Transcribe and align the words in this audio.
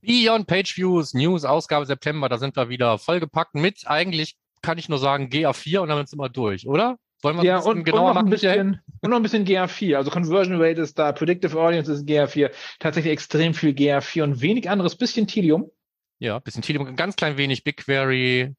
Beyond 0.00 0.46
Page 0.46 0.76
Views, 0.76 1.14
News, 1.14 1.44
Ausgabe 1.44 1.86
September, 1.86 2.28
da 2.28 2.38
sind 2.38 2.56
wir 2.56 2.68
wieder 2.68 2.98
vollgepackt 2.98 3.54
mit, 3.54 3.86
eigentlich 3.86 4.36
kann 4.62 4.78
ich 4.78 4.88
nur 4.88 4.98
sagen 4.98 5.28
GA4 5.28 5.78
und 5.80 5.88
dann 5.88 6.06
sind 6.06 6.18
wir 6.18 6.28
durch, 6.28 6.66
oder? 6.66 6.96
Wollen 7.22 7.38
wir 7.38 7.44
ja, 7.44 7.58
ein 7.58 7.64
und, 7.64 7.84
genauer 7.84 8.10
und 8.10 8.14
noch 8.14 8.22
ein 8.22 8.30
bisschen, 8.30 8.80
und 9.00 9.10
noch 9.10 9.16
ein 9.16 9.22
bisschen 9.22 9.46
GA4. 9.46 9.96
Also 9.96 10.10
Conversion 10.10 10.60
Rate 10.60 10.82
ist 10.82 10.98
da, 10.98 11.12
Predictive 11.12 11.58
Audience 11.58 11.90
ist 11.90 12.06
GA4. 12.06 12.50
Tatsächlich 12.80 13.12
extrem 13.12 13.54
viel 13.54 13.70
GA4 13.70 14.22
und 14.24 14.40
wenig 14.42 14.68
anderes, 14.68 14.96
bisschen 14.96 15.26
Tilium. 15.26 15.70
Ja, 16.18 16.38
bisschen 16.38 16.62
Tilium, 16.62 16.86
ein 16.86 16.96
ganz 16.96 17.16
klein 17.16 17.38
wenig 17.38 17.64
BigQuery 17.64 18.54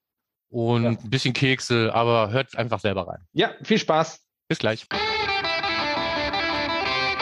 und 0.49 0.83
ja. 0.83 0.89
ein 0.89 1.09
bisschen 1.09 1.33
Kekse, 1.33 1.93
aber 1.93 2.31
hört 2.31 2.55
einfach 2.57 2.79
selber 2.79 3.07
rein. 3.07 3.19
Ja, 3.33 3.53
viel 3.63 3.77
Spaß. 3.77 4.25
Bis 4.47 4.57
gleich. 4.59 4.87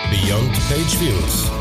Beyond 0.10 0.54
Page 0.70 1.00
Views. 1.02 1.52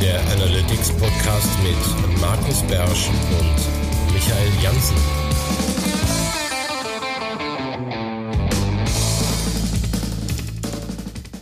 Der 0.00 0.18
Analytics 0.18 0.92
Podcast 0.96 1.58
mit 1.62 2.20
Markus 2.20 2.62
Bersch 2.62 3.08
und 3.08 4.14
Michael 4.14 4.48
Janssen. 4.62 4.96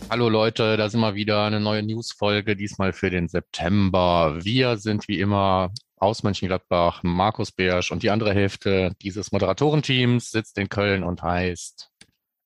Hallo 0.09 0.27
Leute, 0.27 0.75
da 0.75 0.89
sind 0.89 0.99
wir 0.99 1.15
wieder 1.15 1.45
eine 1.45 1.61
neue 1.61 1.83
Newsfolge, 1.83 2.57
diesmal 2.57 2.91
für 2.91 3.09
den 3.09 3.29
September. 3.29 4.39
Wir 4.41 4.75
sind 4.75 5.07
wie 5.07 5.21
immer 5.21 5.71
aus 5.95 6.23
Mönchengladbach, 6.23 7.01
Markus 7.03 7.53
Beersch 7.53 7.91
und 7.91 8.03
die 8.03 8.09
andere 8.09 8.33
Hälfte 8.33 8.91
dieses 9.01 9.31
Moderatorenteams 9.31 10.31
sitzt 10.31 10.57
in 10.57 10.67
Köln 10.67 11.03
und 11.03 11.23
heißt 11.23 11.89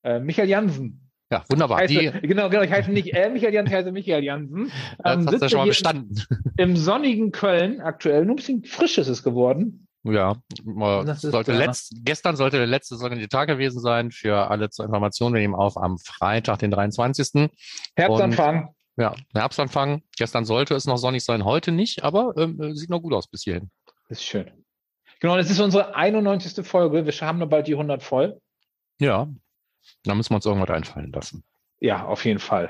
äh, 0.03 0.19
Michael 0.19 0.49
Jansen. 0.49 1.02
Ja, 1.33 1.43
wunderbar. 1.49 1.79
Heiße, 1.79 1.93
die, 1.93 2.27
genau, 2.27 2.47
genau. 2.47 2.61
Ich 2.61 2.71
heiße 2.71 2.91
nicht 2.91 3.11
äh, 3.15 3.27
Michael 3.27 3.55
Jansen, 3.55 3.71
ich 3.71 3.75
heiße 3.75 3.91
Michael 3.91 4.23
Jansen. 4.23 4.71
Ähm, 5.03 5.25
das 5.25 5.33
hast 5.33 5.41
du 5.41 5.49
schon 5.49 5.59
mal 5.61 5.67
bestanden. 5.67 6.23
Im 6.57 6.77
sonnigen 6.77 7.31
Köln 7.31 7.81
aktuell, 7.81 8.23
nur 8.23 8.33
ein 8.33 8.35
bisschen 8.35 8.63
frisch 8.63 8.99
ist 8.99 9.07
es 9.07 9.23
geworden. 9.23 9.87
Ja, 10.03 10.35
sollte 11.15 11.53
letzt, 11.53 11.95
gestern 12.03 12.35
sollte 12.35 12.57
der 12.57 12.67
letzte 12.67 12.97
sonnige 12.97 13.27
Tag 13.29 13.47
gewesen 13.47 13.79
sein. 13.79 14.11
Für 14.11 14.51
alle 14.51 14.69
zur 14.69 14.85
Information, 14.85 15.33
wir 15.33 15.41
nehmen 15.41 15.55
auf 15.55 15.75
am 15.75 15.97
Freitag, 15.97 16.59
den 16.59 16.69
23. 16.69 17.49
Herbstanfang. 17.95 18.67
Und, 18.67 19.03
ja, 19.03 19.15
Herbstanfang. 19.33 20.03
Gestern 20.15 20.45
sollte 20.45 20.75
es 20.75 20.85
noch 20.85 20.97
sonnig 20.97 21.23
sein, 21.23 21.45
heute 21.45 21.71
nicht, 21.71 22.03
aber 22.03 22.35
ähm, 22.37 22.75
sieht 22.75 22.91
noch 22.91 23.01
gut 23.01 23.13
aus 23.13 23.27
bis 23.27 23.41
hierhin. 23.41 23.71
Ist 24.09 24.23
schön. 24.23 24.51
Genau, 25.19 25.35
das 25.35 25.49
ist 25.49 25.59
unsere 25.59 25.95
91. 25.95 26.63
Folge. 26.63 27.07
Wir 27.07 27.13
haben 27.21 27.39
nur 27.39 27.49
bald 27.49 27.65
die 27.65 27.73
100 27.73 28.03
voll. 28.03 28.39
Ja, 28.99 29.29
da 30.03 30.15
müssen 30.15 30.31
wir 30.31 30.35
uns 30.35 30.45
irgendwas 30.45 30.69
einfallen 30.69 31.11
lassen. 31.11 31.43
Ja, 31.79 32.05
auf 32.05 32.25
jeden 32.25 32.39
Fall. 32.39 32.69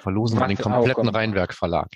Verlosen 0.00 0.38
wir 0.38 0.46
den 0.46 0.58
kompletten 0.58 1.08
Rheinwerk 1.08 1.54
Verlag. 1.54 1.88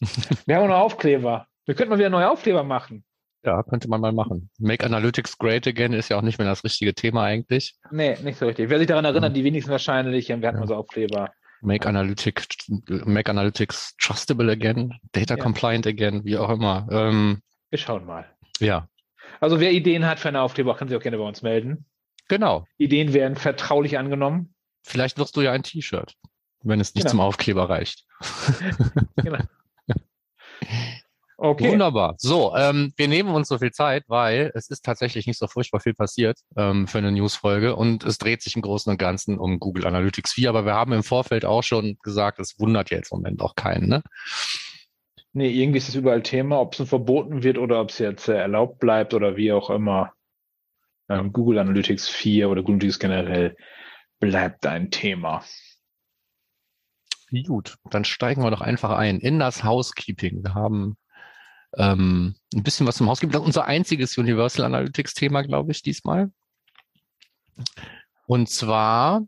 wir 0.46 0.56
haben 0.56 0.68
noch 0.68 0.76
Aufkleber. 0.76 1.46
Wir 1.64 1.74
könnten 1.74 1.90
mal 1.90 1.98
wieder 1.98 2.10
neue 2.10 2.30
Aufkleber 2.30 2.62
machen. 2.62 3.04
Ja, 3.44 3.62
könnte 3.62 3.88
man 3.88 4.00
mal 4.00 4.12
machen. 4.12 4.50
Make 4.58 4.84
Analytics 4.84 5.38
Great 5.38 5.66
Again 5.68 5.92
ist 5.92 6.08
ja 6.08 6.18
auch 6.18 6.22
nicht 6.22 6.38
mehr 6.38 6.48
das 6.48 6.64
richtige 6.64 6.94
Thema 6.94 7.22
eigentlich. 7.22 7.76
Nee, 7.92 8.16
nicht 8.22 8.38
so 8.38 8.46
richtig. 8.46 8.68
Wer 8.68 8.78
sich 8.78 8.88
daran 8.88 9.04
erinnert, 9.04 9.36
die 9.36 9.44
wenigsten 9.44 9.70
wahrscheinlich, 9.70 10.28
wir 10.28 10.48
hatten 10.48 10.58
ja. 10.58 10.66
so 10.66 10.74
Aufkleber. 10.74 11.30
Make 11.60 11.88
Analytics, 11.88 12.70
Make 12.88 13.30
Analytics 13.30 13.96
Trustable 13.98 14.50
Again, 14.50 14.94
Data 15.12 15.36
ja. 15.36 15.42
Compliant 15.42 15.86
Again, 15.86 16.24
wie 16.24 16.36
auch 16.36 16.50
immer. 16.50 16.88
Ähm, 16.90 17.40
wir 17.70 17.78
schauen 17.78 18.04
mal. 18.04 18.26
Ja. 18.58 18.88
Also 19.40 19.60
wer 19.60 19.72
Ideen 19.72 20.06
hat 20.06 20.18
für 20.18 20.28
eine 20.28 20.40
Aufkleber, 20.40 20.74
kann 20.76 20.88
sich 20.88 20.96
auch 20.96 21.02
gerne 21.02 21.18
bei 21.18 21.24
uns 21.24 21.42
melden. 21.42 21.86
Genau. 22.28 22.66
Ideen 22.78 23.12
werden 23.12 23.36
vertraulich 23.36 23.98
angenommen. 23.98 24.54
Vielleicht 24.82 25.18
wirst 25.18 25.36
du 25.36 25.40
ja 25.40 25.52
ein 25.52 25.62
T-Shirt, 25.62 26.14
wenn 26.62 26.80
es 26.80 26.94
nicht 26.94 27.04
genau. 27.04 27.10
zum 27.10 27.20
Aufkleber 27.20 27.68
reicht. 27.68 28.04
genau. 29.16 29.38
Okay. 31.38 31.70
Wunderbar. 31.70 32.14
So, 32.16 32.56
ähm, 32.56 32.94
wir 32.96 33.08
nehmen 33.08 33.34
uns 33.34 33.48
so 33.48 33.58
viel 33.58 33.70
Zeit, 33.70 34.04
weil 34.08 34.50
es 34.54 34.70
ist 34.70 34.86
tatsächlich 34.86 35.26
nicht 35.26 35.38
so 35.38 35.46
furchtbar 35.46 35.80
viel 35.80 35.92
passiert 35.92 36.38
ähm, 36.56 36.86
für 36.86 36.96
eine 36.96 37.12
Newsfolge 37.12 37.76
und 37.76 38.04
es 38.04 38.16
dreht 38.16 38.40
sich 38.40 38.56
im 38.56 38.62
Großen 38.62 38.90
und 38.90 38.96
Ganzen 38.96 39.38
um 39.38 39.60
Google 39.60 39.86
Analytics 39.86 40.32
4, 40.32 40.48
aber 40.48 40.64
wir 40.64 40.72
haben 40.72 40.92
im 40.92 41.02
Vorfeld 41.02 41.44
auch 41.44 41.62
schon 41.62 41.98
gesagt, 42.02 42.38
es 42.38 42.58
wundert 42.58 42.90
jetzt 42.90 43.12
im 43.12 43.18
Moment 43.18 43.42
auch 43.42 43.54
keinen, 43.54 43.88
ne? 43.88 44.02
Nee, 45.34 45.50
irgendwie 45.50 45.76
ist 45.76 45.90
es 45.90 45.94
überall 45.94 46.22
Thema, 46.22 46.58
ob 46.58 46.80
es 46.80 46.88
verboten 46.88 47.42
wird 47.42 47.58
oder 47.58 47.82
ob 47.82 47.90
es 47.90 47.98
jetzt 47.98 48.28
äh, 48.28 48.38
erlaubt 48.38 48.78
bleibt 48.78 49.12
oder 49.12 49.36
wie 49.36 49.52
auch 49.52 49.68
immer. 49.68 50.14
Ähm, 51.08 51.32
Google 51.32 51.58
Analytics 51.58 52.08
4 52.08 52.48
oder 52.48 52.62
Google 52.62 52.74
Analytics 52.76 52.98
generell 52.98 53.56
bleibt 54.18 54.66
ein 54.66 54.90
Thema. 54.90 55.44
Gut, 57.44 57.76
dann 57.90 58.04
steigen 58.04 58.42
wir 58.42 58.50
doch 58.50 58.60
einfach 58.60 58.90
ein 58.90 59.18
in 59.18 59.38
das 59.38 59.64
Housekeeping. 59.64 60.44
Wir 60.44 60.54
haben 60.54 60.96
ähm, 61.76 62.36
ein 62.54 62.62
bisschen 62.62 62.86
was 62.86 62.96
zum 62.96 63.08
gibt. 63.18 63.34
Das 63.34 63.40
ist 63.40 63.46
unser 63.46 63.66
einziges 63.66 64.16
Universal 64.16 64.64
Analytics 64.64 65.14
Thema, 65.14 65.42
glaube 65.42 65.72
ich, 65.72 65.82
diesmal. 65.82 66.30
Und 68.26 68.48
zwar 68.48 69.26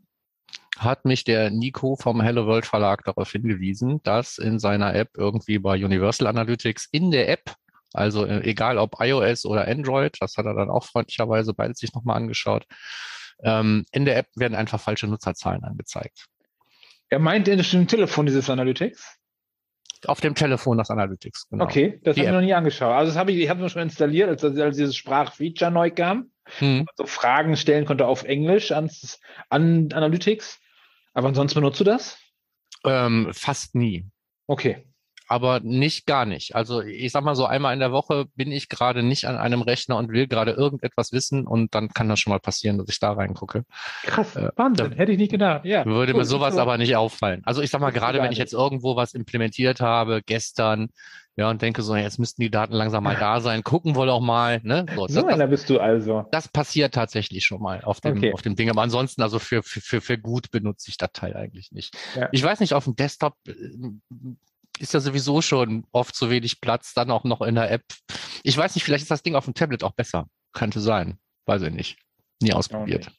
hat 0.77 1.03
mich 1.05 1.23
der 1.25 1.49
Nico 1.49 1.95
vom 1.97 2.21
Hello 2.21 2.45
World 2.45 2.65
Verlag 2.65 3.03
darauf 3.03 3.31
hingewiesen, 3.31 4.01
dass 4.03 4.37
in 4.37 4.59
seiner 4.59 4.95
App 4.95 5.09
irgendwie 5.17 5.59
bei 5.59 5.83
Universal 5.83 6.27
Analytics 6.27 6.87
in 6.91 7.11
der 7.11 7.29
App, 7.29 7.55
also 7.93 8.25
äh, 8.25 8.41
egal 8.43 8.77
ob 8.77 8.95
iOS 8.99 9.45
oder 9.45 9.67
Android, 9.67 10.15
das 10.19 10.37
hat 10.37 10.45
er 10.45 10.53
dann 10.53 10.69
auch 10.69 10.85
freundlicherweise 10.85 11.53
beides 11.53 11.79
sich 11.79 11.93
nochmal 11.93 12.17
angeschaut, 12.17 12.65
ähm, 13.43 13.85
in 13.91 14.05
der 14.05 14.17
App 14.17 14.27
werden 14.35 14.55
einfach 14.55 14.79
falsche 14.79 15.07
Nutzerzahlen 15.07 15.63
angezeigt. 15.63 16.25
Er 17.09 17.19
meint 17.19 17.47
in 17.47 17.59
dem 17.59 17.87
Telefon 17.87 18.25
dieses 18.25 18.49
Analytics? 18.49 19.17
Auf 20.05 20.21
dem 20.21 20.35
Telefon 20.35 20.77
das 20.77 20.89
Analytics, 20.91 21.49
genau. 21.49 21.65
Okay, 21.65 21.99
das 22.03 22.15
habe 22.15 22.27
ich 22.27 22.31
noch 22.31 22.41
nie 22.41 22.53
angeschaut. 22.53 22.93
Also 22.93 23.11
das 23.11 23.17
habe 23.17 23.31
ich, 23.31 23.39
ich 23.39 23.49
habe 23.49 23.65
es 23.65 23.71
schon 23.71 23.81
installiert, 23.81 24.29
als, 24.29 24.43
als 24.43 24.77
dieses 24.77 24.95
Sprachfeature 24.95 25.71
neu 25.71 25.91
kam. 25.91 26.31
Hm. 26.59 26.85
So 26.95 27.05
Fragen 27.05 27.57
stellen 27.57 27.85
konnte 27.85 28.07
auf 28.07 28.23
Englisch 28.23 28.71
ans, 28.71 29.19
an 29.49 29.91
Analytics. 29.91 30.59
Aber 31.13 31.27
ansonsten 31.27 31.59
benutzt 31.59 31.81
du 31.81 31.83
das? 31.83 32.17
Ähm, 32.85 33.29
fast 33.33 33.75
nie. 33.75 34.05
Okay 34.47 34.88
aber 35.29 35.59
nicht 35.59 36.07
gar 36.07 36.25
nicht. 36.25 36.55
Also 36.55 36.81
ich 36.81 37.11
sag 37.11 37.23
mal 37.23 37.35
so, 37.35 37.45
einmal 37.45 37.73
in 37.73 37.79
der 37.79 37.91
Woche 37.91 38.25
bin 38.35 38.51
ich 38.51 38.67
gerade 38.67 39.03
nicht 39.03 39.25
an 39.25 39.37
einem 39.37 39.61
Rechner 39.61 39.97
und 39.97 40.11
will 40.11 40.27
gerade 40.27 40.51
irgendetwas 40.51 41.13
wissen 41.13 41.45
und 41.45 41.75
dann 41.75 41.89
kann 41.89 42.09
das 42.09 42.19
schon 42.19 42.31
mal 42.31 42.39
passieren, 42.39 42.79
dass 42.79 42.89
ich 42.89 42.99
da 42.99 43.13
reingucke. 43.13 43.63
Krass, 44.03 44.35
äh, 44.35 44.49
Wahnsinn, 44.55 44.93
hätte 44.93 45.11
ich 45.11 45.19
nicht 45.19 45.31
gedacht. 45.31 45.65
Ja, 45.65 45.85
würde 45.85 46.13
cool, 46.13 46.19
mir 46.19 46.25
sowas 46.25 46.55
so. 46.55 46.61
aber 46.61 46.79
nicht 46.79 46.95
auffallen. 46.95 47.43
Also 47.45 47.61
ich 47.61 47.69
sag 47.69 47.79
mal, 47.79 47.91
gerade 47.91 48.21
wenn 48.21 48.31
ich 48.31 48.39
jetzt 48.39 48.53
irgendwo 48.53 48.95
was 48.95 49.13
implementiert 49.13 49.81
habe, 49.81 50.23
gestern, 50.25 50.89
ja, 51.35 51.49
und 51.49 51.61
denke 51.61 51.83
so, 51.83 51.95
jetzt 51.95 52.17
müssten 52.17 52.41
die 52.41 52.49
Daten 52.49 52.73
langsam 52.73 53.03
mal 53.03 53.15
da 53.15 53.39
sein, 53.39 53.63
gucken 53.63 53.95
wir 53.95 54.05
doch 54.07 54.19
mal. 54.19 54.59
Ne? 54.63 54.87
So, 54.95 55.07
so 55.07 55.21
das, 55.21 55.33
einer 55.33 55.47
bist 55.47 55.69
du 55.69 55.79
also. 55.79 56.25
Das 56.31 56.47
passiert 56.47 56.95
tatsächlich 56.95 57.45
schon 57.45 57.61
mal 57.61 57.81
auf 57.83 58.01
dem, 58.01 58.17
okay. 58.17 58.33
auf 58.33 58.41
dem 58.41 58.55
Ding. 58.55 58.69
Aber 58.69 58.81
ansonsten, 58.81 59.21
also 59.21 59.39
für, 59.39 59.63
für, 59.63 59.79
für, 59.79 60.01
für 60.01 60.17
gut 60.17 60.51
benutze 60.51 60.89
ich 60.89 60.97
das 60.97 61.11
Teil 61.13 61.37
eigentlich 61.37 61.71
nicht. 61.71 61.95
Ja. 62.15 62.27
Ich 62.31 62.43
weiß 62.43 62.59
nicht, 62.59 62.73
auf 62.73 62.83
dem 62.83 62.95
Desktop 62.95 63.35
äh, 63.47 63.53
ist 64.79 64.93
ja 64.93 64.99
sowieso 64.99 65.41
schon 65.41 65.85
oft 65.91 66.15
zu 66.15 66.29
wenig 66.29 66.61
Platz, 66.61 66.93
dann 66.93 67.11
auch 67.11 67.23
noch 67.23 67.41
in 67.41 67.55
der 67.55 67.71
App. 67.71 67.83
Ich 68.43 68.57
weiß 68.57 68.75
nicht, 68.75 68.83
vielleicht 68.83 69.03
ist 69.03 69.11
das 69.11 69.23
Ding 69.23 69.35
auf 69.35 69.45
dem 69.45 69.53
Tablet 69.53 69.83
auch 69.83 69.93
besser. 69.93 70.27
Könnte 70.53 70.79
sein. 70.79 71.19
Weiß 71.45 71.61
ich 71.61 71.73
nicht. 71.73 71.97
Nie 72.41 72.53
ausprobiert. 72.53 73.07
Okay. 73.07 73.15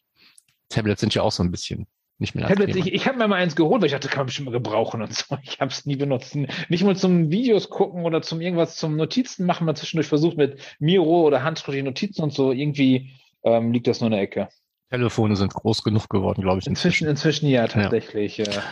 Tablets 0.69 1.00
sind 1.00 1.15
ja 1.15 1.22
auch 1.22 1.32
so 1.32 1.43
ein 1.43 1.50
bisschen 1.50 1.87
nicht 2.19 2.34
mehr. 2.34 2.47
Tablets, 2.47 2.76
ich, 2.76 2.93
ich 2.93 3.06
habe 3.06 3.19
mir 3.19 3.28
mal 3.28 3.37
eins 3.37 3.56
geholt, 3.56 3.81
weil 3.81 3.87
ich 3.87 3.93
dachte, 3.93 4.09
kann 4.09 4.21
man 4.21 4.26
bestimmt 4.26 4.47
mal 4.47 4.53
gebrauchen 4.53 5.03
und 5.03 5.15
so. 5.15 5.37
Ich 5.43 5.60
habe 5.60 5.71
es 5.71 5.87
nie 5.87 5.97
benutzt. 5.97 6.37
Nicht 6.69 6.84
mal 6.84 6.97
zum 6.97 7.31
Videos 7.31 7.71
gucken 7.71 8.04
oder 8.04 8.22
zum 8.22 8.41
irgendwas 8.41 8.77
zum 8.77 8.97
Notizen 8.97 9.47
machen. 9.47 9.65
Mal 9.66 9.77
zwischendurch 9.77 10.09
versucht 10.09 10.37
mit 10.37 10.60
Miro 10.78 11.27
oder 11.27 11.42
handschriftliche 11.42 11.84
Notizen 11.84 12.22
und 12.22 12.32
so. 12.32 12.53
Irgendwie 12.53 13.10
ähm, 13.42 13.72
liegt 13.72 13.87
das 13.87 14.00
nur 14.00 14.09
in 14.09 14.12
der 14.12 14.22
Ecke. 14.22 14.48
Telefone 14.91 15.37
sind 15.37 15.54
groß 15.54 15.82
genug 15.82 16.09
geworden, 16.09 16.42
glaube 16.42 16.59
ich. 16.59 16.66
Inzwischen, 16.66 17.06
inzwischen, 17.06 17.47
inzwischen 17.47 17.48
ja, 17.48 17.66
tatsächlich. 17.69 18.38
Ja. 18.38 18.44
Ja, 18.44 18.62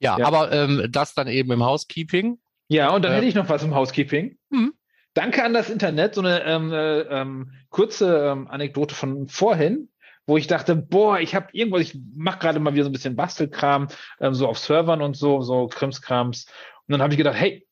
ja, 0.00 0.18
aber 0.24 0.52
ähm, 0.52 0.86
das 0.90 1.14
dann 1.14 1.28
eben 1.28 1.50
im 1.52 1.64
Housekeeping. 1.64 2.38
Ja, 2.68 2.90
und 2.90 3.04
dann 3.04 3.12
äh, 3.12 3.16
hätte 3.16 3.26
ich 3.26 3.34
noch 3.34 3.48
was 3.48 3.62
im 3.62 3.74
Housekeeping. 3.74 4.36
Mhm. 4.50 4.74
Danke 5.14 5.42
an 5.42 5.54
das 5.54 5.70
Internet, 5.70 6.14
so 6.14 6.20
eine 6.20 6.44
ähm, 6.44 6.72
äh, 6.72 7.00
ähm, 7.00 7.52
kurze 7.70 8.30
ähm, 8.30 8.46
Anekdote 8.48 8.94
von 8.94 9.26
vorhin, 9.26 9.88
wo 10.26 10.36
ich 10.36 10.46
dachte, 10.46 10.76
boah, 10.76 11.18
ich 11.18 11.34
habe 11.34 11.48
irgendwas, 11.52 11.80
ich 11.80 11.98
mache 12.14 12.38
gerade 12.38 12.60
mal 12.60 12.74
wieder 12.74 12.84
so 12.84 12.90
ein 12.90 12.92
bisschen 12.92 13.16
Bastelkram, 13.16 13.88
ähm, 14.20 14.34
so 14.34 14.46
auf 14.46 14.58
Servern 14.58 15.02
und 15.02 15.16
so, 15.16 15.40
so 15.40 15.66
Krimskrams. 15.66 16.46
Und 16.86 16.92
dann 16.92 17.02
habe 17.02 17.14
ich 17.14 17.18
gedacht, 17.18 17.36
hey, 17.36 17.66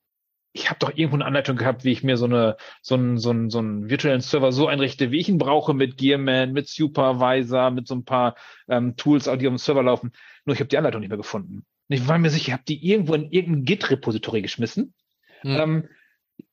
ich 0.53 0.71
habe 0.71 0.79
doch 0.81 0.91
irgendwo 0.95 1.17
eine 1.17 1.27
Anleitung 1.27 1.57
gehabt, 1.57 1.85
wie 1.85 1.93
ich 1.93 2.03
mir 2.03 2.17
so 2.17 2.25
eine 2.25 2.57
so 2.81 2.95
einen 2.95 3.19
so 3.19 3.31
einen 3.31 3.51
so 3.51 3.59
einen 3.59 3.91
virtuellen 3.91 4.23
Server 4.23 4.53
so 4.53 4.67
einrichte, 4.67 5.11
wie 5.11 5.21
ich 5.21 5.29
ihn 5.29 5.39
brauche 5.39 5.75
mit 5.75 5.99
Gearman, 5.99 6.53
mit 6.53 6.69
Supervisor, 6.69 7.71
mit 7.71 7.87
so 7.87 7.95
ein 7.95 8.05
paar 8.05 8.37
ähm, 8.69 8.97
Tools, 8.97 9.25
die 9.25 9.31
auf 9.31 9.39
dem 9.39 9.59
Server 9.59 9.83
laufen. 9.83 10.13
Nur 10.47 10.55
ich 10.55 10.61
habe 10.61 10.69
die 10.69 10.79
Anleitung 10.79 11.01
nicht 11.01 11.11
mehr 11.11 11.19
gefunden. 11.19 11.67
Und 11.89 11.97
ich 11.97 12.09
war 12.09 12.19
mir 12.19 12.31
sicher, 12.31 12.49
ich 12.49 12.53
habe 12.53 12.65
die 12.67 12.85
irgendwo 12.87 13.15
in 13.15 13.31
irgendein 13.31 13.65
Git-Repository 13.65 14.43
geschmissen. 14.43 14.95
Hm. 15.41 15.57
Ähm, 15.57 15.89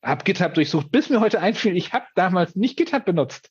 habe 0.02 0.24
GitHub 0.24 0.54
durchsucht, 0.54 0.90
bis 0.90 1.10
mir 1.10 1.20
heute 1.20 1.40
einfiel, 1.40 1.76
ich 1.76 1.92
habe 1.92 2.06
damals 2.14 2.56
nicht 2.56 2.76
GitHub 2.76 3.04
benutzt. 3.04 3.50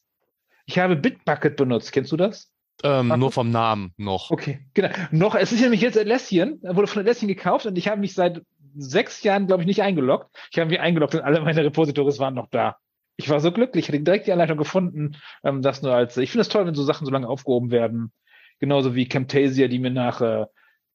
Ich 0.65 0.79
habe 0.79 0.95
Bitbucket 0.95 1.55
benutzt. 1.55 1.91
Kennst 1.91 2.11
du 2.11 2.17
das? 2.17 2.51
Ähm, 2.83 3.07
nur 3.17 3.31
vom 3.31 3.51
Namen 3.51 3.93
noch. 3.97 4.31
Okay, 4.31 4.65
genau. 4.73 4.89
Noch, 5.11 5.35
es 5.35 5.51
ist 5.51 5.61
nämlich 5.61 5.81
jetzt 5.81 5.97
Atlassian, 5.97 6.59
wurde 6.61 6.87
von 6.87 7.01
Atlassian 7.01 7.27
gekauft 7.27 7.65
und 7.65 7.77
ich 7.77 7.87
habe 7.87 8.01
mich 8.01 8.13
seit 8.13 8.41
sechs 8.75 9.21
Jahren, 9.23 9.47
glaube 9.47 9.63
ich, 9.63 9.67
nicht 9.67 9.83
eingeloggt. 9.83 10.35
Ich 10.51 10.59
habe 10.59 10.69
mich 10.69 10.79
eingeloggt 10.79 11.15
und 11.15 11.21
alle 11.21 11.41
meine 11.41 11.63
Repositories 11.63 12.19
waren 12.19 12.33
noch 12.33 12.47
da. 12.47 12.77
Ich 13.15 13.29
war 13.29 13.39
so 13.39 13.51
glücklich, 13.51 13.85
ich 13.85 13.89
hatte 13.89 14.01
direkt 14.01 14.25
die 14.25 14.31
Anleitung 14.31 14.57
gefunden, 14.57 15.17
ähm, 15.43 15.61
das 15.61 15.83
nur 15.83 15.93
als, 15.93 16.17
ich 16.17 16.31
finde 16.31 16.41
es 16.41 16.49
toll, 16.49 16.65
wenn 16.65 16.73
so 16.73 16.83
Sachen 16.83 17.05
so 17.05 17.11
lange 17.11 17.27
aufgehoben 17.27 17.69
werden. 17.69 18.11
Genauso 18.59 18.95
wie 18.95 19.07
Camtasia, 19.07 19.67
die 19.67 19.79
mir 19.79 19.91
nach 19.91 20.21
äh, 20.21 20.45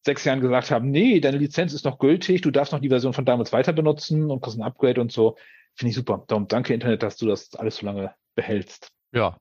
sechs 0.04 0.24
Jahren 0.24 0.40
gesagt 0.40 0.70
haben, 0.70 0.90
nee, 0.90 1.20
deine 1.20 1.38
Lizenz 1.38 1.72
ist 1.72 1.84
noch 1.84 1.98
gültig, 1.98 2.42
du 2.42 2.50
darfst 2.50 2.72
noch 2.72 2.80
die 2.80 2.88
Version 2.88 3.12
von 3.12 3.24
damals 3.24 3.52
weiter 3.52 3.72
benutzen 3.72 4.30
und 4.30 4.40
kriegst 4.40 4.58
ein 4.58 4.62
Upgrade 4.62 5.00
und 5.00 5.12
so. 5.12 5.36
Finde 5.74 5.90
ich 5.90 5.96
super. 5.96 6.24
Darum 6.26 6.48
danke 6.48 6.74
Internet, 6.74 7.02
dass 7.02 7.16
du 7.16 7.26
das 7.26 7.54
alles 7.54 7.76
so 7.76 7.86
lange 7.86 8.14
behältst. 8.34 8.90
Ja, 9.12 9.36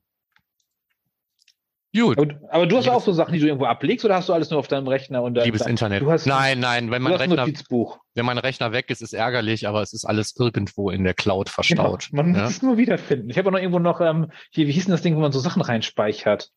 Gut. 1.94 2.18
Aber, 2.18 2.34
aber 2.50 2.66
du 2.66 2.76
hast 2.76 2.84
Liebes, 2.84 2.96
auch 2.96 3.04
so 3.04 3.12
Sachen, 3.12 3.32
die 3.32 3.40
du 3.40 3.46
irgendwo 3.46 3.64
ablegst 3.64 4.04
oder 4.04 4.16
hast 4.16 4.28
du 4.28 4.34
alles 4.34 4.50
nur 4.50 4.58
auf 4.58 4.68
deinem 4.68 4.88
Rechner? 4.88 5.22
Und 5.22 5.36
Liebes 5.36 5.62
dann, 5.62 5.70
Internet. 5.70 6.02
Du 6.02 6.10
hast, 6.10 6.26
nein, 6.26 6.60
nein, 6.60 6.90
wenn 6.90 7.02
mein, 7.02 7.14
Rechner, 7.14 7.46
wenn 7.46 8.26
mein 8.26 8.38
Rechner 8.38 8.72
weg 8.72 8.90
ist, 8.90 9.00
ist 9.00 9.14
ärgerlich, 9.14 9.66
aber 9.66 9.80
es 9.82 9.92
ist 9.94 10.04
alles 10.04 10.36
irgendwo 10.38 10.90
in 10.90 11.04
der 11.04 11.14
Cloud 11.14 11.48
verstaut. 11.48 12.08
Genau, 12.10 12.22
man 12.22 12.34
ja? 12.34 12.42
muss 12.42 12.50
es 12.50 12.62
nur 12.62 12.76
wiederfinden. 12.76 13.30
Ich 13.30 13.38
habe 13.38 13.50
noch 13.50 13.58
irgendwo 13.58 13.78
noch, 13.78 14.00
ähm, 14.00 14.30
hier, 14.50 14.66
wie 14.66 14.72
hieß 14.72 14.84
denn 14.84 14.92
das 14.92 15.02
Ding, 15.02 15.16
wo 15.16 15.20
man 15.20 15.32
so 15.32 15.40
Sachen 15.40 15.62
reinspeichert? 15.62 16.50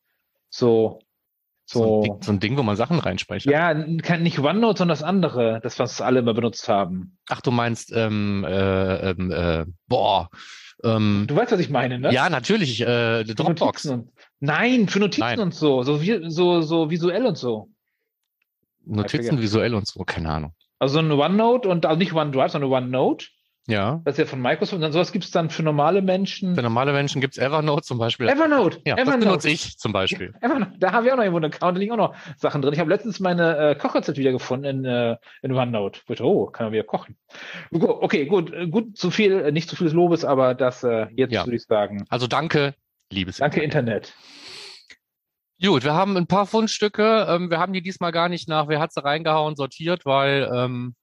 So, 0.49 0.99
so, 1.71 1.79
so, 1.79 1.95
ein, 1.95 2.01
Ding, 2.03 2.21
so 2.21 2.31
ein 2.31 2.39
Ding, 2.39 2.57
wo 2.57 2.63
man 2.63 2.75
Sachen 2.75 2.99
reinspeichert. 2.99 3.51
Ja, 3.51 3.73
nicht 3.73 4.39
OneNote, 4.39 4.79
sondern 4.79 4.93
das 4.93 5.03
andere, 5.03 5.59
das, 5.63 5.79
was 5.79 6.01
alle 6.01 6.19
immer 6.19 6.33
benutzt 6.33 6.67
haben. 6.67 7.17
Ach, 7.29 7.41
du 7.41 7.51
meinst, 7.51 7.91
ähm, 7.95 8.45
äh, 8.47 9.11
ähm, 9.11 9.31
äh, 9.31 9.65
boah. 9.87 10.29
Ähm, 10.83 11.25
du 11.27 11.35
weißt, 11.35 11.51
was 11.51 11.59
ich 11.59 11.69
meine, 11.69 11.99
ne? 11.99 12.13
Ja, 12.13 12.29
natürlich, 12.29 12.81
äh, 12.81 13.23
Dropbox. 13.23 13.85
Und, 13.85 14.09
nein, 14.39 14.87
für 14.87 14.99
Notizen 14.99 15.21
nein. 15.21 15.39
und 15.39 15.53
so, 15.53 15.83
so, 15.83 15.99
so, 16.27 16.61
so 16.61 16.89
visuell 16.89 17.25
und 17.25 17.37
so. 17.37 17.69
Notizen 18.85 19.41
visuell 19.41 19.75
und 19.75 19.87
so, 19.87 20.03
keine 20.03 20.29
Ahnung. 20.29 20.53
Also 20.79 20.99
ein 20.99 21.11
OneNote 21.11 21.69
und 21.69 21.85
also 21.85 21.99
nicht 21.99 22.13
OneDrive, 22.13 22.51
sondern 22.51 22.71
OneNote. 22.71 23.27
Ja. 23.67 24.01
Das 24.05 24.15
ist 24.15 24.19
ja 24.19 24.25
von 24.25 24.41
Microsoft. 24.41 24.73
Und 24.73 24.81
dann 24.81 24.91
sowas 24.91 25.11
gibt 25.11 25.25
es 25.25 25.31
dann 25.31 25.49
für 25.49 25.61
normale 25.63 26.01
Menschen. 26.01 26.55
Für 26.55 26.63
normale 26.63 26.93
Menschen 26.93 27.21
gibt 27.21 27.37
es 27.37 27.43
Evernote 27.43 27.83
zum 27.83 27.99
Beispiel. 27.99 28.27
Evernote. 28.27 28.81
Ja, 28.85 28.95
Evernote. 28.95 29.19
das 29.19 29.25
benutze 29.25 29.49
ich 29.49 29.77
zum 29.77 29.93
Beispiel. 29.93 30.33
Ja, 30.41 30.49
Evernote. 30.49 30.71
Da 30.79 30.91
haben 30.91 31.05
wir 31.05 31.13
auch 31.13 31.17
noch 31.17 31.23
irgendwo 31.23 31.37
einen 31.37 31.53
Account, 31.53 31.77
da 31.77 31.79
liegen 31.79 31.91
auch 31.93 31.97
noch 31.97 32.15
Sachen 32.37 32.61
drin. 32.61 32.73
Ich 32.73 32.79
habe 32.79 32.89
letztens 32.89 33.19
meine 33.19 33.57
äh, 33.57 33.75
Kochrezept 33.75 34.17
wiedergefunden 34.17 34.83
in, 34.83 34.85
äh, 34.85 35.17
in 35.43 35.51
OneNote. 35.51 36.01
Ich 36.07 36.21
oh, 36.21 36.47
kann 36.47 36.67
man 36.67 36.73
wieder 36.73 36.83
kochen. 36.83 37.17
Okay, 37.71 38.25
gut, 38.25 38.51
äh, 38.51 38.67
gut, 38.67 38.97
zu 38.97 39.11
viel, 39.11 39.39
äh, 39.39 39.51
nicht 39.51 39.69
zu 39.69 39.75
viel 39.75 39.87
Lobes, 39.87 40.25
aber 40.25 40.55
das 40.55 40.83
äh, 40.83 41.07
jetzt 41.15 41.31
ja. 41.31 41.45
würde 41.45 41.55
ich 41.55 41.63
sagen. 41.63 42.05
Also 42.09 42.27
danke, 42.27 42.73
liebes 43.11 43.37
Danke, 43.37 43.61
Internet. 43.61 43.81
Internet. 43.81 44.13
Gut, 45.63 45.83
wir 45.83 45.93
haben 45.93 46.17
ein 46.17 46.25
paar 46.25 46.47
Fundstücke. 46.47 47.27
Ähm, 47.29 47.51
wir 47.51 47.59
haben 47.59 47.71
die 47.71 47.83
diesmal 47.83 48.11
gar 48.11 48.29
nicht 48.29 48.49
nach, 48.49 48.67
wer 48.67 48.79
hat 48.79 48.93
sie 48.93 49.03
reingehauen, 49.03 49.55
sortiert, 49.55 50.05
weil 50.05 50.49
ähm, 50.51 50.95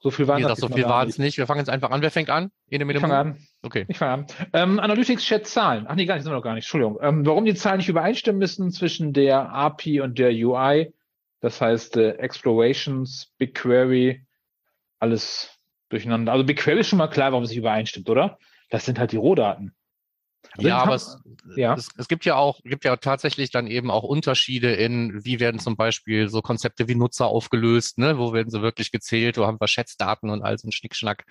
so 0.00 0.10
viel 0.10 0.28
waren 0.28 0.44
es. 0.44 0.58
So 0.58 0.68
viel 0.68 0.84
waren 0.84 1.08
es 1.08 1.18
nicht. 1.18 1.38
Wir 1.38 1.46
fangen 1.46 1.58
jetzt 1.58 1.70
einfach 1.70 1.90
an. 1.90 2.02
Wer 2.02 2.10
fängt 2.10 2.30
an? 2.30 2.50
Ich 2.68 2.80
fange 3.00 3.16
an. 3.16 3.38
Okay. 3.62 3.84
Ich 3.88 3.98
fange 3.98 4.12
an. 4.12 4.26
Ähm, 4.52 4.78
Analytics 4.78 5.24
Chat 5.24 5.46
Zahlen. 5.46 5.86
Ach 5.88 5.96
nee, 5.96 6.06
gar 6.06 6.14
nicht, 6.14 6.22
sind 6.22 6.32
wir 6.32 6.36
noch 6.36 6.42
gar 6.42 6.54
nicht. 6.54 6.64
Entschuldigung. 6.64 6.98
Ähm, 7.02 7.26
warum 7.26 7.44
die 7.44 7.54
Zahlen 7.54 7.78
nicht 7.78 7.88
übereinstimmen 7.88 8.38
müssen 8.38 8.70
zwischen 8.70 9.12
der 9.12 9.52
API 9.52 10.00
und 10.00 10.18
der 10.18 10.30
UI. 10.30 10.92
Das 11.40 11.60
heißt, 11.60 11.96
äh, 11.96 12.12
Explorations, 12.12 13.32
BigQuery, 13.38 14.24
alles 15.00 15.50
durcheinander. 15.88 16.32
Also 16.32 16.44
BigQuery 16.44 16.80
ist 16.80 16.88
schon 16.88 16.98
mal 16.98 17.08
klar, 17.08 17.32
warum 17.32 17.44
es 17.44 17.50
nicht 17.50 17.58
übereinstimmt, 17.58 18.08
oder? 18.08 18.38
Das 18.70 18.84
sind 18.84 18.98
halt 18.98 19.12
die 19.12 19.16
Rohdaten. 19.16 19.74
Also 20.58 20.68
ja, 20.68 20.78
aber 20.78 20.94
es, 20.96 21.16
ja. 21.54 21.74
Es, 21.74 21.88
es, 21.96 22.08
gibt 22.08 22.24
ja 22.24 22.34
auch, 22.34 22.60
gibt 22.64 22.84
ja 22.84 22.96
tatsächlich 22.96 23.50
dann 23.50 23.68
eben 23.68 23.92
auch 23.92 24.02
Unterschiede 24.02 24.74
in, 24.74 25.24
wie 25.24 25.38
werden 25.38 25.60
zum 25.60 25.76
Beispiel 25.76 26.28
so 26.28 26.42
Konzepte 26.42 26.88
wie 26.88 26.96
Nutzer 26.96 27.28
aufgelöst, 27.28 27.98
ne? 27.98 28.18
wo 28.18 28.32
werden 28.32 28.50
sie 28.50 28.60
wirklich 28.60 28.90
gezählt, 28.90 29.38
wo 29.38 29.46
haben 29.46 29.60
wir 29.60 29.68
Schätzdaten 29.68 30.30
und 30.30 30.42
all 30.42 30.58
so 30.58 30.66
ein 30.66 30.72
Schnickschnack. 30.72 31.24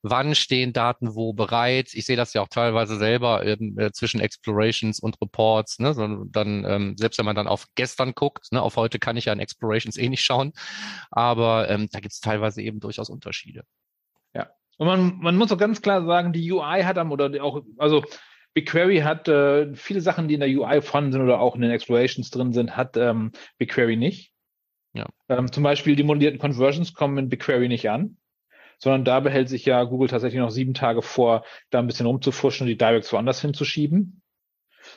Wann 0.00 0.34
stehen 0.34 0.72
Daten 0.72 1.14
wo 1.14 1.34
bereit? 1.34 1.90
Ich 1.92 2.06
sehe 2.06 2.16
das 2.16 2.32
ja 2.32 2.40
auch 2.40 2.48
teilweise 2.48 2.96
selber 2.96 3.44
ähm, 3.44 3.78
äh, 3.78 3.92
zwischen 3.92 4.20
Explorations 4.20 4.98
und 4.98 5.20
Reports. 5.20 5.78
Ne? 5.78 5.92
So, 5.92 6.24
dann, 6.24 6.64
ähm, 6.64 6.96
selbst 6.96 7.18
wenn 7.18 7.26
man 7.26 7.36
dann 7.36 7.48
auf 7.48 7.66
gestern 7.74 8.14
guckt, 8.14 8.50
ne? 8.50 8.62
auf 8.62 8.76
heute 8.76 8.98
kann 8.98 9.18
ich 9.18 9.26
ja 9.26 9.34
in 9.34 9.40
Explorations 9.40 9.98
eh 9.98 10.08
nicht 10.08 10.24
schauen, 10.24 10.54
aber 11.10 11.68
ähm, 11.68 11.90
da 11.92 12.00
gibt 12.00 12.14
es 12.14 12.20
teilweise 12.20 12.62
eben 12.62 12.80
durchaus 12.80 13.10
Unterschiede. 13.10 13.64
Ja. 14.34 14.48
Und 14.78 14.86
man, 14.86 15.18
man 15.18 15.36
muss 15.36 15.52
auch 15.52 15.58
ganz 15.58 15.82
klar 15.82 16.06
sagen, 16.06 16.32
die 16.32 16.50
UI 16.50 16.82
hat 16.84 16.96
am 16.96 17.12
oder 17.12 17.30
auch, 17.44 17.60
also 17.76 18.02
BigQuery 18.54 18.98
hat 18.98 19.28
äh, 19.28 19.74
viele 19.74 20.00
Sachen, 20.00 20.28
die 20.28 20.34
in 20.34 20.40
der 20.40 20.48
UI 20.48 20.82
vorhanden 20.82 21.12
sind 21.12 21.22
oder 21.22 21.40
auch 21.40 21.54
in 21.54 21.60
den 21.60 21.70
Explorations 21.70 22.30
drin 22.30 22.52
sind, 22.52 22.76
hat 22.76 22.96
ähm, 22.96 23.32
BigQuery 23.58 23.96
nicht. 23.96 24.32
Ja. 24.92 25.06
Ähm, 25.28 25.52
zum 25.52 25.62
Beispiel 25.62 25.94
die 25.94 26.02
modellierten 26.02 26.40
Conversions 26.40 26.94
kommen 26.94 27.18
in 27.18 27.28
BigQuery 27.28 27.68
nicht 27.68 27.88
an, 27.90 28.16
sondern 28.78 29.04
da 29.04 29.20
behält 29.20 29.48
sich 29.48 29.64
ja 29.64 29.84
Google 29.84 30.08
tatsächlich 30.08 30.40
noch 30.40 30.50
sieben 30.50 30.74
Tage 30.74 31.02
vor, 31.02 31.44
da 31.70 31.78
ein 31.78 31.86
bisschen 31.86 32.06
rumzufuschen 32.06 32.64
und 32.64 32.68
die 32.68 32.78
Directs 32.78 33.12
woanders 33.12 33.40
hinzuschieben. 33.40 34.22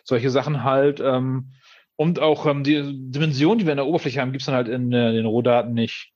Solche 0.04 0.30
Sachen 0.30 0.64
halt. 0.64 1.00
Ähm, 1.00 1.54
und 1.96 2.20
auch 2.20 2.48
ähm, 2.48 2.64
die 2.64 2.82
Dimension, 3.12 3.60
die 3.60 3.66
wir 3.66 3.74
in 3.74 3.78
der 3.78 3.86
Oberfläche 3.86 4.20
haben, 4.20 4.32
gibt's 4.32 4.46
dann 4.46 4.56
halt 4.56 4.68
in, 4.68 4.92
äh, 4.92 5.14
den 5.14 5.28
Rohdaten 5.28 5.74
nicht. 5.74 6.13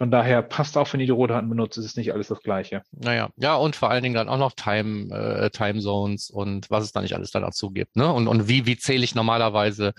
Von 0.00 0.10
daher 0.10 0.40
passt 0.40 0.78
auch, 0.78 0.90
wenn 0.94 1.00
ihr 1.00 1.06
die 1.06 1.12
Rohdaten 1.12 1.50
benutzt, 1.50 1.76
ist 1.76 1.84
es 1.84 1.94
nicht 1.94 2.14
alles 2.14 2.28
das 2.28 2.40
Gleiche. 2.40 2.82
Naja, 2.90 3.28
ja, 3.36 3.56
und 3.56 3.76
vor 3.76 3.90
allen 3.90 4.02
Dingen 4.02 4.14
dann 4.14 4.30
auch 4.30 4.38
noch 4.38 4.54
Time, 4.54 5.14
äh, 5.14 5.50
Time 5.50 5.80
Zones 5.80 6.30
und 6.30 6.70
was 6.70 6.84
es 6.84 6.92
da 6.92 7.02
nicht 7.02 7.14
alles 7.14 7.32
dann 7.32 7.42
dazu 7.42 7.70
gibt. 7.70 7.96
Ne? 7.96 8.10
Und, 8.10 8.26
und 8.26 8.48
wie, 8.48 8.64
wie 8.64 8.78
zähle 8.78 9.04
ich 9.04 9.14
normalerweise, 9.14 9.92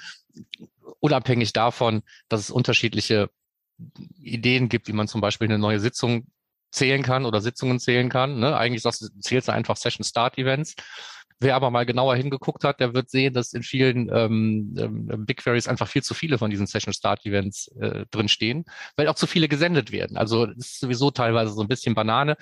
unabhängig 1.01 1.53
davon, 1.53 2.01
dass 2.29 2.39
es 2.39 2.49
unterschiedliche 2.49 3.29
Ideen 4.19 4.69
gibt, 4.69 4.87
wie 4.87 4.93
man 4.93 5.07
zum 5.07 5.21
Beispiel 5.21 5.47
eine 5.47 5.59
neue 5.59 5.79
Sitzung 5.79 6.25
zählen 6.71 7.03
kann 7.03 7.25
oder 7.25 7.41
Sitzungen 7.41 7.79
zählen 7.79 8.09
kann. 8.09 8.39
Ne? 8.39 8.55
Eigentlich 8.55 8.81
sagst 8.81 9.01
du, 9.01 9.07
zählst 9.19 9.47
du 9.47 9.53
einfach 9.53 9.77
Session 9.77 10.03
Start 10.03 10.37
Events. 10.37 10.75
Wer 11.43 11.55
aber 11.55 11.71
mal 11.71 11.87
genauer 11.87 12.15
hingeguckt 12.15 12.63
hat, 12.63 12.79
der 12.79 12.93
wird 12.93 13.09
sehen, 13.09 13.33
dass 13.33 13.53
in 13.53 13.63
vielen 13.63 14.11
ähm, 14.13 14.75
ähm, 14.77 15.25
BigQueries 15.25 15.67
einfach 15.67 15.87
viel 15.87 16.03
zu 16.03 16.13
viele 16.13 16.37
von 16.37 16.51
diesen 16.51 16.67
Session 16.67 16.93
Start 16.93 17.25
Events 17.25 17.67
äh, 17.79 18.05
drin 18.11 18.27
stehen, 18.27 18.63
weil 18.95 19.07
auch 19.07 19.15
zu 19.15 19.25
viele 19.25 19.47
gesendet 19.47 19.91
werden. 19.91 20.17
Also 20.17 20.45
ist 20.45 20.79
sowieso 20.79 21.09
teilweise 21.09 21.51
so 21.51 21.61
ein 21.61 21.67
bisschen 21.67 21.95
Banane. 21.95 22.37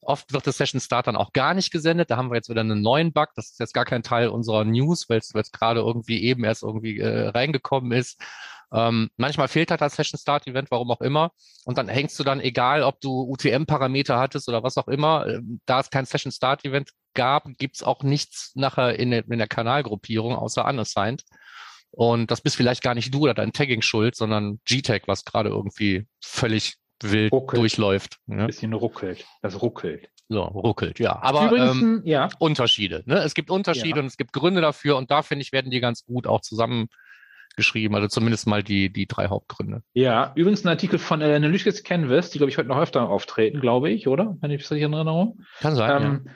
Oft 0.00 0.32
wird 0.32 0.46
das 0.46 0.56
Session 0.56 0.80
Start 0.80 1.08
dann 1.08 1.16
auch 1.16 1.34
gar 1.34 1.52
nicht 1.52 1.70
gesendet. 1.70 2.10
Da 2.10 2.16
haben 2.16 2.30
wir 2.30 2.36
jetzt 2.36 2.48
wieder 2.48 2.62
einen 2.62 2.80
neuen 2.80 3.12
Bug. 3.12 3.28
Das 3.36 3.50
ist 3.50 3.60
jetzt 3.60 3.74
gar 3.74 3.84
kein 3.84 4.02
Teil 4.02 4.28
unserer 4.28 4.64
News, 4.64 5.10
weil 5.10 5.18
es 5.18 5.52
gerade 5.52 5.80
irgendwie 5.80 6.22
eben 6.22 6.42
erst 6.44 6.62
irgendwie 6.62 7.00
äh, 7.00 7.28
reingekommen 7.28 7.92
ist. 7.92 8.18
Ähm, 8.72 9.08
manchmal 9.16 9.48
fehlt 9.48 9.70
halt 9.70 9.80
das 9.80 9.96
Session 9.96 10.18
Start 10.18 10.46
Event, 10.46 10.70
warum 10.70 10.90
auch 10.90 11.00
immer. 11.00 11.32
Und 11.64 11.78
dann 11.78 11.88
hängst 11.88 12.18
du 12.18 12.24
dann, 12.24 12.40
egal 12.40 12.82
ob 12.82 13.00
du 13.00 13.22
UTM-Parameter 13.22 14.18
hattest 14.18 14.48
oder 14.48 14.62
was 14.62 14.76
auch 14.76 14.88
immer, 14.88 15.26
äh, 15.26 15.40
da 15.64 15.80
es 15.80 15.90
kein 15.90 16.04
Session 16.04 16.32
Start 16.32 16.64
Event 16.64 16.90
gab, 17.14 17.46
gibt's 17.58 17.82
auch 17.82 18.02
nichts 18.02 18.52
nachher 18.54 18.98
in 18.98 19.10
der, 19.10 19.24
in 19.28 19.38
der 19.38 19.48
Kanalgruppierung 19.48 20.34
außer 20.36 20.66
unassigned. 20.66 21.24
Und 21.90 22.30
das 22.30 22.42
bist 22.42 22.56
vielleicht 22.56 22.82
gar 22.82 22.94
nicht 22.94 23.14
du 23.14 23.20
oder 23.20 23.34
dein 23.34 23.52
Tagging 23.52 23.82
schuld, 23.82 24.14
sondern 24.14 24.60
GTAG, 24.66 25.08
was 25.08 25.24
gerade 25.24 25.48
irgendwie 25.48 26.06
völlig 26.20 26.76
wild 27.02 27.32
ruckelt. 27.32 27.60
durchläuft. 27.60 28.18
Ne? 28.26 28.42
Ein 28.42 28.46
bisschen 28.46 28.72
ruckelt. 28.74 29.24
Das 29.40 29.60
ruckelt. 29.62 30.10
So, 30.28 30.42
ruckelt, 30.42 30.98
ja. 30.98 31.18
Aber 31.22 31.46
Übrigens, 31.46 31.80
ähm, 31.80 32.02
ja. 32.04 32.28
Unterschiede. 32.38 33.02
Ne? 33.06 33.16
Es 33.20 33.32
gibt 33.32 33.50
Unterschiede 33.50 33.96
ja. 33.96 34.00
und 34.00 34.06
es 34.06 34.18
gibt 34.18 34.34
Gründe 34.34 34.60
dafür 34.60 34.98
und 34.98 35.10
da 35.10 35.22
finde 35.22 35.42
ich, 35.42 35.52
werden 35.52 35.70
die 35.70 35.80
ganz 35.80 36.04
gut 36.04 36.26
auch 36.26 36.42
zusammen 36.42 36.88
geschrieben, 37.58 37.94
also 37.94 38.08
zumindest 38.08 38.46
mal 38.46 38.62
die, 38.62 38.90
die 38.90 39.06
drei 39.06 39.28
Hauptgründe. 39.28 39.82
Ja, 39.92 40.32
übrigens 40.34 40.64
ein 40.64 40.68
Artikel 40.68 40.98
von 40.98 41.20
äh, 41.20 41.34
Analytics 41.34 41.82
Canvas, 41.82 42.30
die, 42.30 42.38
glaube 42.38 42.50
ich, 42.50 42.56
heute 42.56 42.68
noch 42.68 42.78
öfter 42.78 43.10
auftreten, 43.10 43.60
glaube 43.60 43.90
ich, 43.90 44.08
oder? 44.08 44.38
Wenn 44.40 44.50
ich 44.50 44.62
das 44.62 44.70
richtig 44.70 44.86
in 44.86 44.94
Erinnerung. 44.94 45.40
Kann 45.60 45.76
sein. 45.76 46.02
Ähm, 46.02 46.22
ja. 46.24 46.32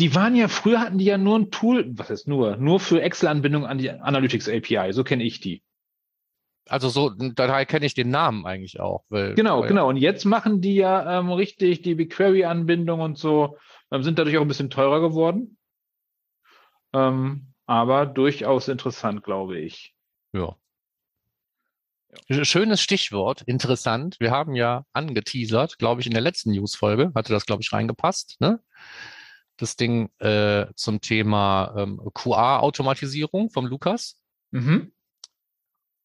Die 0.00 0.14
waren 0.14 0.34
ja, 0.34 0.48
früher 0.48 0.80
hatten 0.80 0.98
die 0.98 1.04
ja 1.04 1.16
nur 1.16 1.38
ein 1.38 1.50
Tool, 1.50 1.86
was 1.96 2.10
ist 2.10 2.28
nur, 2.28 2.56
nur 2.56 2.80
für 2.80 3.00
Excel-Anbindung 3.00 3.64
an 3.64 3.78
die 3.78 3.90
Analytics 3.90 4.48
API, 4.48 4.92
so 4.92 5.04
kenne 5.04 5.22
ich 5.22 5.40
die. 5.40 5.62
Also 6.68 6.88
so, 6.88 7.10
daher 7.10 7.66
kenne 7.66 7.86
ich 7.86 7.94
den 7.94 8.10
Namen 8.10 8.44
eigentlich 8.44 8.80
auch. 8.80 9.04
Weil, 9.08 9.34
genau, 9.34 9.60
weil, 9.60 9.68
genau. 9.68 9.88
Und 9.88 9.96
jetzt 9.96 10.24
machen 10.24 10.60
die 10.60 10.74
ja 10.74 11.20
ähm, 11.20 11.30
richtig 11.30 11.82
die 11.82 11.94
BigQuery-Anbindung 11.94 13.00
und 13.00 13.18
so, 13.18 13.58
ähm, 13.92 14.02
sind 14.02 14.18
dadurch 14.18 14.36
auch 14.38 14.42
ein 14.42 14.48
bisschen 14.48 14.70
teurer 14.70 15.00
geworden. 15.00 15.56
Ähm, 16.92 17.52
aber 17.66 18.06
durchaus 18.06 18.68
interessant, 18.68 19.22
glaube 19.22 19.58
ich. 19.58 19.94
Ja. 20.32 20.56
Schönes 22.42 22.80
Stichwort, 22.80 23.42
interessant. 23.42 24.16
Wir 24.18 24.30
haben 24.30 24.54
ja 24.54 24.84
angeteasert, 24.92 25.78
glaube 25.78 26.00
ich, 26.00 26.06
in 26.06 26.12
der 26.12 26.22
letzten 26.22 26.52
News-Folge, 26.52 27.12
hatte 27.14 27.32
das, 27.32 27.46
glaube 27.46 27.62
ich, 27.62 27.72
reingepasst, 27.72 28.36
ne? 28.40 28.60
Das 29.56 29.76
Ding 29.76 30.10
äh, 30.18 30.66
zum 30.74 31.00
Thema 31.00 31.74
ähm, 31.76 32.00
QA-Automatisierung 32.12 33.50
vom 33.50 33.66
Lukas. 33.66 34.18
Mhm. 34.50 34.92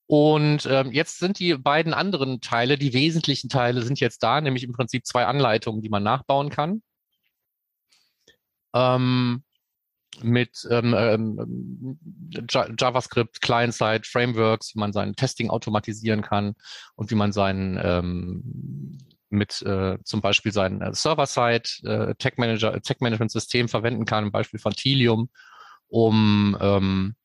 Und 0.05 0.65
ähm, 0.65 0.91
jetzt 0.91 1.19
sind 1.19 1.39
die 1.39 1.55
beiden 1.55 1.93
anderen 1.93 2.41
Teile, 2.41 2.77
die 2.77 2.93
wesentlichen 2.93 3.47
Teile 3.47 3.81
sind 3.83 3.99
jetzt 3.99 4.23
da, 4.23 4.41
nämlich 4.41 4.63
im 4.63 4.73
Prinzip 4.73 5.05
zwei 5.05 5.25
Anleitungen, 5.25 5.81
die 5.81 5.89
man 5.89 6.03
nachbauen 6.03 6.49
kann. 6.49 6.81
Ähm, 8.73 9.43
mit 10.21 10.67
ähm, 10.69 10.95
ähm, 10.97 11.99
JavaScript, 12.49 13.41
Client-Side, 13.41 14.01
Frameworks, 14.05 14.75
wie 14.75 14.79
man 14.79 14.91
sein 14.91 15.15
Testing 15.15 15.49
automatisieren 15.49 16.21
kann 16.21 16.55
und 16.95 17.11
wie 17.11 17.15
man 17.15 17.31
seinen 17.31 17.79
ähm, 17.81 18.97
mit 19.29 19.61
äh, 19.61 19.97
zum 20.03 20.21
Beispiel 20.21 20.51
sein 20.51 20.81
äh, 20.81 20.93
Server-Side 20.93 21.69
äh, 21.83 22.15
Tech 22.15 22.33
Manager, 22.37 22.81
Tech 22.81 22.97
Management 22.99 23.31
System 23.31 23.69
verwenden 23.69 24.05
kann, 24.05 24.25
ein 24.25 24.31
Beispiel 24.31 24.59
von 24.59 24.73
Tilium, 24.73 25.29
um 25.87 26.57
ähm, 26.59 27.15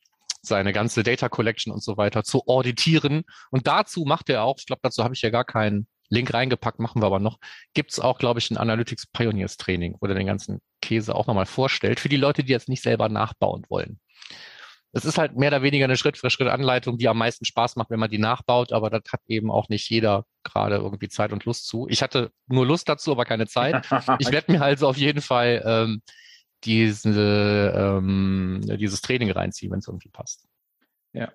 seine 0.42 0.72
ganze 0.72 1.02
Data 1.02 1.28
Collection 1.28 1.72
und 1.72 1.82
so 1.82 1.96
weiter 1.96 2.22
zu 2.22 2.46
auditieren. 2.46 3.24
Und 3.50 3.66
dazu 3.66 4.04
macht 4.04 4.28
er 4.28 4.44
auch, 4.44 4.56
ich 4.58 4.66
glaube, 4.66 4.80
dazu 4.82 5.02
habe 5.02 5.14
ich 5.14 5.22
ja 5.22 5.30
gar 5.30 5.44
keinen 5.44 5.86
Link 6.14 6.32
reingepackt, 6.32 6.78
machen 6.78 7.02
wir 7.02 7.06
aber 7.06 7.20
noch, 7.20 7.38
gibt 7.74 7.92
es 7.92 8.00
auch, 8.00 8.18
glaube 8.18 8.40
ich, 8.40 8.50
ein 8.50 8.56
Analytics 8.56 9.08
Pioneers 9.08 9.56
Training, 9.56 9.96
wo 10.00 10.06
er 10.06 10.14
den 10.14 10.26
ganzen 10.26 10.60
Käse 10.80 11.14
auch 11.14 11.26
nochmal 11.26 11.46
vorstellt, 11.46 12.00
für 12.00 12.08
die 12.08 12.16
Leute, 12.16 12.44
die 12.44 12.52
jetzt 12.52 12.68
nicht 12.68 12.82
selber 12.82 13.08
nachbauen 13.08 13.64
wollen. 13.68 13.98
Es 14.96 15.04
ist 15.04 15.18
halt 15.18 15.36
mehr 15.36 15.48
oder 15.48 15.62
weniger 15.62 15.86
eine 15.86 15.96
Schritt-für-Schritt-Anleitung, 15.96 16.98
die 16.98 17.08
am 17.08 17.18
meisten 17.18 17.44
Spaß 17.44 17.74
macht, 17.74 17.90
wenn 17.90 17.98
man 17.98 18.10
die 18.10 18.18
nachbaut, 18.18 18.72
aber 18.72 18.90
das 18.90 19.02
hat 19.12 19.20
eben 19.26 19.50
auch 19.50 19.68
nicht 19.68 19.90
jeder 19.90 20.24
gerade 20.44 20.76
irgendwie 20.76 21.08
Zeit 21.08 21.32
und 21.32 21.44
Lust 21.44 21.66
zu. 21.66 21.88
Ich 21.88 22.00
hatte 22.00 22.30
nur 22.46 22.64
Lust 22.64 22.88
dazu, 22.88 23.10
aber 23.10 23.24
keine 23.24 23.48
Zeit. 23.48 23.84
Ich 24.20 24.30
werde 24.30 24.52
mir 24.52 24.62
also 24.62 24.86
auf 24.88 24.96
jeden 24.96 25.20
Fall 25.20 25.62
ähm, 25.66 26.02
diese, 26.62 27.72
ähm, 27.76 28.60
dieses 28.78 29.00
Training 29.00 29.32
reinziehen, 29.32 29.72
wenn 29.72 29.80
es 29.80 29.88
irgendwie 29.88 30.10
passt. 30.10 30.46
Ja. 31.12 31.32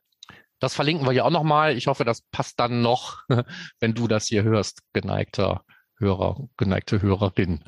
Das 0.60 0.76
verlinken 0.76 1.06
wir 1.06 1.14
ja 1.14 1.24
auch 1.24 1.32
nochmal. 1.32 1.78
Ich 1.78 1.88
hoffe, 1.88 2.04
das 2.06 2.22
passt 2.32 2.60
dann 2.60 2.82
noch, 2.82 3.24
wenn 3.80 3.94
du 3.94 4.08
das 4.08 4.28
hier 4.28 4.44
hörst, 4.44 4.82
geneigter 4.94 5.64
Hörer, 5.98 6.48
geneigte 6.58 7.02
Hörerin. 7.02 7.64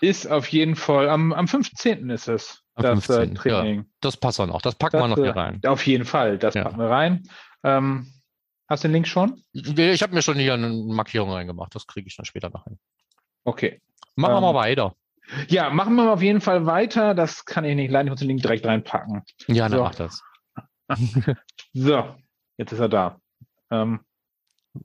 Ist 0.00 0.26
auf 0.30 0.48
jeden 0.48 0.76
Fall, 0.76 1.08
am, 1.08 1.32
am 1.32 1.48
15. 1.48 2.10
ist 2.10 2.28
es. 2.28 2.62
Am 2.74 2.82
das 2.82 3.06
15. 3.06 3.30
Äh, 3.30 3.34
Training. 3.34 3.78
Ja, 3.80 3.84
das 4.00 4.16
passt 4.16 4.38
dann 4.38 4.50
auch. 4.50 4.60
Das 4.60 4.74
packen 4.74 4.98
das, 4.98 5.02
wir 5.02 5.08
noch 5.08 5.16
hier 5.16 5.26
äh, 5.26 5.30
rein. 5.30 5.60
Auf 5.64 5.86
jeden 5.86 6.04
Fall, 6.04 6.38
das 6.38 6.54
ja. 6.54 6.64
packen 6.64 6.78
wir 6.78 6.90
rein. 6.90 7.22
Ähm, 7.62 8.12
hast 8.68 8.84
du 8.84 8.88
den 8.88 8.94
Link 8.94 9.08
schon? 9.08 9.42
Ich 9.52 10.02
habe 10.02 10.14
mir 10.14 10.22
schon 10.22 10.36
hier 10.36 10.54
eine 10.54 10.68
Markierung 10.68 11.30
reingemacht. 11.30 11.74
Das 11.74 11.86
kriege 11.86 12.06
ich 12.06 12.16
dann 12.16 12.26
später 12.26 12.50
noch 12.50 12.64
hin. 12.64 12.78
Okay. 13.44 13.80
Machen 14.16 14.36
ähm, 14.36 14.42
wir 14.42 14.52
mal 14.52 14.54
weiter. 14.54 14.94
Ja, 15.48 15.70
machen 15.70 15.94
wir 15.94 16.12
auf 16.12 16.22
jeden 16.22 16.40
Fall 16.40 16.66
weiter. 16.66 17.14
Das 17.14 17.44
kann 17.44 17.64
ich 17.64 17.74
nicht 17.74 17.90
leider. 17.90 18.06
Ich 18.06 18.10
muss 18.10 18.20
den 18.20 18.28
Link 18.28 18.42
direkt 18.42 18.66
reinpacken. 18.66 19.22
Ja, 19.46 19.68
dann 19.68 19.78
so. 19.78 19.84
mach 19.84 19.94
das. 19.94 20.22
So, 21.72 22.14
jetzt 22.56 22.72
ist 22.72 22.80
er 22.80 22.88
da. 22.88 23.20
Ähm, 23.70 24.00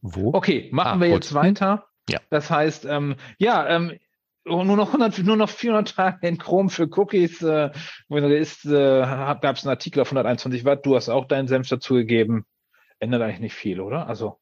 Wo? 0.01 0.33
Okay, 0.33 0.69
machen 0.71 0.97
ah, 0.97 1.01
wir 1.01 1.09
gut. 1.09 1.23
jetzt 1.23 1.33
weiter. 1.33 1.87
Ja. 2.09 2.19
Das 2.29 2.49
heißt, 2.49 2.85
ähm, 2.85 3.15
ja, 3.37 3.67
ähm, 3.67 3.99
nur 4.45 4.63
noch 4.63 4.87
100, 4.87 5.19
nur 5.19 5.35
noch 5.35 5.49
400 5.49 5.95
Tage 5.95 6.27
in 6.27 6.37
Chrome 6.37 6.69
für 6.69 6.89
Cookies. 6.97 7.41
Äh, 7.41 7.71
ist, 8.09 8.65
äh, 8.65 9.01
gab 9.01 9.55
es 9.57 9.63
einen 9.63 9.71
Artikel 9.71 10.01
auf 10.01 10.07
121 10.07 10.65
Watt. 10.65 10.85
Du 10.85 10.95
hast 10.95 11.09
auch 11.09 11.25
deinen 11.25 11.47
Senf 11.47 11.67
dazugegeben. 11.67 12.45
Ändert 12.99 13.21
eigentlich 13.21 13.39
nicht 13.39 13.53
viel, 13.53 13.79
oder? 13.79 14.07
Also 14.07 14.39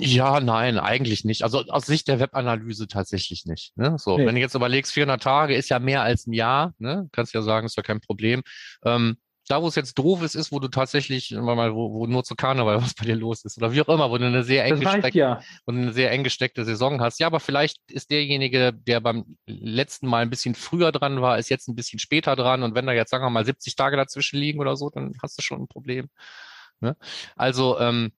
ja, 0.00 0.38
nein, 0.38 0.78
eigentlich 0.78 1.24
nicht. 1.24 1.42
Also 1.42 1.64
aus 1.66 1.86
Sicht 1.86 2.06
der 2.06 2.20
Webanalyse 2.20 2.86
tatsächlich 2.86 3.46
nicht. 3.46 3.76
Ne? 3.76 3.96
So, 3.98 4.16
nee. 4.16 4.26
wenn 4.26 4.36
du 4.36 4.40
jetzt 4.40 4.54
überlegst, 4.54 4.92
400 4.92 5.20
Tage 5.20 5.56
ist 5.56 5.70
ja 5.70 5.80
mehr 5.80 6.02
als 6.02 6.28
ein 6.28 6.34
Jahr. 6.34 6.72
Ne? 6.78 7.08
Kannst 7.10 7.34
ja 7.34 7.42
sagen, 7.42 7.66
ist 7.66 7.76
ja 7.76 7.82
kein 7.82 8.00
Problem. 8.00 8.44
Ähm, 8.84 9.16
da, 9.48 9.62
wo 9.62 9.68
es 9.68 9.74
jetzt 9.74 9.98
doof 9.98 10.22
ist, 10.22 10.34
ist, 10.34 10.52
wo 10.52 10.60
du 10.60 10.68
tatsächlich 10.68 11.32
immer 11.32 11.54
mal, 11.54 11.74
wo, 11.74 11.92
wo 11.92 12.06
nur 12.06 12.24
zu 12.24 12.34
Karneval 12.34 12.76
was 12.82 12.94
bei 12.94 13.04
dir 13.04 13.16
los 13.16 13.44
ist 13.44 13.58
oder 13.58 13.72
wie 13.72 13.80
auch 13.80 13.88
immer, 13.88 14.10
wo 14.10 14.18
du 14.18 14.26
eine 14.26 14.44
sehr 14.44 14.64
eng 14.64 14.80
gesteckte, 14.80 15.18
ja. 15.18 15.40
eine 15.66 15.92
sehr 15.92 16.10
eng 16.10 16.24
gesteckte 16.24 16.64
Saison 16.64 17.00
hast. 17.00 17.20
Ja, 17.20 17.26
aber 17.26 17.40
vielleicht 17.40 17.78
ist 17.90 18.10
derjenige, 18.10 18.72
der 18.72 19.00
beim 19.00 19.36
letzten 19.46 20.06
Mal 20.06 20.22
ein 20.22 20.30
bisschen 20.30 20.54
früher 20.54 20.92
dran 20.92 21.20
war, 21.22 21.38
ist 21.38 21.48
jetzt 21.48 21.68
ein 21.68 21.74
bisschen 21.74 21.98
später 21.98 22.36
dran 22.36 22.62
und 22.62 22.74
wenn 22.74 22.86
da 22.86 22.92
jetzt 22.92 23.10
sagen 23.10 23.24
wir 23.24 23.30
mal 23.30 23.44
70 23.44 23.74
Tage 23.76 23.96
dazwischen 23.96 24.38
liegen 24.38 24.60
oder 24.60 24.76
so, 24.76 24.90
dann 24.90 25.14
hast 25.22 25.38
du 25.38 25.42
schon 25.42 25.62
ein 25.62 25.68
Problem. 25.68 26.08
Ne? 26.80 26.96
Also 27.36 27.78
ähm, 27.80 28.12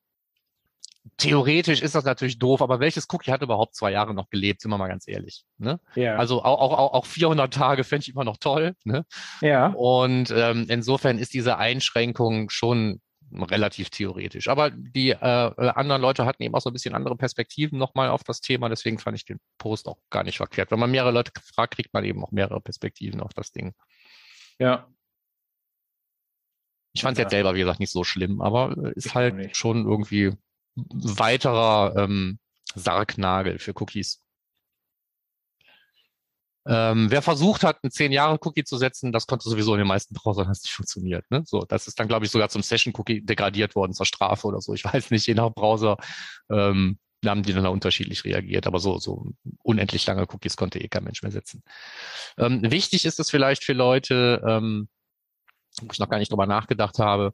theoretisch 1.21 1.83
ist 1.83 1.95
das 1.95 2.05
natürlich 2.05 2.39
doof, 2.39 2.63
aber 2.63 2.81
welches 2.81 3.07
Cookie 3.13 3.31
hat 3.31 3.43
überhaupt 3.43 3.75
zwei 3.75 3.93
Jahre 3.93 4.15
noch 4.15 4.31
gelebt, 4.31 4.61
sind 4.61 4.71
wir 4.71 4.79
mal 4.79 4.89
ganz 4.89 5.07
ehrlich. 5.07 5.45
Ne? 5.59 5.81
Ja. 5.95 6.17
Also 6.17 6.43
auch, 6.43 6.73
auch, 6.73 6.93
auch 6.93 7.07
400 7.07 7.53
Tage 7.53 7.85
fände 7.85 8.03
ich 8.03 8.09
immer 8.15 8.25
noch 8.25 8.39
toll. 8.39 8.75
Ne? 8.85 9.05
Ja. 9.41 9.69
Und 9.69 10.33
ähm, 10.35 10.67
insofern 10.69 11.19
ist 11.19 11.35
diese 11.35 11.59
Einschränkung 11.59 12.51
schon 12.51 13.01
relativ 13.33 13.91
theoretisch. 13.91 14.49
Aber 14.49 14.71
die 14.71 15.11
äh, 15.11 15.17
anderen 15.17 16.03
Leute 16.03 16.25
hatten 16.25 16.43
eben 16.43 16.55
auch 16.55 16.61
so 16.61 16.71
ein 16.71 16.73
bisschen 16.73 16.95
andere 16.95 17.17
Perspektiven 17.17 17.79
nochmal 17.79 18.09
auf 18.09 18.25
das 18.25 18.41
Thema. 18.41 18.69
Deswegen 18.69 18.99
fand 18.99 19.17
ich 19.17 19.25
den 19.25 19.39
Post 19.59 19.87
auch 19.87 19.99
gar 20.11 20.25
nicht 20.25 20.39
verkehrt. 20.39 20.71
Wenn 20.71 20.81
man 20.81 20.91
mehrere 20.91 21.13
Leute 21.13 21.31
fragt, 21.55 21.75
kriegt 21.77 21.95
man 21.95 22.05
eben 22.05 22.25
auch 22.25 22.33
mehrere 22.33 22.61
Perspektiven 22.61 23.21
auf 23.21 23.33
das 23.35 23.53
Ding. 23.53 23.75
Ja. 24.59 24.89
Ich 26.93 27.03
fand 27.03 27.15
es 27.15 27.19
ja. 27.19 27.25
jetzt 27.25 27.31
selber, 27.31 27.55
wie 27.55 27.61
gesagt, 27.61 27.79
nicht 27.79 27.93
so 27.93 28.03
schlimm, 28.03 28.41
aber 28.41 28.77
ist 28.97 29.07
ich 29.07 29.15
halt 29.15 29.57
schon 29.57 29.87
irgendwie 29.87 30.33
weiterer 30.89 31.95
ähm, 31.97 32.39
Sargnagel 32.75 33.59
für 33.59 33.73
Cookies. 33.81 34.23
Ähm, 36.67 37.11
wer 37.11 37.23
versucht 37.23 37.65
hat, 37.65 37.79
einen 37.83 37.91
10 37.91 38.13
Jahre 38.13 38.39
Cookie 38.43 38.65
zu 38.65 38.77
setzen, 38.77 39.13
das 39.13 39.27
konnte 39.27 39.49
sowieso 39.49 39.75
in 39.75 39.79
den 39.79 39.89
meisten 39.89 40.15
Browsern 40.15 40.49
das 40.49 40.63
nicht 40.63 40.73
funktioniert. 40.73 41.25
Ne? 41.31 41.43
So, 41.47 41.63
das 41.63 41.87
ist 41.87 41.99
dann, 41.99 42.07
glaube 42.07 42.27
ich, 42.27 42.31
sogar 42.31 42.51
zum 42.51 42.63
Session 42.63 42.93
Cookie 42.97 43.23
degradiert 43.25 43.75
worden 43.75 43.95
zur 43.95 44.07
Strafe 44.07 44.47
oder 44.47 44.61
so. 44.61 44.75
Ich 44.75 44.85
weiß 44.85 45.11
nicht, 45.11 45.27
je 45.27 45.35
nach 45.35 45.51
Browser 45.51 45.97
ähm, 46.51 46.99
haben 47.27 47.43
die 47.43 47.53
dann 47.53 47.67
unterschiedlich 47.67 48.25
reagiert, 48.25 48.67
aber 48.67 48.79
so, 48.79 48.99
so 48.99 49.27
unendlich 49.63 50.07
lange 50.07 50.23
Cookies 50.23 50.57
konnte 50.57 50.81
eh 50.81 50.89
kein 50.89 51.05
Mensch 51.05 51.23
mehr 51.23 51.33
setzen. 51.33 51.63
Ähm, 52.39 52.63
wichtig 52.71 53.05
ist 53.05 53.21
es 53.21 53.31
vielleicht 53.31 53.65
für 53.65 53.75
Leute, 53.75 54.43
ähm, 54.47 54.89
wo 55.81 55.89
ich 55.93 55.99
noch 55.99 56.09
gar 56.09 56.19
nicht 56.19 56.31
drüber 56.31 56.47
nachgedacht 56.47 56.99
habe, 56.99 57.33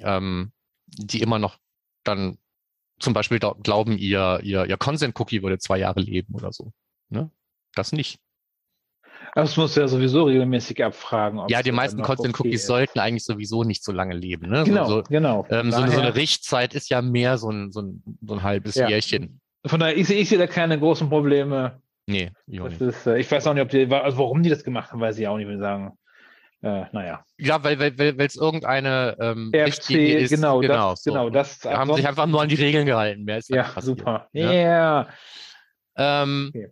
ähm, 0.00 0.52
die 0.86 1.22
immer 1.22 1.38
noch 1.38 1.58
dann 2.04 2.38
zum 3.02 3.12
Beispiel 3.12 3.38
glauben, 3.38 3.98
ihr, 3.98 4.40
ihr, 4.42 4.64
ihr 4.64 4.76
Consent-Cookie 4.76 5.42
würde 5.42 5.58
zwei 5.58 5.78
Jahre 5.78 6.00
leben 6.00 6.34
oder 6.34 6.52
so. 6.52 6.72
Ne? 7.10 7.30
Das 7.74 7.92
nicht. 7.92 8.18
Das 9.34 9.56
muss 9.56 9.74
ja 9.76 9.88
sowieso 9.88 10.24
regelmäßig 10.24 10.84
abfragen. 10.84 11.40
Ja, 11.48 11.62
die 11.62 11.72
meisten 11.72 12.02
Consent-Cookies 12.02 12.64
okay 12.64 12.66
sollten 12.66 12.98
eigentlich 12.98 13.24
sowieso 13.24 13.64
nicht 13.64 13.82
so 13.82 13.92
lange 13.92 14.14
leben. 14.14 14.50
Ne? 14.50 14.64
Genau, 14.64 14.86
so, 14.86 15.02
genau. 15.02 15.46
Ähm, 15.50 15.70
so, 15.70 15.86
so, 15.86 16.00
eine 16.00 16.14
Richtzeit 16.14 16.74
ist 16.74 16.90
ja 16.90 17.02
mehr 17.02 17.38
so 17.38 17.50
ein, 17.50 17.72
so 17.72 17.80
ein, 17.82 18.02
so 18.20 18.34
ein 18.34 18.42
halbes 18.42 18.74
ja. 18.74 18.88
Jährchen. 18.88 19.40
Von 19.64 19.80
daher, 19.80 19.96
ich, 19.96 20.10
ich 20.10 20.28
sehe 20.28 20.38
da 20.38 20.46
keine 20.46 20.78
großen 20.78 21.08
Probleme. 21.08 21.80
Nee, 22.06 22.32
ich, 22.46 22.80
ist, 22.80 23.06
äh, 23.06 23.18
ich 23.18 23.30
weiß 23.30 23.46
auch 23.46 23.54
nicht, 23.54 23.62
ob 23.62 23.68
die, 23.68 23.86
also 23.90 24.18
warum 24.18 24.42
die 24.42 24.50
das 24.50 24.64
gemacht 24.64 24.90
haben, 24.92 25.00
weiß 25.00 25.18
ich 25.18 25.28
auch 25.28 25.36
nicht, 25.36 25.46
will 25.46 25.58
sagen. 25.58 25.96
Äh, 26.62 26.84
naja. 26.92 27.24
Ja, 27.38 27.62
weil 27.64 27.78
weil 27.78 27.98
weil 27.98 28.26
es 28.26 28.36
irgendeine 28.36 29.16
ähm, 29.20 29.50
RFC, 29.54 29.90
ist. 29.90 30.30
Genau, 30.30 30.60
genau, 30.60 30.90
das, 30.90 31.02
so. 31.02 31.10
genau 31.10 31.28
das. 31.28 31.58
Da 31.58 31.76
haben 31.76 31.92
sich 31.94 32.06
einfach 32.06 32.26
nur 32.26 32.40
an 32.40 32.48
die 32.48 32.54
Regeln 32.54 32.86
gehalten. 32.86 33.24
Mehr 33.24 33.38
ist 33.38 33.50
ja, 33.50 33.68
super. 33.80 34.28
Ja. 34.32 34.52
Yeah. 34.52 35.08
Ähm, 35.96 36.52
okay. 36.54 36.70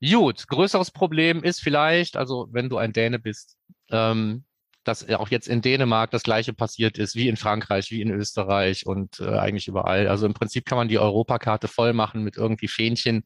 Gut, 0.00 0.48
größeres 0.48 0.90
Problem 0.90 1.44
ist 1.44 1.60
vielleicht, 1.60 2.16
also 2.16 2.48
wenn 2.50 2.68
du 2.68 2.78
ein 2.78 2.92
Däne 2.92 3.20
bist, 3.20 3.56
ähm, 3.90 4.44
dass 4.82 5.08
auch 5.10 5.28
jetzt 5.28 5.46
in 5.46 5.62
Dänemark 5.62 6.10
das 6.10 6.24
gleiche 6.24 6.54
passiert 6.54 6.98
ist 6.98 7.14
wie 7.14 7.28
in 7.28 7.36
Frankreich, 7.36 7.92
wie 7.92 8.02
in 8.02 8.10
Österreich 8.10 8.84
und 8.86 9.20
äh, 9.20 9.38
eigentlich 9.38 9.68
überall. 9.68 10.08
Also 10.08 10.26
im 10.26 10.34
Prinzip 10.34 10.64
kann 10.64 10.76
man 10.76 10.88
die 10.88 10.98
Europakarte 10.98 11.68
voll 11.68 11.92
machen 11.92 12.24
mit 12.24 12.36
irgendwie 12.36 12.66
Fähnchen, 12.66 13.24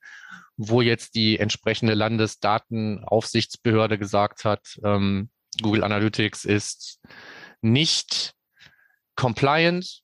wo 0.58 0.82
jetzt 0.82 1.14
die 1.14 1.38
entsprechende 1.38 1.94
Landesdatenaufsichtsbehörde 1.94 3.98
gesagt 3.98 4.44
hat, 4.44 4.78
ähm, 4.84 5.30
Google 5.62 5.84
Analytics 5.84 6.44
ist 6.44 7.00
nicht 7.60 8.34
compliant, 9.16 10.02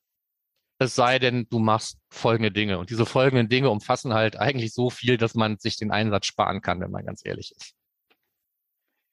es 0.79 0.95
sei 0.95 1.19
denn, 1.19 1.47
du 1.49 1.59
machst 1.59 1.97
folgende 2.09 2.51
Dinge. 2.51 2.77
Und 2.79 2.89
diese 2.89 3.05
folgenden 3.05 3.49
Dinge 3.49 3.69
umfassen 3.69 4.13
halt 4.13 4.35
eigentlich 4.35 4.73
so 4.73 4.89
viel, 4.89 5.17
dass 5.17 5.35
man 5.35 5.57
sich 5.57 5.77
den 5.77 5.91
Einsatz 5.91 6.25
sparen 6.25 6.61
kann, 6.61 6.79
wenn 6.81 6.91
man 6.91 7.05
ganz 7.05 7.21
ehrlich 7.23 7.53
ist. 7.55 7.73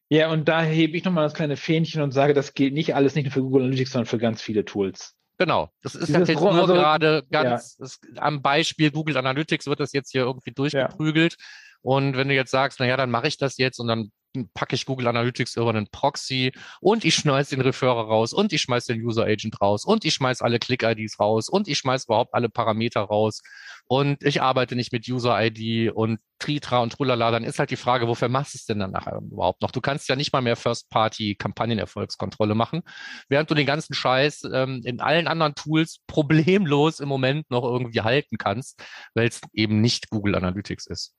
Ja, 0.09 0.33
und 0.33 0.49
da 0.49 0.63
hebe 0.63 0.97
ich 0.97 1.05
nochmal 1.05 1.25
das 1.25 1.35
kleine 1.35 1.57
Fähnchen 1.57 2.03
und 2.03 2.11
sage, 2.11 2.35
das 2.35 2.55
gilt 2.55 2.75
nicht 2.75 2.97
alles 2.97 3.15
nicht 3.15 3.27
nur 3.27 3.33
für 3.33 3.43
Google 3.43 3.63
Analytics, 3.63 3.93
sondern 3.93 4.07
für 4.07 4.19
ganz 4.19 4.43
viele 4.43 4.65
Tools. 4.65 5.15
Genau, 5.39 5.71
das 5.83 5.95
ist 5.95 6.09
Dieses 6.09 6.29
jetzt 6.29 6.41
nur 6.41 6.53
also, 6.53 6.75
gerade 6.75 7.25
ganz 7.31 7.77
ja. 7.79 7.85
ist, 7.85 8.07
am 8.17 8.43
Beispiel 8.43 8.91
Google 8.91 9.17
Analytics 9.17 9.67
wird 9.67 9.81
das 9.81 9.93
jetzt 9.93 10.11
hier 10.11 10.23
irgendwie 10.23 10.51
durchgeprügelt. 10.51 11.37
Ja. 11.39 11.47
Und 11.83 12.17
wenn 12.17 12.29
du 12.29 12.35
jetzt 12.35 12.51
sagst, 12.51 12.81
naja, 12.81 12.97
dann 12.97 13.11
mache 13.11 13.29
ich 13.29 13.39
das 13.39 13.57
jetzt 13.59 13.79
und 13.79 13.89
dann 13.89 14.11
packe 14.55 14.75
ich 14.75 14.87
Google 14.87 15.09
Analytics 15.09 15.57
über 15.57 15.71
einen 15.71 15.89
Proxy 15.89 16.53
und 16.81 17.05
ich 17.05 17.15
schmeiß 17.17 17.49
den 17.49 17.61
Referrer 17.61 18.07
raus 18.07 18.33
und 18.33 18.53
ich 18.53 18.63
schmeiß 18.63 18.87
den 18.87 19.03
User 19.03 19.25
Agent 19.25 19.61
raus 19.61 19.85
und 19.85 20.05
ich 20.05 20.15
schmeiß 20.15 20.43
alle 20.43 20.59
Click-IDs 20.59 21.19
raus 21.19 21.49
und 21.49 21.69
ich 21.69 21.79
schmeiß 21.79 22.05
überhaupt 22.05 22.35
alle 22.35 22.49
Parameter 22.49 23.01
raus 23.01 23.43
und 23.87 24.23
ich 24.23 24.41
arbeite 24.41 24.77
nicht 24.77 24.93
mit 24.93 25.09
User-ID 25.09 25.93
und 25.93 26.21
Tritra 26.39 26.79
und 26.79 26.93
Trulala, 26.93 27.31
dann 27.31 27.45
ist 27.45 27.59
halt 27.59 27.71
die 27.71 27.77
Frage, 27.77 28.09
wofür 28.09 28.29
machst 28.29 28.55
du 28.55 28.59
es 28.59 28.65
denn 28.65 28.79
dann 28.79 28.93
nachher 28.93 29.19
überhaupt 29.19 29.63
noch? 29.63 29.73
Du 29.73 29.81
kannst 29.81 30.09
ja 30.09 30.17
nicht 30.17 30.33
mal 30.33 30.41
mehr 30.41 30.57
First-Party-Kampagnenerfolgskontrolle 30.57 32.55
machen, 32.55 32.83
während 33.29 33.51
du 33.51 33.55
den 33.55 33.67
ganzen 33.67 33.95
Scheiß 33.95 34.45
ähm, 34.53 34.81
in 34.85 35.01
allen 35.01 35.27
anderen 35.27 35.55
Tools 35.55 35.99
problemlos 36.07 37.01
im 37.01 37.09
Moment 37.09 37.51
noch 37.51 37.65
irgendwie 37.65 38.01
halten 38.01 38.39
kannst, 38.39 38.83
weil 39.15 39.29
es 39.29 39.41
eben 39.53 39.81
nicht 39.81 40.09
Google 40.09 40.37
Analytics 40.37 40.87
ist. 40.87 41.15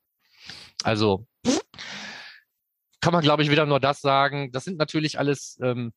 Also 0.84 1.26
kann 3.02 3.14
man, 3.14 3.24
glaube 3.24 3.44
ich, 3.44 3.50
wieder 3.50 3.66
nur 3.66 3.80
das 3.80 4.02
sagen. 4.02 4.52
Das 4.52 4.64
sind 4.64 4.78
natürlich 4.78 5.18
alles 5.18 5.58
ähm, 5.62 5.92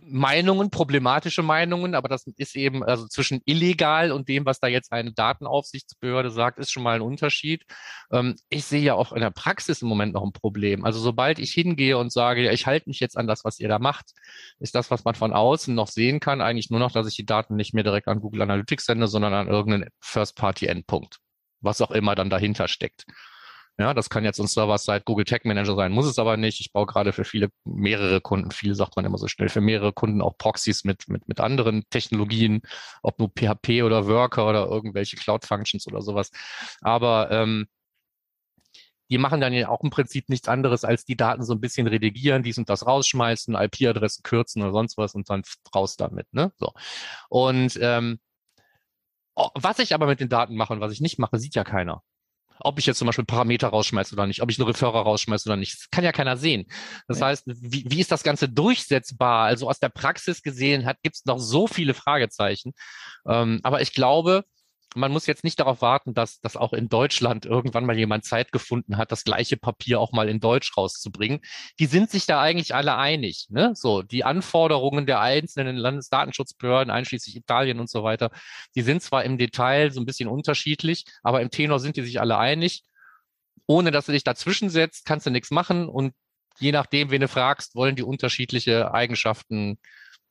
Meinungen, 0.00 0.70
problematische 0.70 1.42
Meinungen, 1.42 1.94
aber 1.94 2.08
das 2.08 2.26
ist 2.36 2.56
eben, 2.56 2.82
also 2.84 3.06
zwischen 3.08 3.42
illegal 3.44 4.12
und 4.12 4.28
dem, 4.28 4.46
was 4.46 4.60
da 4.60 4.68
jetzt 4.68 4.92
eine 4.92 5.12
Datenaufsichtsbehörde 5.12 6.30
sagt, 6.30 6.58
ist 6.58 6.70
schon 6.72 6.82
mal 6.82 6.96
ein 6.96 7.02
Unterschied. 7.02 7.64
Ähm, 8.10 8.36
ich 8.48 8.64
sehe 8.64 8.82
ja 8.82 8.94
auch 8.94 9.12
in 9.12 9.20
der 9.20 9.30
Praxis 9.30 9.82
im 9.82 9.88
Moment 9.88 10.14
noch 10.14 10.24
ein 10.24 10.32
Problem. 10.32 10.84
Also 10.84 11.00
sobald 11.00 11.38
ich 11.38 11.52
hingehe 11.52 11.98
und 11.98 12.12
sage, 12.12 12.44
ja, 12.44 12.52
ich 12.52 12.66
halte 12.66 12.88
mich 12.88 13.00
jetzt 13.00 13.16
an 13.16 13.26
das, 13.26 13.44
was 13.44 13.58
ihr 13.58 13.68
da 13.68 13.78
macht, 13.78 14.12
ist 14.60 14.74
das, 14.74 14.90
was 14.90 15.04
man 15.04 15.14
von 15.14 15.32
außen 15.32 15.74
noch 15.74 15.88
sehen 15.88 16.20
kann, 16.20 16.40
eigentlich 16.40 16.70
nur 16.70 16.80
noch, 16.80 16.92
dass 16.92 17.08
ich 17.08 17.16
die 17.16 17.26
Daten 17.26 17.56
nicht 17.56 17.74
mehr 17.74 17.84
direkt 17.84 18.08
an 18.08 18.20
Google 18.20 18.42
Analytics 18.42 18.86
sende, 18.86 19.08
sondern 19.08 19.34
an 19.34 19.48
irgendeinen 19.48 19.90
First-Party-Endpunkt, 20.00 21.18
was 21.66 21.82
auch 21.82 21.90
immer 21.90 22.14
dann 22.14 22.30
dahinter 22.30 22.68
steckt. 22.68 23.04
Ja, 23.78 23.92
das 23.92 24.08
kann 24.08 24.24
jetzt 24.24 24.40
ein 24.40 24.46
Server-Side 24.46 25.02
Google 25.04 25.26
Tag 25.26 25.44
Manager 25.44 25.74
sein, 25.76 25.92
muss 25.92 26.06
es 26.06 26.18
aber 26.18 26.38
nicht. 26.38 26.60
Ich 26.60 26.72
baue 26.72 26.86
gerade 26.86 27.12
für 27.12 27.24
viele, 27.24 27.50
mehrere 27.64 28.22
Kunden, 28.22 28.50
viel 28.50 28.74
sagt 28.74 28.96
man 28.96 29.04
immer 29.04 29.18
so 29.18 29.28
schnell, 29.28 29.50
für 29.50 29.60
mehrere 29.60 29.92
Kunden 29.92 30.22
auch 30.22 30.38
Proxys 30.38 30.84
mit, 30.84 31.08
mit, 31.08 31.28
mit 31.28 31.40
anderen 31.40 31.84
Technologien, 31.90 32.62
ob 33.02 33.18
nur 33.18 33.28
PHP 33.28 33.82
oder 33.82 34.06
Worker 34.06 34.48
oder 34.48 34.66
irgendwelche 34.66 35.16
Cloud-Functions 35.16 35.86
oder 35.88 36.00
sowas. 36.00 36.30
Aber 36.80 37.30
ähm, 37.30 37.66
die 39.10 39.18
machen 39.18 39.40
dann 39.40 39.52
ja 39.52 39.68
auch 39.68 39.82
im 39.82 39.90
Prinzip 39.90 40.30
nichts 40.30 40.48
anderes, 40.48 40.84
als 40.84 41.04
die 41.04 41.16
Daten 41.16 41.44
so 41.44 41.52
ein 41.52 41.60
bisschen 41.60 41.86
redigieren, 41.86 42.42
dies 42.42 42.58
und 42.58 42.70
das 42.70 42.86
rausschmeißen, 42.86 43.54
IP-Adressen 43.54 44.22
kürzen 44.22 44.62
oder 44.62 44.72
sonst 44.72 44.96
was 44.96 45.14
und 45.14 45.28
dann 45.28 45.42
raus 45.74 45.96
damit. 45.96 46.32
Ne? 46.32 46.50
So. 46.56 46.72
Und 47.28 47.78
ähm, 47.80 48.18
was 49.54 49.78
ich 49.78 49.94
aber 49.94 50.06
mit 50.06 50.20
den 50.20 50.28
Daten 50.28 50.56
mache 50.56 50.72
und 50.72 50.80
was 50.80 50.92
ich 50.92 51.00
nicht 51.00 51.18
mache, 51.18 51.38
sieht 51.38 51.54
ja 51.54 51.64
keiner 51.64 52.02
ob 52.60 52.78
ich 52.78 52.86
jetzt 52.86 52.98
zum 52.98 53.06
Beispiel 53.06 53.24
Parameter 53.24 53.68
rausschmeiße 53.68 54.14
oder 54.14 54.26
nicht, 54.26 54.42
ob 54.42 54.50
ich 54.50 54.58
einen 54.58 54.68
Referrer 54.68 55.02
rausschmeiße 55.02 55.48
oder 55.48 55.56
nicht. 55.56 55.74
Das 55.74 55.90
kann 55.90 56.04
ja 56.04 56.12
keiner 56.12 56.36
sehen. 56.36 56.66
Das 57.08 57.20
ja. 57.20 57.26
heißt, 57.26 57.44
wie, 57.46 57.84
wie 57.88 58.00
ist 58.00 58.12
das 58.12 58.22
Ganze 58.22 58.48
durchsetzbar? 58.48 59.46
Also 59.46 59.68
aus 59.68 59.78
der 59.78 59.88
Praxis 59.88 60.42
gesehen 60.42 60.88
gibt 61.02 61.16
es 61.16 61.24
noch 61.24 61.38
so 61.38 61.66
viele 61.66 61.94
Fragezeichen. 61.94 62.72
Ähm, 63.28 63.60
aber 63.62 63.80
ich 63.80 63.92
glaube, 63.92 64.44
man 64.94 65.12
muss 65.12 65.26
jetzt 65.26 65.44
nicht 65.44 65.60
darauf 65.60 65.82
warten, 65.82 66.14
dass, 66.14 66.40
dass 66.40 66.56
auch 66.56 66.72
in 66.72 66.88
Deutschland 66.88 67.44
irgendwann 67.44 67.84
mal 67.84 67.98
jemand 67.98 68.24
Zeit 68.24 68.52
gefunden 68.52 68.96
hat, 68.96 69.12
das 69.12 69.24
gleiche 69.24 69.56
Papier 69.56 70.00
auch 70.00 70.12
mal 70.12 70.28
in 70.28 70.40
Deutsch 70.40 70.76
rauszubringen. 70.76 71.40
Die 71.78 71.86
sind 71.86 72.10
sich 72.10 72.26
da 72.26 72.40
eigentlich 72.40 72.74
alle 72.74 72.96
einig. 72.96 73.46
Ne? 73.50 73.72
So, 73.74 74.02
die 74.02 74.24
Anforderungen 74.24 75.06
der 75.06 75.20
einzelnen 75.20 75.76
Landesdatenschutzbehörden, 75.76 76.90
einschließlich 76.90 77.36
Italien 77.36 77.80
und 77.80 77.90
so 77.90 78.04
weiter, 78.04 78.30
die 78.74 78.82
sind 78.82 79.02
zwar 79.02 79.24
im 79.24 79.38
Detail 79.38 79.90
so 79.90 80.00
ein 80.00 80.06
bisschen 80.06 80.28
unterschiedlich, 80.28 81.04
aber 81.22 81.42
im 81.42 81.50
Tenor 81.50 81.78
sind 81.78 81.96
die 81.96 82.02
sich 82.02 82.20
alle 82.20 82.38
einig. 82.38 82.82
Ohne 83.66 83.90
dass 83.90 84.06
du 84.06 84.12
dich 84.12 84.24
dazwischen 84.24 84.70
setzt, 84.70 85.04
kannst 85.06 85.26
du 85.26 85.30
nichts 85.30 85.50
machen 85.50 85.88
und 85.88 86.14
je 86.58 86.72
nachdem, 86.72 87.10
wen 87.10 87.20
du 87.20 87.28
fragst, 87.28 87.74
wollen 87.74 87.96
die 87.96 88.02
unterschiedliche 88.02 88.94
Eigenschaften 88.94 89.78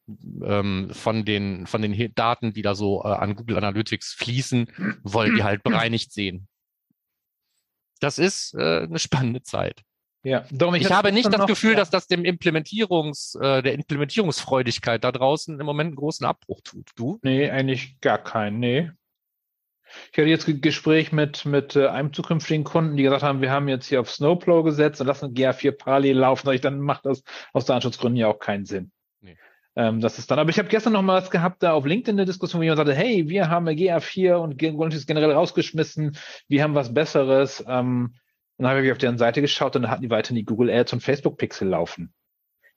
ähm, 0.08 0.90
von 0.92 1.26
den 1.26 1.68
von 1.68 1.82
den 1.82 2.14
Daten, 2.16 2.54
die 2.54 2.62
da 2.62 2.76
so 2.76 3.04
äh, 3.04 3.08
an 3.08 3.36
Google 3.36 3.58
Analytics 3.58 4.14
fließen, 4.14 4.98
wollen 5.04 5.36
die 5.36 5.44
halt 5.44 5.64
bereinigt 5.64 6.12
sehen. 6.12 6.48
Das 8.00 8.20
ist 8.20 8.54
äh, 8.56 8.84
eine 8.84 9.00
spannende 9.00 9.42
Zeit. 9.42 9.82
Ja, 10.24 10.44
darum 10.52 10.74
ich, 10.74 10.82
ich 10.82 10.92
habe 10.92 11.12
nicht 11.12 11.28
das 11.28 11.38
noch, 11.38 11.46
Gefühl, 11.46 11.74
ja. 11.74 11.78
dass 11.78 11.92
das 11.92 12.08
dem 12.08 12.26
Implementierungs, 12.26 13.36
äh, 13.36 13.62
der 13.62 13.74
Implementierungsfreudigkeit 13.74 15.04
da 15.04 15.12
draußen 15.12 15.60
im 15.60 15.66
Moment 15.66 15.90
einen 15.90 15.96
großen 15.96 16.26
Abbruch 16.26 16.62
tut. 16.64 16.90
Du? 16.96 17.20
Nee, 17.22 17.52
eigentlich 17.52 18.00
gar 18.02 18.18
keinen. 18.18 18.60
Nee. 18.60 18.90
Ich 20.12 20.18
hatte 20.18 20.28
jetzt 20.28 20.48
ein 20.48 20.62
Gespräch 20.62 21.12
mit, 21.12 21.46
mit 21.46 21.76
äh, 21.76 21.88
einem 21.88 22.12
zukünftigen 22.12 22.64
Kunden, 22.64 22.98
die 22.98 23.04
gesagt 23.04 23.22
haben, 23.22 23.42
wir 23.42 23.52
haben 23.52 23.68
jetzt 23.68 23.86
hier 23.86 24.02
auf 24.02 24.10
Snowplow 24.10 24.64
gesetzt 24.64 25.00
und 25.00 25.06
lassen 25.08 25.36
GA4 25.36 25.72
parallel 25.74 26.18
laufen. 26.18 26.52
Ich, 26.52 26.62
dann 26.62 26.80
macht 26.80 27.06
das 27.06 27.24
aus 27.54 27.66
Datenschutzgründen 27.66 28.18
ja 28.18 28.28
auch 28.28 28.40
keinen 28.40 28.66
Sinn. 28.66 28.92
Ähm, 29.76 30.00
das 30.00 30.20
ist 30.20 30.32
dann, 30.32 30.40
aber 30.40 30.50
ich 30.50 30.58
habe 30.58 30.70
gestern 30.70 30.94
noch 30.94 31.02
mal 31.02 31.22
was 31.22 31.30
gehabt 31.30 31.62
da 31.62 31.74
auf 31.74 31.86
LinkedIn 31.86 32.18
eine 32.18 32.26
Diskussion, 32.26 32.60
wo 32.60 32.64
jemand 32.64 32.78
sagte, 32.78 32.96
hey, 32.96 33.28
wir 33.28 33.50
haben 33.50 33.68
GA4 33.68 34.36
und 34.36 34.94
ist 34.94 35.08
generell 35.08 35.32
rausgeschmissen, 35.32 36.18
wir 36.48 36.64
haben 36.64 36.76
was 36.76 36.94
Besseres. 36.94 37.64
Ähm, 37.68 38.16
und 38.58 38.64
dann 38.64 38.72
habe 38.72 38.86
ich 38.86 38.92
auf 38.92 38.98
deren 38.98 39.18
Seite 39.18 39.42
geschaut 39.42 39.76
und 39.76 39.82
dann 39.84 39.92
hatten 39.92 40.04
die 40.04 40.10
weiterhin 40.10 40.38
die 40.38 40.46
Google 40.46 40.70
Ads 40.70 40.94
und 40.94 41.04
Facebook 41.04 41.38
Pixel 41.38 41.68
laufen. 41.68 42.14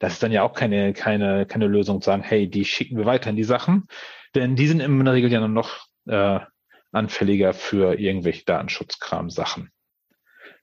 Das 0.00 0.14
ist 0.14 0.22
dann 0.22 0.32
ja 0.32 0.42
auch 0.42 0.54
keine, 0.54 0.92
keine, 0.92 1.46
keine 1.46 1.66
Lösung 1.66 2.00
zu 2.00 2.06
sagen, 2.06 2.22
hey, 2.22 2.48
die 2.48 2.64
schicken 2.64 2.96
wir 2.98 3.06
weiter 3.06 3.30
in 3.30 3.36
die 3.36 3.44
Sachen, 3.44 3.86
denn 4.34 4.56
die 4.56 4.66
sind 4.66 4.80
in 4.80 5.04
der 5.04 5.14
Regel 5.14 5.32
ja 5.32 5.46
noch 5.46 5.86
äh, 6.06 6.40
anfälliger 6.92 7.52
für 7.52 7.98
irgendwelche 7.98 8.44
Datenschutzkram-Sachen. 8.44 9.70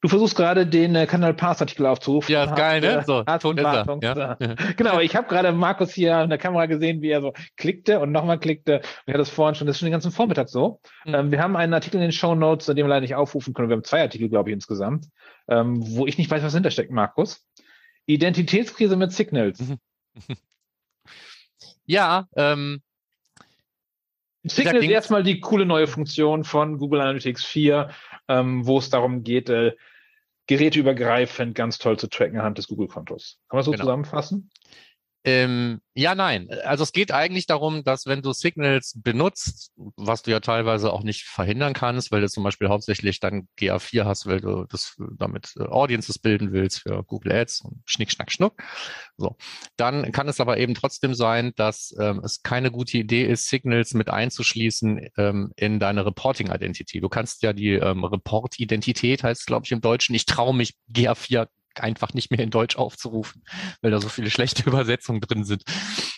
Du 0.06 0.10
versuchst 0.10 0.36
gerade 0.36 0.68
den 0.68 0.94
äh, 0.94 1.08
Kanal 1.08 1.34
Pass 1.34 1.62
Artikel 1.62 1.88
aufzurufen. 1.88 2.32
Ja, 2.32 2.44
ist 2.44 2.56
geil, 2.56 2.80
ne? 2.80 3.04
So, 3.08 3.24
Ton 3.24 3.58
ist 3.58 3.66
er. 3.66 3.98
Ja. 4.04 4.38
Genau, 4.78 5.00
ich 5.00 5.16
habe 5.16 5.28
gerade 5.28 5.52
Markus 5.52 5.96
hier 5.96 6.22
in 6.22 6.30
der 6.30 6.38
Kamera 6.38 6.68
gesehen, 6.68 7.02
wie 7.02 7.10
er 7.10 7.22
so 7.22 7.34
klickte 7.58 8.00
und 8.00 8.12
nochmal 8.12 8.38
klickte. 8.38 8.82
Ich 8.84 9.08
hatte 9.08 9.18
das 9.18 9.32
vorhin 9.32 9.56
schon, 9.56 9.66
das 9.66 9.78
ist 9.78 9.80
schon 9.80 9.88
den 9.88 9.94
ganzen 9.94 10.12
Vormittag 10.12 10.48
so. 10.48 10.80
Mhm. 11.06 11.16
Ähm, 11.16 11.32
wir 11.32 11.42
haben 11.42 11.56
einen 11.56 11.74
Artikel 11.74 11.96
in 11.96 12.04
den 12.04 12.12
Show 12.12 12.36
Notes, 12.36 12.68
den 12.68 12.78
wir 12.78 12.88
leider 12.88 13.02
nicht 13.02 13.16
aufrufen 13.16 13.56
können. 13.56 13.70
Wir 13.70 13.78
haben 13.78 13.84
zwei 13.84 14.04
Artikel, 14.04 14.30
glaube 14.30 14.52
ich, 14.52 14.54
insgesamt, 14.54 15.08
ähm, 15.48 15.78
wo 15.80 16.06
ich 16.06 16.20
nicht 16.20 16.30
weiß, 16.30 16.44
was 16.44 16.54
hintersteckt, 16.54 16.92
Markus. 16.92 17.44
Identitätskrise 18.06 18.98
mit 18.98 19.12
Signals. 19.12 19.60
Ja, 21.88 22.28
ähm, 22.36 22.82
Signal 24.44 24.78
ist 24.78 24.90
erstmal 24.90 25.24
die 25.24 25.40
coole 25.40 25.68
neue 25.68 25.86
Funktion 25.86 26.44
von 26.44 26.80
Google 26.80 27.02
Analytics 27.02 27.46
4, 27.46 27.90
ähm, 28.28 28.66
wo 28.66 28.80
es 28.80 28.90
darum 28.90 29.24
geht, 29.24 29.50
äh, 29.50 29.74
geräteübergreifend 30.48 31.56
ganz 31.56 31.78
toll 31.78 31.98
zu 31.98 32.08
tracken 32.08 32.38
anhand 32.38 32.58
des 32.58 32.68
Google-Kontos. 32.68 33.40
Kann 33.50 33.58
man 33.58 33.64
so 33.64 33.72
genau. 33.72 33.84
zusammenfassen? 33.84 34.50
Ähm, 35.28 35.82
ja, 35.96 36.14
nein. 36.14 36.50
Also 36.66 36.84
es 36.84 36.92
geht 36.92 37.12
eigentlich 37.12 37.48
darum, 37.48 37.84
dass 37.84 38.06
wenn 38.06 38.22
du 38.22 38.32
Signals 38.32 38.94
benutzt, 39.02 39.72
was 39.96 40.22
du 40.22 40.30
ja 40.30 40.40
teilweise 40.40 40.94
auch 40.94 41.02
nicht 41.02 41.24
verhindern 41.24 41.74
kannst, 41.74 42.12
weil 42.12 42.22
du 42.22 42.30
zum 42.30 42.44
Beispiel 42.44 42.70
hauptsächlich 42.70 43.20
dann 43.20 43.48
GA4 43.58 44.06
hast, 44.06 44.28
weil 44.28 44.40
du 44.40 44.66
das 44.70 44.96
damit 45.18 45.56
äh, 45.58 45.64
Audiences 45.64 46.20
bilden 46.20 46.54
willst 46.54 46.82
für 46.82 47.04
Google 47.04 47.32
Ads 47.32 47.62
und 47.62 47.82
Schnick, 47.86 48.12
Schnack, 48.12 48.32
Schnuck. 48.32 48.62
So. 49.18 49.36
Dann 49.78 50.12
kann 50.12 50.28
es 50.28 50.40
aber 50.40 50.60
eben 50.60 50.76
trotzdem 50.76 51.16
sein, 51.16 51.54
dass 51.56 51.96
ähm, 52.00 52.22
es 52.24 52.44
keine 52.44 52.70
gute 52.70 53.00
Idee 53.00 53.26
ist, 53.26 53.50
Signals 53.50 53.96
mit 53.96 54.12
einzuschließen 54.12 55.08
ähm, 55.18 55.54
in 55.56 55.80
deine 55.80 56.06
Reporting-Identity. 56.06 57.02
Du 57.02 57.10
kannst 57.10 57.42
ja 57.42 57.52
die 57.52 57.72
ähm, 57.72 58.04
Report-Identität, 58.04 59.24
heißt 59.24 59.48
glaube 59.48 59.66
ich 59.66 59.72
im 59.72 59.82
Deutschen, 59.82 60.14
ich 60.14 60.28
traue 60.28 60.54
mich 60.54 60.76
GA4 60.94 61.48
einfach 61.82 62.14
nicht 62.14 62.32
mehr 62.32 62.40
in 62.40 62.50
Deutsch 62.50 62.78
aufzurufen, 62.78 63.44
weil 63.82 63.92
da 63.92 64.00
so 64.00 64.10
viele 64.10 64.30
schlechte 64.30 64.64
Übersetzungen 64.70 65.22
drin 65.22 65.44
sind. 65.44 65.64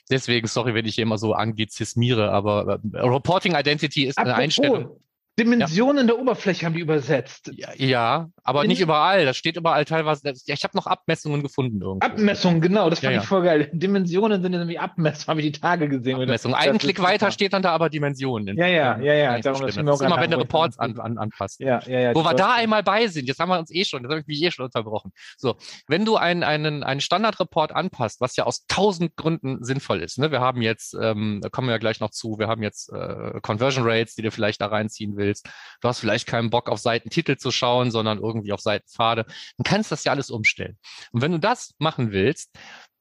Deswegen, 0.10 0.48
sorry, 0.48 0.74
wenn 0.74 0.86
ich 0.86 0.96
hier 0.96 1.04
immer 1.04 1.18
so 1.18 1.34
anglizismiere, 1.34 2.32
aber 2.32 2.80
äh, 2.94 3.00
Reporting 3.00 3.56
Identity 3.56 4.06
ist 4.06 4.18
Apropos, 4.18 4.34
eine 4.34 4.44
Einstellung. 4.44 5.00
Dimensionen 5.40 6.08
ja. 6.08 6.14
der 6.14 6.20
Oberfläche 6.20 6.66
haben 6.66 6.74
die 6.74 6.80
übersetzt. 6.80 7.52
Ja, 7.54 7.70
ja 7.76 8.30
aber 8.44 8.64
In 8.64 8.70
nicht 8.70 8.82
überall. 8.82 9.26
Das 9.26 9.38
steht 9.38 9.56
überall 9.56 9.86
teilweise. 9.86 10.22
Ja, 10.24 10.56
ich 10.56 10.64
habe 10.64 10.76
noch 10.76 10.88
Abmessungen 10.88 11.44
gefunden 11.44 11.80
irgendwo. 11.80 12.06
Abmessungen, 12.06 12.60
genau. 12.60 12.90
Das 12.90 13.02
fand 13.02 13.14
ja, 13.14 13.22
ich 13.22 13.28
voll 13.28 13.44
geil. 13.44 13.70
Dimensionen 13.72 14.42
sind 14.42 14.54
ja 14.54 14.68
wie 14.68 14.80
Abmessungen, 14.80 15.28
habe 15.28 15.42
ich 15.42 15.54
die 15.54 15.60
Tage 15.60 15.90
gesehen. 15.90 16.20
Abmessungen. 16.20 16.56
Einen 16.56 16.80
Klick 16.80 17.00
weiter 17.02 17.30
steht 17.30 17.54
dann 17.54 17.62
da 17.62 17.72
aber 17.72 17.90
Dimensionen. 17.90 18.58
Ja, 18.58 18.66
ja, 18.66 18.98
ja, 18.98 19.14
ja. 19.14 19.40
Darum, 19.40 19.62
das, 19.62 19.76
das 19.76 19.78
ist 19.78 20.02
immer, 20.02 20.20
wenn 20.20 20.32
du 20.32 20.40
Reports 20.40 20.80
an, 20.80 21.00
an, 21.00 21.20
anpasst. 21.20 21.60
Ja, 21.60 21.82
ja, 21.86 22.00
ja. 22.00 22.16
Wo 22.16 22.24
wir 22.24 22.34
da 22.34 22.56
einmal 22.56 22.82
bei 22.82 23.08
sind, 23.08 23.28
jetzt 23.28 23.40
haben 23.40 23.50
wir 23.50 23.60
uns 23.60 23.72
eh 23.72 23.86
schon, 23.86 24.02
das 24.02 24.10
habe 24.10 24.22
ich 24.22 24.28
mich 24.28 24.42
eh 24.42 24.50
schon 24.50 24.66
unterbrochen. 24.66 25.12
So, 25.38 25.56
wenn 25.88 26.04
du 26.04 26.16
einen, 26.16 26.44
einen, 26.44 26.84
einen 26.84 27.02
Standardreport 27.02 27.74
anpasst, 27.74 28.22
was 28.22 28.36
ja 28.38 28.46
aus 28.46 28.66
tausend 28.68 29.16
Gründen 29.18 29.64
sinnvoll 29.64 30.02
ist. 30.02 30.18
Ne? 30.18 30.32
Wir 30.32 30.40
haben 30.40 30.64
jetzt, 30.64 30.96
ähm, 31.00 31.42
da 31.44 31.50
kommen 31.50 31.68
wir 31.68 31.74
ja 31.74 31.78
gleich 31.78 32.00
noch 32.00 32.10
zu, 32.10 32.40
wir 32.40 32.48
haben 32.48 32.64
jetzt 32.64 32.92
äh, 32.92 33.40
Conversion 33.42 33.88
Rates, 33.88 34.16
die 34.16 34.24
du 34.24 34.32
vielleicht 34.32 34.62
da 34.62 34.68
reinziehen 34.68 35.16
willst 35.16 35.27
willst. 35.28 35.48
Du 35.82 35.88
hast 35.88 36.00
vielleicht 36.00 36.28
keinen 36.28 36.50
Bock 36.50 36.70
auf 36.70 36.80
Seitentitel 36.80 37.36
zu 37.38 37.52
schauen, 37.52 37.92
sondern 37.92 38.20
irgendwie 38.20 38.54
auf 38.54 38.62
Seitenpfade. 38.62 39.26
Dann 39.26 39.64
kannst 39.64 39.92
du 39.92 39.94
das 39.94 40.04
ja 40.04 40.12
alles 40.12 40.32
umstellen. 40.32 40.78
Und 41.12 41.22
wenn 41.22 41.32
du 41.32 41.40
das 41.40 41.76
machen 41.78 42.12
willst, 42.12 42.52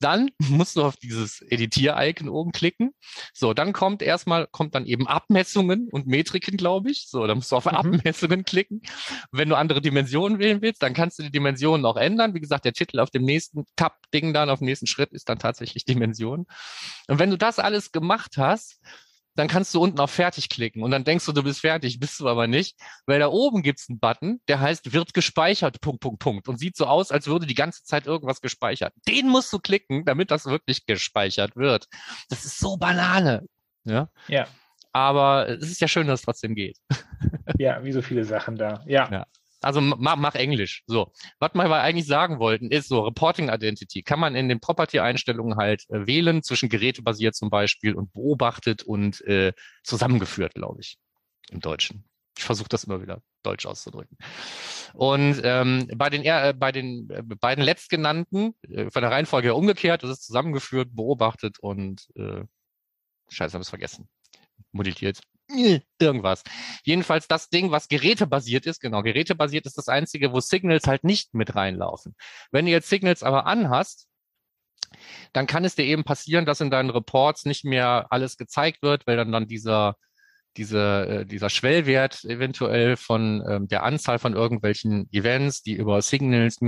dann 0.01 0.31
musst 0.51 0.77
du 0.77 0.85
auf 0.85 0.97
dieses 0.97 1.41
Editier-Icon 1.43 2.29
oben 2.29 2.53
klicken. 2.53 2.93
So, 3.33 3.55
dann 3.55 3.73
kommt 3.73 4.03
erstmal, 4.03 4.47
kommt 4.47 4.75
dann 4.75 4.87
eben 4.87 5.07
Abmessungen 5.07 5.89
und 5.91 6.07
Metriken, 6.07 6.57
glaube 6.57 6.91
ich. 6.91 7.07
So, 7.09 7.27
dann 7.27 7.39
musst 7.39 7.53
du 7.53 7.57
auf 7.57 7.65
mhm. 7.67 7.73
Abmessungen 7.73 8.45
klicken. 8.45 8.83
wenn 9.33 9.49
du 9.49 9.57
andere 9.57 9.81
Dimensionen 9.81 10.39
wählen 10.39 10.62
willst, 10.62 10.83
dann 10.83 10.95
kannst 10.95 11.19
du 11.19 11.23
die 11.23 11.31
Dimensionen 11.31 11.87
auch 11.87 11.97
ändern. 11.97 12.35
Wie 12.35 12.41
gesagt, 12.41 12.65
der 12.65 12.73
Titel 12.73 13.01
auf 13.01 13.11
dem 13.11 13.23
nächsten 13.23 13.65
Tab-Ding 13.77 14.35
dann, 14.35 14.51
auf 14.51 14.59
dem 14.59 14.67
nächsten 14.67 14.87
Schritt 14.87 15.12
ist 15.12 15.29
dann 15.29 15.39
tatsächlich 15.39 15.85
Dimension. 15.85 16.47
Und 17.09 17.19
wenn 17.19 17.31
du 17.31 17.39
das 17.39 17.59
alles 17.59 17.93
gemacht 17.93 18.37
hast, 18.37 18.81
dann 19.37 19.49
kannst 19.49 19.75
du 19.75 19.81
unten 19.81 20.01
auf 20.01 20.11
Fertig 20.11 20.49
klicken 20.49 20.83
und 20.83 20.90
dann 20.90 21.05
denkst 21.05 21.27
du, 21.27 21.33
du 21.33 21.42
bist 21.42 21.61
fertig, 21.61 22.01
bist 22.01 22.18
du 22.20 22.29
aber 22.29 22.46
nicht, 22.46 22.77
weil 23.07 23.20
da 23.20 23.29
oben 23.29 23.62
gibt's 23.62 23.88
einen 23.88 24.01
Button, 24.01 24.40
der 24.49 24.61
heißt 24.61 24.92
wird 24.92 25.14
gespeichert, 25.14 25.81
Punkt, 25.81 26.01
Punkt, 26.01 26.18
Punkt 26.18 26.49
und 26.49 26.59
sieht 26.59 26.77
so 26.77 26.87
aus, 26.87 27.11
als 27.11 27.27
würde 27.27 27.46
die 27.46 27.55
ganze 27.55 27.85
Zeit 27.85 28.07
irgendwas 28.07 28.40
gespeichert. 28.40 28.94
Den 29.07 29.29
musst 29.29 29.53
du 29.53 29.59
klicken, 29.59 30.05
damit 30.05 30.31
das 30.31 30.46
wirklich 30.46 30.87
gespeichert 30.87 31.57
wird. 31.57 31.87
Das 32.29 32.44
ist 32.44 32.59
so 32.59 32.77
Banane. 32.77 33.46
Ja. 33.85 34.09
Ja. 34.29 34.46
Aber 34.92 35.49
es 35.49 35.70
ist 35.70 35.81
ja 35.81 35.88
schön, 35.88 36.07
dass 36.07 36.20
es 36.20 36.25
trotzdem 36.25 36.55
geht. 36.55 36.79
Ja, 37.59 37.85
wie 37.85 37.92
so 37.92 38.03
viele 38.03 38.25
Sachen 38.25 38.57
da. 38.57 38.83
Ja. 38.87 39.09
ja. 39.11 39.27
Also 39.67 39.81
mach, 39.81 40.17
mach 40.17 40.35
Englisch. 40.35 40.83
So. 40.87 41.13
Was 41.39 41.55
wir 41.55 41.71
eigentlich 41.83 42.07
sagen 42.07 42.39
wollten, 42.39 42.71
ist 42.71 42.89
so, 42.89 43.03
Reporting 43.03 43.49
Identity 43.49 44.03
kann 44.03 44.21
man 44.21 44.35
in 44.35 44.49
den 44.49 44.61
Property-Einstellungen 44.61 45.57
halt 45.57 45.85
äh, 45.91 46.07
wählen, 46.07 46.43
zwischen 46.43 46.69
gerätebasiert 46.69 47.35
zum 47.35 47.51
Beispiel 47.51 47.95
und 47.95 48.13
beobachtet 48.13 48.83
und 48.83 49.21
äh, 49.23 49.53
zusammengeführt, 49.83 50.55
glaube 50.55 50.81
ich, 50.81 50.99
im 51.51 51.61
Deutschen. 51.61 52.05
Ich 52.39 52.45
versuche 52.45 52.69
das 52.69 52.85
immer 52.85 53.03
wieder 53.03 53.23
deutsch 53.43 53.67
auszudrücken. 53.67 54.17
Und 54.93 55.41
ähm, 55.43 55.89
bei 55.97 56.11
den, 56.11 56.23
äh, 56.23 56.55
bei 56.57 56.71
den 56.71 57.09
äh, 57.11 57.23
beiden 57.23 57.65
letztgenannten, 57.65 58.55
äh, 58.69 58.91
von 58.91 59.03
der 59.03 59.11
Reihenfolge 59.11 59.49
her 59.49 59.57
umgekehrt, 59.57 60.03
das 60.03 60.11
ist 60.11 60.27
zusammengeführt, 60.27 60.95
beobachtet 60.95 61.59
und 61.59 62.09
äh, 62.17 62.45
Scheiße, 63.29 63.55
habe 63.55 63.63
es 63.63 63.71
vergessen. 63.71 64.09
Modelliert. 64.73 65.21
Irgendwas. 66.01 66.43
Jedenfalls 66.85 67.29
das 67.29 67.49
Ding, 67.49 67.71
was 67.71 67.89
gerätebasiert 67.89 68.67
ist, 68.67 68.81
genau, 68.81 69.03
gerätebasiert 69.03 69.67
ist 69.67 69.79
das 69.79 69.89
einzige, 69.89 70.33
wo 70.33 70.41
Signals 70.41 70.87
halt 70.87 71.05
nicht 71.05 71.35
mit 71.35 71.55
reinlaufen. 71.55 72.15
Wenn 72.51 72.67
du 72.67 72.73
jetzt 72.73 72.89
Signals 72.89 73.23
aber 73.23 73.47
anhast, 73.47 74.07
dann 75.33 75.47
kann 75.47 75.65
es 75.65 75.75
dir 75.75 75.85
eben 75.85 76.05
passieren, 76.05 76.47
dass 76.47 76.61
in 76.61 76.71
deinen 76.71 76.91
Reports 76.91 77.45
nicht 77.45 77.65
mehr 77.65 78.07
alles 78.11 78.37
gezeigt 78.37 78.83
wird, 78.83 79.07
weil 79.07 79.17
dann 79.17 79.33
dann 79.33 79.47
dieser 79.47 79.97
diese, 80.57 81.07
äh, 81.07 81.27
dieser 81.27 81.51
Schwellwert 81.51 82.25
eventuell 82.25 82.97
von 82.97 83.45
ähm, 83.49 83.69
der 83.69 83.83
Anzahl 83.83 84.19
von 84.19 84.35
irgendwelchen 84.35 85.09
Events, 85.13 85.63
die 85.63 85.75
über 85.75 86.01
Signals 86.03 86.61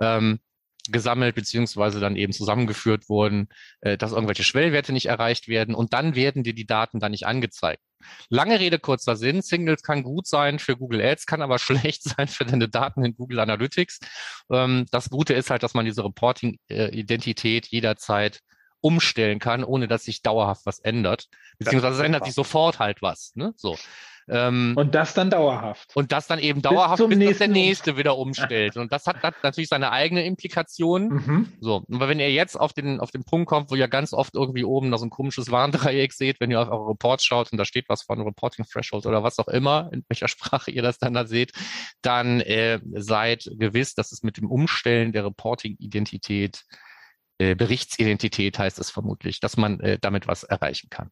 ähm, 0.00 0.40
gesammelt 0.90 1.34
beziehungsweise 1.34 1.98
dann 2.00 2.16
eben 2.16 2.32
zusammengeführt 2.32 3.08
wurden, 3.08 3.48
äh, 3.80 3.96
dass 3.96 4.12
irgendwelche 4.12 4.44
Schwellwerte 4.44 4.92
nicht 4.92 5.06
erreicht 5.06 5.48
werden 5.48 5.74
und 5.74 5.92
dann 5.92 6.14
werden 6.14 6.42
dir 6.42 6.54
die 6.54 6.66
Daten 6.66 7.00
dann 7.00 7.12
nicht 7.12 7.26
angezeigt. 7.26 7.82
Lange 8.28 8.60
Rede, 8.60 8.78
kurzer 8.78 9.16
Sinn. 9.16 9.40
Signals 9.40 9.82
kann 9.82 10.02
gut 10.02 10.26
sein 10.26 10.58
für 10.58 10.76
Google 10.76 11.00
Ads, 11.00 11.26
kann 11.26 11.42
aber 11.42 11.58
schlecht 11.58 12.02
sein 12.02 12.28
für 12.28 12.44
deine 12.44 12.68
Daten 12.68 13.04
in 13.04 13.14
Google 13.14 13.40
Analytics. 13.40 14.00
Ähm, 14.50 14.86
das 14.90 15.08
Gute 15.08 15.34
ist 15.34 15.50
halt, 15.50 15.62
dass 15.62 15.74
man 15.74 15.86
diese 15.86 16.04
Reporting-Identität 16.04 17.66
jederzeit 17.68 18.40
umstellen 18.80 19.38
kann, 19.38 19.64
ohne 19.64 19.88
dass 19.88 20.04
sich 20.04 20.20
dauerhaft 20.20 20.66
was 20.66 20.78
ändert. 20.80 21.28
Beziehungsweise 21.58 21.96
es 21.96 22.04
ändert 22.04 22.26
sich 22.26 22.34
sofort 22.34 22.78
halt 22.78 23.00
was. 23.00 23.32
Ne? 23.34 23.54
So. 23.56 23.78
Ähm, 24.28 24.74
und 24.76 24.94
das 24.94 25.14
dann 25.14 25.30
dauerhaft. 25.30 25.94
Und 25.94 26.12
das 26.12 26.26
dann 26.26 26.38
eben 26.38 26.62
dauerhaft, 26.62 27.06
bis, 27.08 27.18
bis 27.18 27.38
der 27.38 27.48
nächste 27.48 27.96
wieder 27.96 28.16
umstellt. 28.16 28.76
Und 28.76 28.92
das 28.92 29.06
hat, 29.06 29.22
hat 29.22 29.34
natürlich 29.42 29.68
seine 29.68 29.92
eigene 29.92 30.24
Implikation. 30.24 31.08
Mhm. 31.08 31.52
So, 31.60 31.84
aber 31.92 32.08
wenn 32.08 32.20
ihr 32.20 32.32
jetzt 32.32 32.58
auf 32.58 32.72
den, 32.72 33.00
auf 33.00 33.10
den 33.10 33.24
Punkt 33.24 33.48
kommt, 33.48 33.70
wo 33.70 33.74
ihr 33.74 33.88
ganz 33.88 34.12
oft 34.12 34.34
irgendwie 34.34 34.64
oben 34.64 34.88
noch 34.88 34.98
so 34.98 35.06
ein 35.06 35.10
komisches 35.10 35.50
Warndreieck 35.50 36.12
seht, 36.12 36.40
wenn 36.40 36.50
ihr 36.50 36.60
auf 36.60 36.68
eure 36.70 36.90
Reports 36.90 37.24
schaut 37.24 37.52
und 37.52 37.58
da 37.58 37.64
steht 37.64 37.88
was 37.88 38.02
von 38.02 38.20
Reporting 38.20 38.64
Threshold 38.64 39.06
oder 39.06 39.22
was 39.22 39.38
auch 39.38 39.48
immer, 39.48 39.90
in 39.92 40.04
welcher 40.08 40.28
Sprache 40.28 40.70
ihr 40.70 40.82
das 40.82 40.98
dann 40.98 41.14
da 41.14 41.26
seht, 41.26 41.52
dann 42.02 42.40
äh, 42.40 42.80
seid 42.94 43.50
gewiss, 43.58 43.94
dass 43.94 44.12
es 44.12 44.22
mit 44.22 44.38
dem 44.38 44.50
Umstellen 44.50 45.12
der 45.12 45.24
Reporting-Identität 45.24 46.64
äh, 47.38 47.56
Berichtsidentität 47.56 48.58
heißt 48.58 48.78
es 48.78 48.90
vermutlich, 48.90 49.40
dass 49.40 49.56
man 49.56 49.80
äh, 49.80 49.98
damit 50.00 50.28
was 50.28 50.44
erreichen 50.44 50.88
kann. 50.88 51.10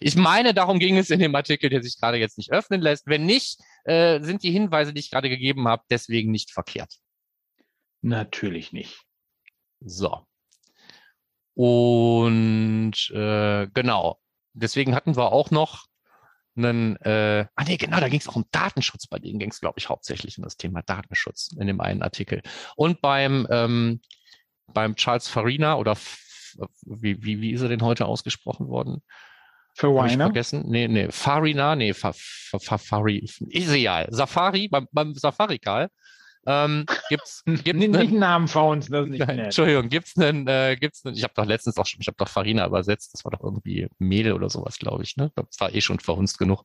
Ich 0.00 0.16
meine, 0.16 0.54
darum 0.54 0.78
ging 0.78 0.96
es 0.96 1.10
in 1.10 1.20
dem 1.20 1.34
Artikel, 1.34 1.70
der 1.70 1.82
sich 1.82 1.98
gerade 1.98 2.18
jetzt 2.18 2.38
nicht 2.38 2.52
öffnen 2.52 2.80
lässt. 2.80 3.06
Wenn 3.06 3.26
nicht, 3.26 3.60
äh, 3.84 4.20
sind 4.22 4.42
die 4.42 4.50
Hinweise, 4.50 4.92
die 4.92 5.00
ich 5.00 5.10
gerade 5.10 5.28
gegeben 5.28 5.68
habe, 5.68 5.82
deswegen 5.90 6.30
nicht 6.30 6.50
verkehrt. 6.50 6.94
Natürlich 8.00 8.72
nicht. 8.72 9.02
So. 9.80 10.26
Und 11.54 12.94
äh, 13.10 13.66
genau. 13.74 14.18
Deswegen 14.54 14.94
hatten 14.94 15.16
wir 15.16 15.32
auch 15.32 15.50
noch 15.50 15.86
einen, 16.56 16.96
äh, 17.02 17.46
ah 17.54 17.64
nee, 17.64 17.76
genau, 17.76 18.00
da 18.00 18.08
ging 18.08 18.20
es 18.20 18.28
auch 18.28 18.36
um 18.36 18.46
Datenschutz. 18.50 19.06
Bei 19.06 19.18
denen 19.18 19.38
ging 19.38 19.50
es, 19.50 19.60
glaube 19.60 19.78
ich, 19.78 19.88
hauptsächlich 19.88 20.38
um 20.38 20.44
das 20.44 20.56
Thema 20.56 20.82
Datenschutz 20.82 21.50
in 21.58 21.66
dem 21.66 21.80
einen 21.80 22.02
Artikel. 22.02 22.42
Und 22.74 23.00
beim 23.00 23.46
ähm, 23.50 24.00
beim 24.72 24.96
Charles 24.96 25.28
Farina 25.28 25.76
oder 25.76 25.96
wie, 26.82 27.22
wie, 27.22 27.40
wie 27.40 27.52
ist 27.52 27.62
er 27.62 27.68
denn 27.68 27.82
heute 27.82 28.06
ausgesprochen 28.06 28.68
worden? 28.68 29.02
Farina? 29.78 30.24
vergessen? 30.24 30.64
Nee, 30.66 30.88
nee, 30.88 31.08
Farina, 31.10 31.74
nee, 31.74 31.94
Fa, 31.94 32.12
Fa, 32.12 32.58
Fa, 32.58 32.78
Fari, 32.78 33.18
ist 33.48 33.70
egal. 33.70 34.08
Safari, 34.10 34.68
beim, 34.68 34.86
beim 34.90 35.14
Safari-Karl 35.14 35.88
ähm, 36.50 36.86
gibt's, 37.10 37.42
gibt's 37.46 37.74
nicht 37.74 37.94
einen 37.94 38.18
Namen 38.18 38.48
für 38.48 38.60
uns, 38.60 38.88
das 38.88 39.04
ist 39.04 39.10
nicht 39.10 39.26
Nein, 39.26 39.38
Entschuldigung, 39.38 39.90
gibt's 39.90 40.16
einen, 40.16 40.48
äh, 40.48 40.76
gibt's 40.80 41.04
einen, 41.04 41.14
ich 41.14 41.22
habe 41.22 41.34
doch 41.36 41.44
letztens 41.44 41.76
auch 41.76 41.84
schon, 41.84 42.00
ich 42.00 42.06
habe 42.06 42.16
doch 42.16 42.28
Farina 42.28 42.66
übersetzt, 42.66 43.12
das 43.12 43.22
war 43.26 43.32
doch 43.32 43.44
irgendwie 43.44 43.86
Mehl 43.98 44.32
oder 44.32 44.48
sowas, 44.48 44.78
glaube 44.78 45.02
ich, 45.02 45.18
ne? 45.18 45.30
Das 45.34 45.60
war 45.60 45.74
eh 45.74 45.82
schon 45.82 46.00
verhunzt 46.00 46.38
genug. 46.38 46.64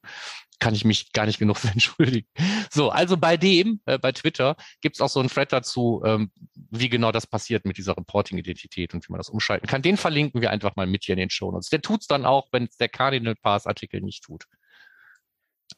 Kann 0.60 0.74
ich 0.74 0.86
mich 0.86 1.12
gar 1.12 1.26
nicht 1.26 1.38
genug 1.38 1.58
für 1.60 1.68
entschuldigen. 1.68 2.30
So, 2.72 2.92
also 2.92 3.18
bei 3.18 3.36
dem, 3.36 3.82
äh, 3.86 4.00
bei 4.00 4.14
Twitter, 4.14 4.56
gibt's 4.80 5.02
auch 5.02 5.10
so 5.10 5.20
einen 5.20 5.28
Thread 5.28 5.52
dazu, 5.52 6.02
ähm, 6.06 6.32
wie 6.54 6.88
genau 6.88 7.12
das 7.12 7.28
passiert 7.28 7.66
mit 7.66 7.78
dieser 7.78 7.98
Reporting-Identität 7.98 8.94
und 8.94 9.06
wie 9.06 9.12
man 9.12 9.20
das 9.20 9.28
umschalten 9.28 9.68
kann. 9.68 9.82
Den 9.82 9.98
verlinken 9.98 10.42
wir 10.42 10.52
einfach 10.52 10.78
mal 10.78 10.88
mit 10.88 11.04
hier 11.04 11.14
in 11.14 11.20
den 11.20 11.30
Show 11.30 11.52
Notes. 11.52 11.68
Der 11.70 11.82
tut's 11.82 12.08
dann 12.08 12.26
auch, 12.26 12.48
wenn 12.54 12.64
es 12.64 12.78
der 12.78 12.88
Cardinal 12.88 13.36
Pass 13.36 13.68
Artikel 13.68 14.00
nicht 14.00 14.24
tut. 14.24 14.46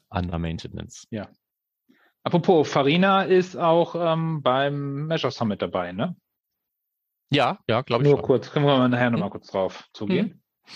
Under 0.10 0.38
Maintenance. 0.38 1.08
Ja, 1.10 1.28
Apropos, 2.26 2.68
Farina 2.68 3.22
ist 3.22 3.56
auch 3.56 3.94
ähm, 3.96 4.42
beim 4.42 5.06
Measure 5.06 5.32
Summit 5.32 5.62
dabei, 5.62 5.92
ne? 5.92 6.16
Ja, 7.30 7.60
ja, 7.70 7.82
glaube 7.82 8.04
ich. 8.04 8.10
Nur 8.10 8.18
schon. 8.18 8.26
kurz, 8.26 8.50
können 8.50 8.66
wir 8.66 8.76
mal 8.80 8.90
nachher 8.90 9.06
hm. 9.06 9.14
nochmal 9.14 9.30
kurz 9.30 9.48
drauf 9.48 9.88
zugehen. 9.94 10.42
Hm. 10.64 10.72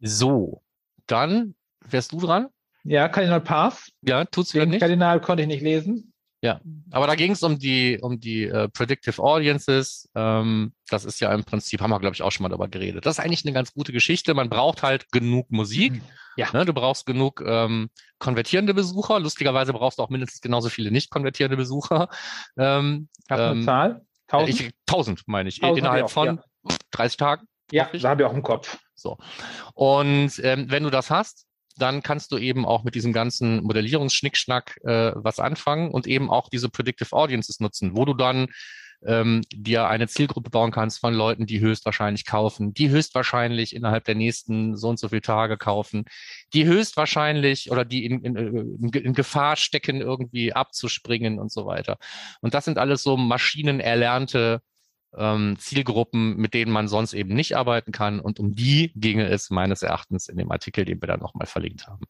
So, 0.00 0.62
dann 1.06 1.54
wärst 1.80 2.12
du 2.12 2.20
dran. 2.20 2.48
Ja, 2.84 3.08
Kardinal 3.08 3.40
Path. 3.40 3.92
Ja, 4.02 4.26
tut's 4.26 4.52
wieder 4.52 4.66
nicht. 4.66 4.80
Kardinal 4.80 5.22
konnte 5.22 5.42
ich 5.42 5.48
nicht 5.48 5.62
lesen. 5.62 6.11
Ja, 6.44 6.60
aber 6.90 7.06
da 7.06 7.14
ging 7.14 7.30
es 7.30 7.42
um 7.44 7.56
die 7.56 8.00
um 8.02 8.18
die 8.18 8.44
äh, 8.44 8.68
Predictive 8.68 9.22
Audiences. 9.22 10.10
Ähm, 10.16 10.72
das 10.88 11.04
ist 11.04 11.20
ja 11.20 11.32
im 11.32 11.44
Prinzip, 11.44 11.80
haben 11.80 11.90
wir 11.90 12.00
glaube 12.00 12.14
ich 12.14 12.22
auch 12.22 12.32
schon 12.32 12.42
mal 12.42 12.48
darüber 12.48 12.66
geredet. 12.66 13.06
Das 13.06 13.18
ist 13.18 13.24
eigentlich 13.24 13.44
eine 13.44 13.52
ganz 13.52 13.72
gute 13.72 13.92
Geschichte. 13.92 14.34
Man 14.34 14.50
braucht 14.50 14.82
halt 14.82 15.12
genug 15.12 15.50
Musik. 15.52 15.92
Mhm. 15.92 16.02
Ja. 16.36 16.48
Ne, 16.52 16.64
du 16.64 16.72
brauchst 16.72 17.06
genug 17.06 17.44
ähm, 17.46 17.90
konvertierende 18.18 18.74
Besucher. 18.74 19.20
Lustigerweise 19.20 19.72
brauchst 19.72 19.98
du 19.98 20.02
auch 20.02 20.10
mindestens 20.10 20.40
genauso 20.40 20.68
viele 20.68 20.90
nicht 20.90 21.10
konvertierende 21.10 21.56
Besucher. 21.56 22.08
Ähm, 22.58 23.08
Hast 23.30 23.38
du 23.38 23.44
eine 23.44 23.52
ähm, 23.52 23.62
Zahl? 23.62 24.06
Tausend? 24.26 24.60
Ich, 24.60 24.70
tausend 24.84 25.22
meine 25.26 25.48
ich. 25.48 25.60
Tausend 25.60 25.78
innerhalb 25.78 26.06
auch, 26.06 26.10
von 26.10 26.26
ja. 26.66 26.76
30 26.90 27.16
Tagen. 27.18 27.46
Ja, 27.70 27.88
da 27.92 28.08
habe 28.10 28.22
ich 28.22 28.28
auch 28.28 28.34
im 28.34 28.42
Kopf. 28.42 28.78
So. 28.94 29.18
Und 29.74 30.32
ähm, 30.42 30.70
wenn 30.70 30.82
du 30.82 30.90
das 30.90 31.10
hast, 31.10 31.46
dann 31.80 32.02
kannst 32.02 32.32
du 32.32 32.38
eben 32.38 32.64
auch 32.64 32.84
mit 32.84 32.94
diesem 32.94 33.12
ganzen 33.12 33.62
Modellierungsschnickschnack 33.62 34.80
äh, 34.84 35.12
was 35.14 35.38
anfangen 35.38 35.90
und 35.90 36.06
eben 36.06 36.30
auch 36.30 36.48
diese 36.48 36.68
Predictive 36.68 37.12
Audiences 37.12 37.60
nutzen, 37.60 37.96
wo 37.96 38.04
du 38.04 38.14
dann 38.14 38.48
ähm, 39.04 39.42
dir 39.52 39.88
eine 39.88 40.08
Zielgruppe 40.08 40.50
bauen 40.50 40.70
kannst 40.70 41.00
von 41.00 41.14
Leuten, 41.14 41.46
die 41.46 41.60
höchstwahrscheinlich 41.60 42.24
kaufen, 42.24 42.72
die 42.72 42.90
höchstwahrscheinlich 42.90 43.74
innerhalb 43.74 44.04
der 44.04 44.14
nächsten 44.14 44.76
so 44.76 44.88
und 44.88 44.98
so 44.98 45.08
viele 45.08 45.22
Tage 45.22 45.56
kaufen, 45.56 46.04
die 46.54 46.66
höchstwahrscheinlich 46.66 47.70
oder 47.70 47.84
die 47.84 48.04
in, 48.04 48.24
in, 48.24 48.36
in, 48.36 48.90
in 48.90 49.12
Gefahr 49.12 49.56
stecken, 49.56 50.00
irgendwie 50.00 50.52
abzuspringen 50.52 51.38
und 51.38 51.50
so 51.50 51.66
weiter. 51.66 51.98
Und 52.40 52.54
das 52.54 52.64
sind 52.64 52.78
alles 52.78 53.02
so 53.02 53.16
maschinenerlernte 53.16 54.62
ähm, 55.16 55.56
Zielgruppen, 55.58 56.36
mit 56.36 56.54
denen 56.54 56.72
man 56.72 56.88
sonst 56.88 57.12
eben 57.12 57.34
nicht 57.34 57.56
arbeiten 57.56 57.92
kann. 57.92 58.20
Und 58.20 58.38
um 58.38 58.54
die 58.54 58.92
ginge 58.94 59.26
es 59.28 59.50
meines 59.50 59.82
Erachtens 59.82 60.28
in 60.28 60.36
dem 60.36 60.50
Artikel, 60.50 60.84
den 60.84 61.00
wir 61.00 61.08
da 61.08 61.16
nochmal 61.16 61.46
verlinkt 61.46 61.86
haben, 61.86 62.04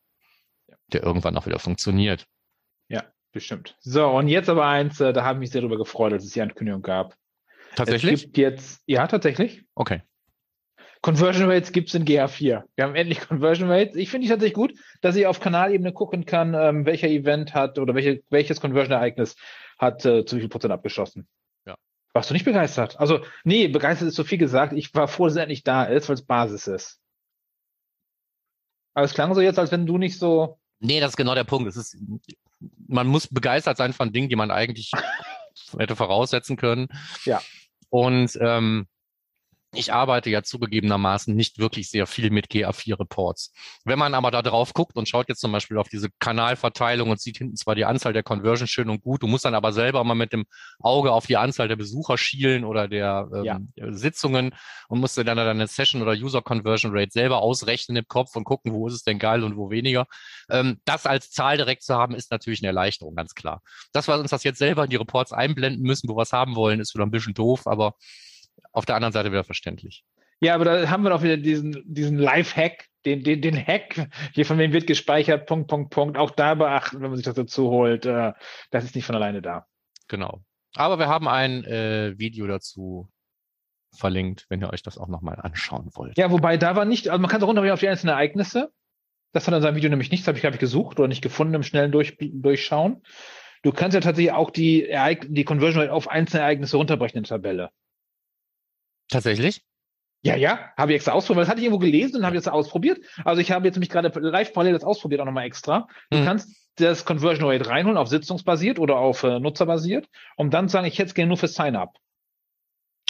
ja. 0.68 0.76
der 0.92 1.02
irgendwann 1.02 1.36
auch 1.36 1.46
wieder 1.46 1.58
funktioniert. 1.58 2.26
Ja, 2.88 3.04
bestimmt. 3.32 3.76
So, 3.80 4.06
und 4.08 4.28
jetzt 4.28 4.48
aber 4.48 4.66
eins, 4.66 5.00
äh, 5.00 5.12
da 5.12 5.24
habe 5.24 5.36
ich 5.36 5.40
mich 5.40 5.50
sehr 5.50 5.62
darüber 5.62 5.78
gefreut, 5.78 6.12
dass 6.12 6.24
es 6.24 6.32
die 6.32 6.42
Ankündigung 6.42 6.82
gab. 6.82 7.16
Tatsächlich? 7.74 8.12
Es 8.14 8.22
gibt 8.22 8.38
jetzt, 8.38 8.82
ja, 8.86 9.06
tatsächlich. 9.06 9.64
Okay. 9.74 10.02
Conversion 11.00 11.50
Rates 11.50 11.72
gibt 11.72 11.88
es 11.88 11.94
in 11.94 12.04
GA4. 12.04 12.62
Wir 12.76 12.84
haben 12.84 12.94
endlich 12.94 13.20
Conversion 13.28 13.68
Rates. 13.68 13.96
Ich 13.96 14.08
finde 14.08 14.24
ich 14.24 14.30
tatsächlich 14.30 14.54
gut, 14.54 14.74
dass 15.00 15.16
ich 15.16 15.26
auf 15.26 15.40
Kanalebene 15.40 15.92
gucken 15.92 16.26
kann, 16.26 16.54
ähm, 16.54 16.86
welcher 16.86 17.08
Event 17.08 17.54
hat 17.54 17.78
oder 17.78 17.94
welche, 17.94 18.22
welches 18.30 18.60
Conversion-Ereignis 18.60 19.36
hat 19.78 20.04
äh, 20.04 20.24
zu 20.24 20.36
wie 20.36 20.40
viel 20.40 20.48
Prozent 20.48 20.72
abgeschossen. 20.72 21.26
Warst 22.14 22.28
du 22.28 22.34
nicht 22.34 22.44
begeistert? 22.44 22.98
Also, 23.00 23.24
nee, 23.44 23.68
begeistert 23.68 24.08
ist 24.08 24.16
so 24.16 24.24
viel 24.24 24.38
gesagt. 24.38 24.74
Ich 24.74 24.94
war 24.94 25.08
froh, 25.08 25.26
dass 25.26 25.36
er 25.36 25.42
endlich 25.42 25.64
da 25.64 25.84
ist, 25.84 26.08
weil 26.08 26.14
es 26.14 26.24
Basis 26.24 26.66
ist. 26.66 27.00
Aber 28.94 29.04
es 29.04 29.14
klang 29.14 29.34
so 29.34 29.40
jetzt, 29.40 29.58
als 29.58 29.72
wenn 29.72 29.86
du 29.86 29.96
nicht 29.96 30.18
so. 30.18 30.58
Nee, 30.80 31.00
das 31.00 31.12
ist 31.12 31.16
genau 31.16 31.34
der 31.34 31.44
Punkt. 31.44 31.68
Es 31.68 31.76
ist, 31.76 31.96
man 32.86 33.06
muss 33.06 33.26
begeistert 33.26 33.78
sein 33.78 33.94
von 33.94 34.12
Dingen, 34.12 34.28
die 34.28 34.36
man 34.36 34.50
eigentlich 34.50 34.90
hätte 35.78 35.96
voraussetzen 35.96 36.56
können. 36.56 36.88
Ja. 37.24 37.40
Und 37.88 38.38
ähm, 38.40 38.86
ich 39.74 39.92
arbeite 39.92 40.28
ja 40.28 40.42
zugegebenermaßen 40.42 41.34
nicht 41.34 41.58
wirklich 41.58 41.88
sehr 41.88 42.06
viel 42.06 42.30
mit 42.30 42.48
GA4-Reports. 42.48 43.52
Wenn 43.84 43.98
man 43.98 44.14
aber 44.14 44.30
da 44.30 44.42
drauf 44.42 44.74
guckt 44.74 44.96
und 44.96 45.08
schaut 45.08 45.28
jetzt 45.28 45.40
zum 45.40 45.50
Beispiel 45.50 45.78
auf 45.78 45.88
diese 45.88 46.10
Kanalverteilung 46.18 47.10
und 47.10 47.20
sieht 47.20 47.38
hinten 47.38 47.56
zwar 47.56 47.74
die 47.74 47.86
Anzahl 47.86 48.12
der 48.12 48.22
Conversion 48.22 48.66
schön 48.66 48.90
und 48.90 49.02
gut, 49.02 49.22
du 49.22 49.26
musst 49.26 49.46
dann 49.46 49.54
aber 49.54 49.72
selber 49.72 50.04
mal 50.04 50.14
mit 50.14 50.32
dem 50.32 50.44
Auge 50.78 51.12
auf 51.12 51.26
die 51.26 51.38
Anzahl 51.38 51.68
der 51.68 51.76
Besucher 51.76 52.18
schielen 52.18 52.64
oder 52.64 52.86
der 52.86 53.28
ähm, 53.34 53.44
ja. 53.76 53.92
Sitzungen 53.92 54.54
und 54.88 55.00
musst 55.00 55.16
dir 55.16 55.24
dann 55.24 55.38
deine 55.38 55.66
Session 55.66 56.02
oder 56.02 56.12
User 56.12 56.42
Conversion 56.42 56.92
Rate 56.94 57.10
selber 57.10 57.40
ausrechnen 57.40 57.96
im 57.96 58.06
Kopf 58.06 58.36
und 58.36 58.44
gucken, 58.44 58.72
wo 58.72 58.86
ist 58.88 58.94
es 58.94 59.04
denn 59.04 59.18
geil 59.18 59.42
und 59.42 59.56
wo 59.56 59.70
weniger. 59.70 60.06
Ähm, 60.50 60.80
das 60.84 61.06
als 61.06 61.30
Zahl 61.30 61.56
direkt 61.56 61.82
zu 61.82 61.94
haben, 61.94 62.14
ist 62.14 62.30
natürlich 62.30 62.60
eine 62.60 62.68
Erleichterung, 62.68 63.14
ganz 63.14 63.34
klar. 63.34 63.62
Das, 63.92 64.06
was 64.06 64.20
uns 64.20 64.30
das 64.30 64.44
jetzt 64.44 64.58
selber 64.58 64.84
in 64.84 64.90
die 64.90 64.96
Reports 64.96 65.32
einblenden 65.32 65.82
müssen, 65.82 66.10
wo 66.10 66.16
wir 66.16 66.22
es 66.22 66.32
haben 66.32 66.56
wollen, 66.56 66.78
ist 66.80 66.94
wieder 66.94 67.06
ein 67.06 67.10
bisschen 67.10 67.32
doof, 67.32 67.66
aber 67.66 67.94
auf 68.72 68.86
der 68.86 68.96
anderen 68.96 69.12
Seite 69.12 69.30
wieder 69.30 69.44
verständlich. 69.44 70.04
Ja, 70.40 70.54
aber 70.54 70.64
da 70.64 70.90
haben 70.90 71.04
wir 71.04 71.10
doch 71.10 71.22
wieder 71.22 71.36
diesen, 71.36 71.82
diesen 71.86 72.18
Live-Hack, 72.18 72.88
den, 73.04 73.22
den, 73.22 73.40
den 73.40 73.56
Hack, 73.56 74.08
hier 74.32 74.44
von 74.44 74.58
wem 74.58 74.72
wird 74.72 74.86
gespeichert, 74.86 75.46
Punkt, 75.46 75.68
Punkt, 75.68 75.90
Punkt. 75.90 76.18
Auch 76.18 76.30
da 76.30 76.54
beachten, 76.54 77.00
wenn 77.00 77.10
man 77.10 77.16
sich 77.16 77.24
das 77.24 77.34
dazu 77.34 77.70
holt, 77.70 78.06
äh, 78.06 78.32
das 78.70 78.84
ist 78.84 78.94
nicht 78.94 79.04
von 79.04 79.14
alleine 79.14 79.40
da. 79.40 79.66
Genau. 80.08 80.42
Aber 80.74 80.98
wir 80.98 81.08
haben 81.08 81.28
ein 81.28 81.64
äh, 81.64 82.18
Video 82.18 82.46
dazu 82.46 83.08
verlinkt, 83.94 84.46
wenn 84.48 84.60
ihr 84.60 84.72
euch 84.72 84.82
das 84.82 84.98
auch 84.98 85.08
nochmal 85.08 85.38
anschauen 85.40 85.90
wollt. 85.94 86.16
Ja, 86.16 86.30
wobei 86.30 86.56
da 86.56 86.76
war 86.76 86.86
nicht, 86.86 87.08
also 87.08 87.20
man 87.20 87.30
kann 87.30 87.40
so 87.40 87.46
runterbringen 87.46 87.74
auf 87.74 87.80
die 87.80 87.88
einzelnen 87.88 88.14
Ereignisse. 88.14 88.72
Das 89.32 89.46
hat 89.46 89.54
in 89.54 89.62
seinem 89.62 89.76
Video 89.76 89.90
nämlich 89.90 90.10
nichts, 90.10 90.26
habe 90.26 90.36
ich, 90.36 90.42
glaube 90.42 90.56
ich, 90.56 90.60
gesucht 90.60 90.98
oder 90.98 91.08
nicht 91.08 91.22
gefunden 91.22 91.54
im 91.54 91.62
schnellen 91.62 91.92
Durch, 91.92 92.16
Durchschauen. 92.18 93.02
Du 93.62 93.72
kannst 93.72 93.94
ja 93.94 94.00
tatsächlich 94.00 94.32
auch 94.32 94.50
die, 94.50 94.88
die 95.28 95.44
Conversion 95.44 95.82
Rate 95.82 95.92
auf 95.92 96.08
einzelne 96.08 96.42
Ereignisse 96.42 96.76
runterbrechen 96.76 97.18
in 97.18 97.24
der 97.24 97.28
Tabelle. 97.28 97.70
Tatsächlich? 99.12 99.62
Ja, 100.24 100.36
ja, 100.36 100.70
habe 100.76 100.92
ich 100.92 100.96
extra 100.96 101.12
ausprobiert, 101.12 101.42
das 101.42 101.48
hatte 101.50 101.60
ich 101.60 101.66
irgendwo 101.66 101.80
gelesen 101.80 102.18
und 102.18 102.26
habe 102.26 102.36
jetzt 102.36 102.48
ausprobiert. 102.48 103.00
Also 103.24 103.40
ich 103.40 103.50
habe 103.50 103.66
jetzt 103.66 103.74
nämlich 103.74 103.90
gerade 103.90 104.08
live 104.20 104.52
parallel 104.52 104.72
das 104.74 104.84
ausprobiert, 104.84 105.20
auch 105.20 105.24
nochmal 105.24 105.46
extra. 105.46 105.88
Du 106.10 106.18
mhm. 106.18 106.24
kannst 106.24 106.68
das 106.76 107.04
Conversion 107.04 107.50
Rate 107.50 107.68
reinholen 107.68 107.98
auf 107.98 108.08
sitzungsbasiert 108.08 108.78
oder 108.78 108.96
auf 108.96 109.24
äh, 109.24 109.40
nutzerbasiert, 109.40 110.08
um 110.36 110.50
dann 110.50 110.68
zu 110.68 110.74
sagen, 110.74 110.86
ich 110.86 110.98
hätte 110.98 111.08
es 111.08 111.14
gerne 111.14 111.28
nur 111.28 111.36
für 111.36 111.48
Sign-up. 111.48 111.96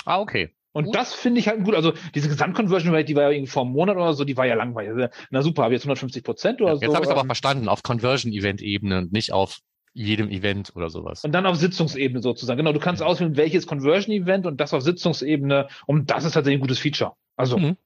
Ah, 0.04 0.20
okay. 0.20 0.54
Und 0.72 0.86
gut. 0.86 0.94
das 0.94 1.12
finde 1.12 1.38
ich 1.38 1.48
halt 1.48 1.64
gut. 1.64 1.74
Also 1.74 1.92
diese 2.14 2.30
Gesamtconversion 2.30 2.94
Rate, 2.94 3.04
die 3.04 3.14
war 3.14 3.24
ja 3.24 3.30
irgendwie 3.30 3.50
vor 3.50 3.62
einem 3.62 3.72
Monat 3.72 3.96
oder 3.96 4.14
so, 4.14 4.24
die 4.24 4.38
war 4.38 4.46
ja 4.46 4.54
langweilig. 4.54 5.10
Na 5.30 5.42
super, 5.42 5.64
habe 5.64 5.74
jetzt 5.74 5.82
150 5.82 6.24
Prozent 6.24 6.60
oder 6.62 6.70
ja, 6.70 6.74
jetzt 6.74 6.80
so. 6.80 6.86
Jetzt 6.86 6.94
habe 6.94 7.04
ich 7.04 7.10
es 7.10 7.16
aber 7.16 7.26
verstanden, 7.26 7.68
auf 7.68 7.82
Conversion-Event-Ebene 7.82 8.98
und 8.98 9.12
nicht 9.12 9.32
auf 9.32 9.58
jedem 9.94 10.30
Event 10.30 10.74
oder 10.74 10.90
sowas. 10.90 11.24
Und 11.24 11.32
dann 11.32 11.46
auf 11.46 11.56
Sitzungsebene 11.56 12.22
sozusagen. 12.22 12.58
Genau, 12.58 12.72
du 12.72 12.80
kannst 12.80 13.02
auswählen, 13.02 13.36
welches 13.36 13.66
Conversion-Event 13.66 14.46
und 14.46 14.60
das 14.60 14.72
auf 14.72 14.82
Sitzungsebene. 14.82 15.68
Und 15.86 16.10
das 16.10 16.24
ist 16.24 16.32
tatsächlich 16.32 16.58
ein 16.58 16.62
gutes 16.62 16.78
Feature. 16.78 17.14
Also 17.36 17.58
mhm. 17.58 17.76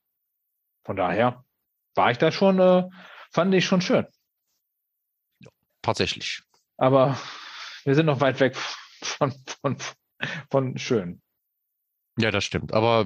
von 0.85 0.97
daher 0.97 1.45
war 1.95 2.11
ich 2.11 2.19
da 2.19 2.31
schon, 2.31 2.61
äh, 2.61 2.85
fand 3.31 3.55
ich 3.55 3.65
schon 3.65 3.81
schön. 3.81 4.07
Ja, 5.41 5.51
tatsächlich. 5.83 6.43
Aber 6.77 7.19
wir 7.85 7.95
sind 7.95 8.07
noch 8.07 8.21
weit 8.21 8.39
weg 8.41 8.57
von, 9.03 9.35
von, 9.61 9.77
von 10.51 10.79
schön. 10.79 11.23
Ja, 12.19 12.31
das 12.31 12.45
stimmt. 12.45 12.73
Aber, 12.73 13.05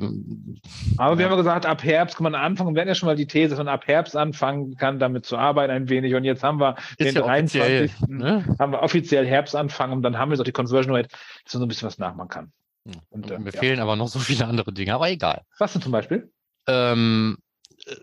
aber 0.97 1.19
wir 1.19 1.25
haben 1.25 1.33
ja 1.33 1.37
gesagt, 1.37 1.67
ab 1.67 1.83
Herbst 1.83 2.17
kann 2.17 2.25
man 2.25 2.37
anfangen. 2.37 2.75
Wir 2.75 2.83
hatten 2.83 2.89
ja 2.89 2.95
schon 2.95 3.09
mal 3.09 3.17
die 3.17 3.27
These, 3.27 3.51
dass 3.51 3.59
man 3.59 3.67
ab 3.67 3.87
Herbst 3.89 4.17
anfangen 4.17 4.77
kann, 4.77 5.01
damit 5.01 5.27
zu 5.27 5.37
arbeiten 5.37 5.73
ein 5.73 5.89
wenig. 5.89 6.15
Und 6.15 6.23
jetzt 6.23 6.45
haben 6.45 6.61
wir 6.61 6.77
Ist 6.97 7.09
den 7.09 7.15
ja 7.17 7.23
23. 7.23 7.93
Ne? 8.07 8.45
haben 8.61 8.73
wir 8.73 8.83
offiziell 8.83 9.27
Herbst 9.27 9.57
anfangen 9.57 9.95
und 9.95 10.03
dann 10.03 10.17
haben 10.17 10.31
wir 10.31 10.37
so 10.37 10.45
die 10.45 10.53
Conversion 10.53 10.95
Rate, 10.95 11.09
dass 11.45 11.55
man 11.55 11.61
so 11.61 11.67
ein 11.67 11.69
bisschen 11.69 11.87
was 11.87 11.99
nachmachen 11.99 12.29
kann. 12.29 12.53
Hm. 12.87 13.01
Und, 13.11 13.31
und 13.33 13.45
mir 13.45 13.51
ja. 13.51 13.59
fehlen 13.59 13.81
aber 13.81 13.97
noch 13.97 14.09
so 14.09 14.21
viele 14.21 14.47
andere 14.47 14.73
Dinge, 14.73 14.95
aber 14.95 15.11
egal. 15.11 15.43
Was 15.59 15.73
denn 15.73 15.83
zum 15.83 15.93
Beispiel? 15.93 16.33
Ähm, 16.69 17.39
äh, 17.87 17.97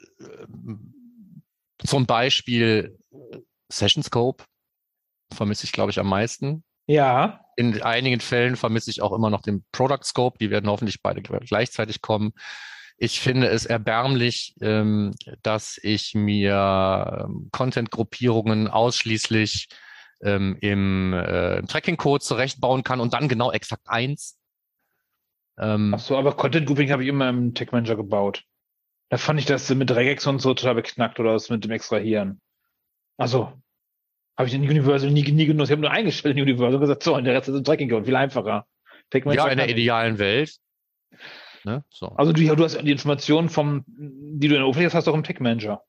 zum 1.85 2.05
Beispiel 2.05 2.97
Session 3.69 4.03
Scope 4.03 4.43
vermisse 5.33 5.65
ich, 5.65 5.71
glaube 5.71 5.91
ich, 5.91 5.99
am 5.99 6.09
meisten. 6.09 6.63
Ja. 6.85 7.46
In 7.57 7.81
einigen 7.81 8.19
Fällen 8.19 8.55
vermisse 8.55 8.91
ich 8.91 9.01
auch 9.01 9.11
immer 9.11 9.31
noch 9.31 9.41
den 9.41 9.65
Product 9.71 10.03
Scope. 10.03 10.37
Die 10.37 10.51
werden 10.51 10.69
hoffentlich 10.69 11.01
beide 11.01 11.21
gleichzeitig 11.21 12.01
kommen. 12.01 12.33
Ich 12.97 13.19
finde 13.19 13.47
es 13.47 13.65
erbärmlich, 13.65 14.55
ähm, 14.61 15.13
dass 15.41 15.79
ich 15.81 16.13
mir 16.13 17.25
ähm, 17.25 17.49
Content-Gruppierungen 17.51 18.67
ausschließlich 18.67 19.69
ähm, 20.21 20.57
im, 20.61 21.13
äh, 21.13 21.57
im 21.57 21.67
Tracking-Code 21.67 22.23
zurechtbauen 22.23 22.83
kann 22.83 22.99
und 22.99 23.13
dann 23.13 23.27
genau 23.27 23.51
exakt 23.51 23.87
eins. 23.87 24.39
Ach 25.59 25.99
so, 25.99 26.15
aber 26.15 26.35
Content-Grouping 26.35 26.91
habe 26.91 27.01
ich 27.01 27.09
immer 27.09 27.29
im 27.29 27.55
Tech 27.55 27.71
Manager 27.71 27.95
gebaut. 27.95 28.43
Da 29.09 29.17
fand 29.17 29.39
ich 29.39 29.47
das 29.47 29.67
mit 29.73 29.89
Regex 29.89 30.27
und 30.27 30.39
so 30.39 30.53
total 30.53 30.75
beknackt 30.75 31.19
oder 31.19 31.33
das 31.33 31.49
mit 31.49 31.63
dem 31.63 31.71
Extrahieren. 31.71 32.39
Also, 33.17 33.51
habe 34.37 34.47
ich 34.47 34.53
in 34.53 34.61
Universal 34.61 35.09
nie, 35.09 35.23
nie 35.31 35.45
genutzt. 35.45 35.69
Ich 35.69 35.73
habe 35.73 35.81
nur 35.81 35.91
eingestellt 35.91 36.37
in 36.37 36.43
Universal 36.43 36.75
und 36.75 36.81
gesagt, 36.81 37.03
so, 37.03 37.15
und 37.15 37.23
der 37.23 37.33
Rest 37.33 37.49
ist 37.49 37.55
im 37.55 37.63
Tracking 37.63 37.89
Code, 37.89 38.05
viel 38.05 38.15
einfacher. 38.15 38.65
ja, 39.13 39.47
in 39.47 39.57
der 39.57 39.69
idealen 39.69 40.19
Welt. 40.19 40.57
Ne? 41.63 41.83
So. 41.89 42.07
Also 42.09 42.33
du, 42.33 42.55
du 42.55 42.63
hast 42.63 42.81
die 42.81 42.91
Informationen 42.91 43.49
vom, 43.49 43.83
die 43.87 44.47
du 44.47 44.55
in 44.55 44.61
der 44.61 44.65
Oberfläche 44.65 44.87
hast, 44.87 44.95
hast 44.95 45.07
du 45.07 45.11
auch 45.11 45.15
im 45.15 45.23
Tech 45.23 45.39
Manager. 45.39 45.81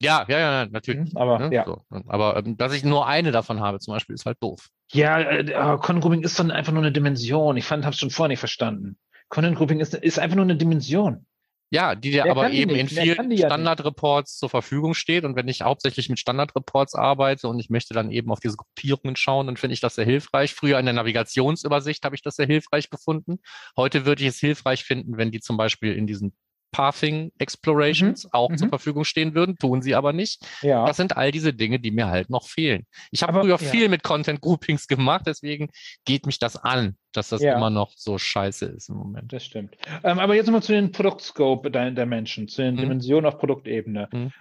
Ja, 0.00 0.26
ja, 0.28 0.38
ja, 0.38 0.66
natürlich. 0.66 1.12
Mhm, 1.12 1.16
aber 1.16 1.38
ne? 1.38 1.54
ja. 1.54 1.64
So. 1.64 1.80
Aber 2.08 2.36
ähm, 2.36 2.56
dass 2.56 2.74
ich 2.74 2.82
nur 2.82 3.06
eine 3.06 3.30
davon 3.30 3.60
habe, 3.60 3.78
zum 3.78 3.94
Beispiel, 3.94 4.14
ist 4.14 4.26
halt 4.26 4.42
doof. 4.42 4.68
Ja, 4.90 5.20
äh, 5.20 5.44
Content 5.78 6.00
Grouping 6.00 6.22
ist 6.22 6.38
dann 6.40 6.50
einfach 6.50 6.72
nur 6.72 6.82
eine 6.82 6.90
Dimension. 6.90 7.56
Ich 7.56 7.64
fand, 7.64 7.84
habe 7.84 7.94
es 7.94 8.00
schon 8.00 8.10
vorher 8.10 8.28
nicht 8.28 8.40
verstanden. 8.40 8.98
Content 9.28 9.56
Grouping 9.56 9.78
ist, 9.78 9.94
ist 9.94 10.18
einfach 10.18 10.34
nur 10.34 10.44
eine 10.44 10.56
Dimension. 10.56 11.24
Ja, 11.72 11.94
die 11.94 12.10
dir 12.10 12.30
aber 12.30 12.50
eben 12.50 12.74
in 12.74 12.86
vielen 12.86 13.34
Standardreports 13.34 14.36
zur 14.36 14.50
Verfügung 14.50 14.92
steht. 14.92 15.24
Und 15.24 15.36
wenn 15.36 15.48
ich 15.48 15.62
hauptsächlich 15.62 16.10
mit 16.10 16.18
Standardreports 16.18 16.94
arbeite 16.94 17.48
und 17.48 17.58
ich 17.58 17.70
möchte 17.70 17.94
dann 17.94 18.10
eben 18.10 18.30
auf 18.30 18.40
diese 18.40 18.58
Gruppierungen 18.58 19.16
schauen, 19.16 19.46
dann 19.46 19.56
finde 19.56 19.72
ich 19.72 19.80
das 19.80 19.94
sehr 19.94 20.04
hilfreich. 20.04 20.52
Früher 20.52 20.78
in 20.78 20.84
der 20.84 20.92
Navigationsübersicht 20.92 22.04
habe 22.04 22.14
ich 22.14 22.20
das 22.20 22.36
sehr 22.36 22.46
hilfreich 22.46 22.90
gefunden. 22.90 23.38
Heute 23.74 24.04
würde 24.04 24.22
ich 24.22 24.28
es 24.28 24.38
hilfreich 24.38 24.84
finden, 24.84 25.16
wenn 25.16 25.30
die 25.30 25.40
zum 25.40 25.56
Beispiel 25.56 25.94
in 25.94 26.06
diesen 26.06 26.34
Pathing 26.72 27.30
Explorations 27.38 28.24
mhm. 28.24 28.30
auch 28.32 28.50
mhm. 28.50 28.56
zur 28.56 28.68
Verfügung 28.68 29.04
stehen 29.04 29.34
würden, 29.34 29.56
tun 29.56 29.82
sie 29.82 29.94
aber 29.94 30.12
nicht. 30.12 30.44
Ja. 30.62 30.86
Das 30.86 30.96
sind 30.96 31.16
all 31.16 31.30
diese 31.30 31.52
Dinge, 31.52 31.78
die 31.78 31.90
mir 31.90 32.08
halt 32.08 32.30
noch 32.30 32.48
fehlen. 32.48 32.86
Ich 33.10 33.22
habe 33.22 33.40
früher 33.40 33.50
ja. 33.50 33.58
viel 33.58 33.88
mit 33.88 34.02
Content 34.02 34.40
Groupings 34.40 34.88
gemacht, 34.88 35.22
deswegen 35.26 35.68
geht 36.04 36.26
mich 36.26 36.38
das 36.38 36.56
an, 36.56 36.96
dass 37.12 37.28
das 37.28 37.42
ja. 37.42 37.56
immer 37.56 37.70
noch 37.70 37.92
so 37.94 38.18
scheiße 38.18 38.66
ist 38.66 38.88
im 38.88 38.96
Moment. 38.96 39.32
Das 39.32 39.44
stimmt. 39.44 39.76
Ähm, 40.02 40.18
aber 40.18 40.34
jetzt 40.34 40.46
nochmal 40.46 40.62
zu 40.62 40.72
den 40.72 40.90
Produktscope 40.90 41.70
der, 41.70 41.90
der 41.92 42.06
Menschen, 42.06 42.48
zu 42.48 42.62
den 42.62 42.74
mhm. 42.74 42.80
Dimensionen 42.80 43.26
auf 43.26 43.38
Produktebene. 43.38 44.08
Mhm. 44.10 44.32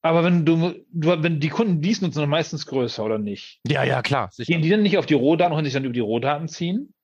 Aber 0.00 0.24
wenn 0.24 0.44
du, 0.44 0.74
du, 0.92 1.22
wenn 1.22 1.40
die 1.40 1.48
Kunden 1.48 1.80
dies 1.80 2.00
nutzen, 2.00 2.20
dann 2.20 2.30
meistens 2.30 2.66
größer 2.66 3.04
oder 3.04 3.18
nicht? 3.18 3.60
Ja, 3.66 3.82
ja, 3.82 4.00
klar. 4.02 4.30
Sicher. 4.30 4.52
Gehen 4.52 4.62
die 4.62 4.70
dann 4.70 4.82
nicht 4.82 4.96
auf 4.96 5.06
die 5.06 5.14
Rohdaten 5.14 5.56
und 5.56 5.64
sich 5.64 5.74
dann 5.74 5.84
über 5.84 5.92
die 5.92 6.00
Rohdaten 6.00 6.48
ziehen? 6.48 6.94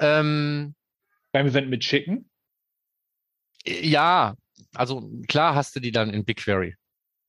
Ähm, 0.00 0.74
Beim 1.32 1.46
Event 1.46 1.68
mit 1.68 1.84
schicken? 1.84 2.30
Ja, 3.66 4.34
also 4.74 5.10
klar 5.28 5.54
hast 5.54 5.76
du 5.76 5.80
die 5.80 5.92
dann 5.92 6.10
in 6.10 6.24
BigQuery. 6.24 6.74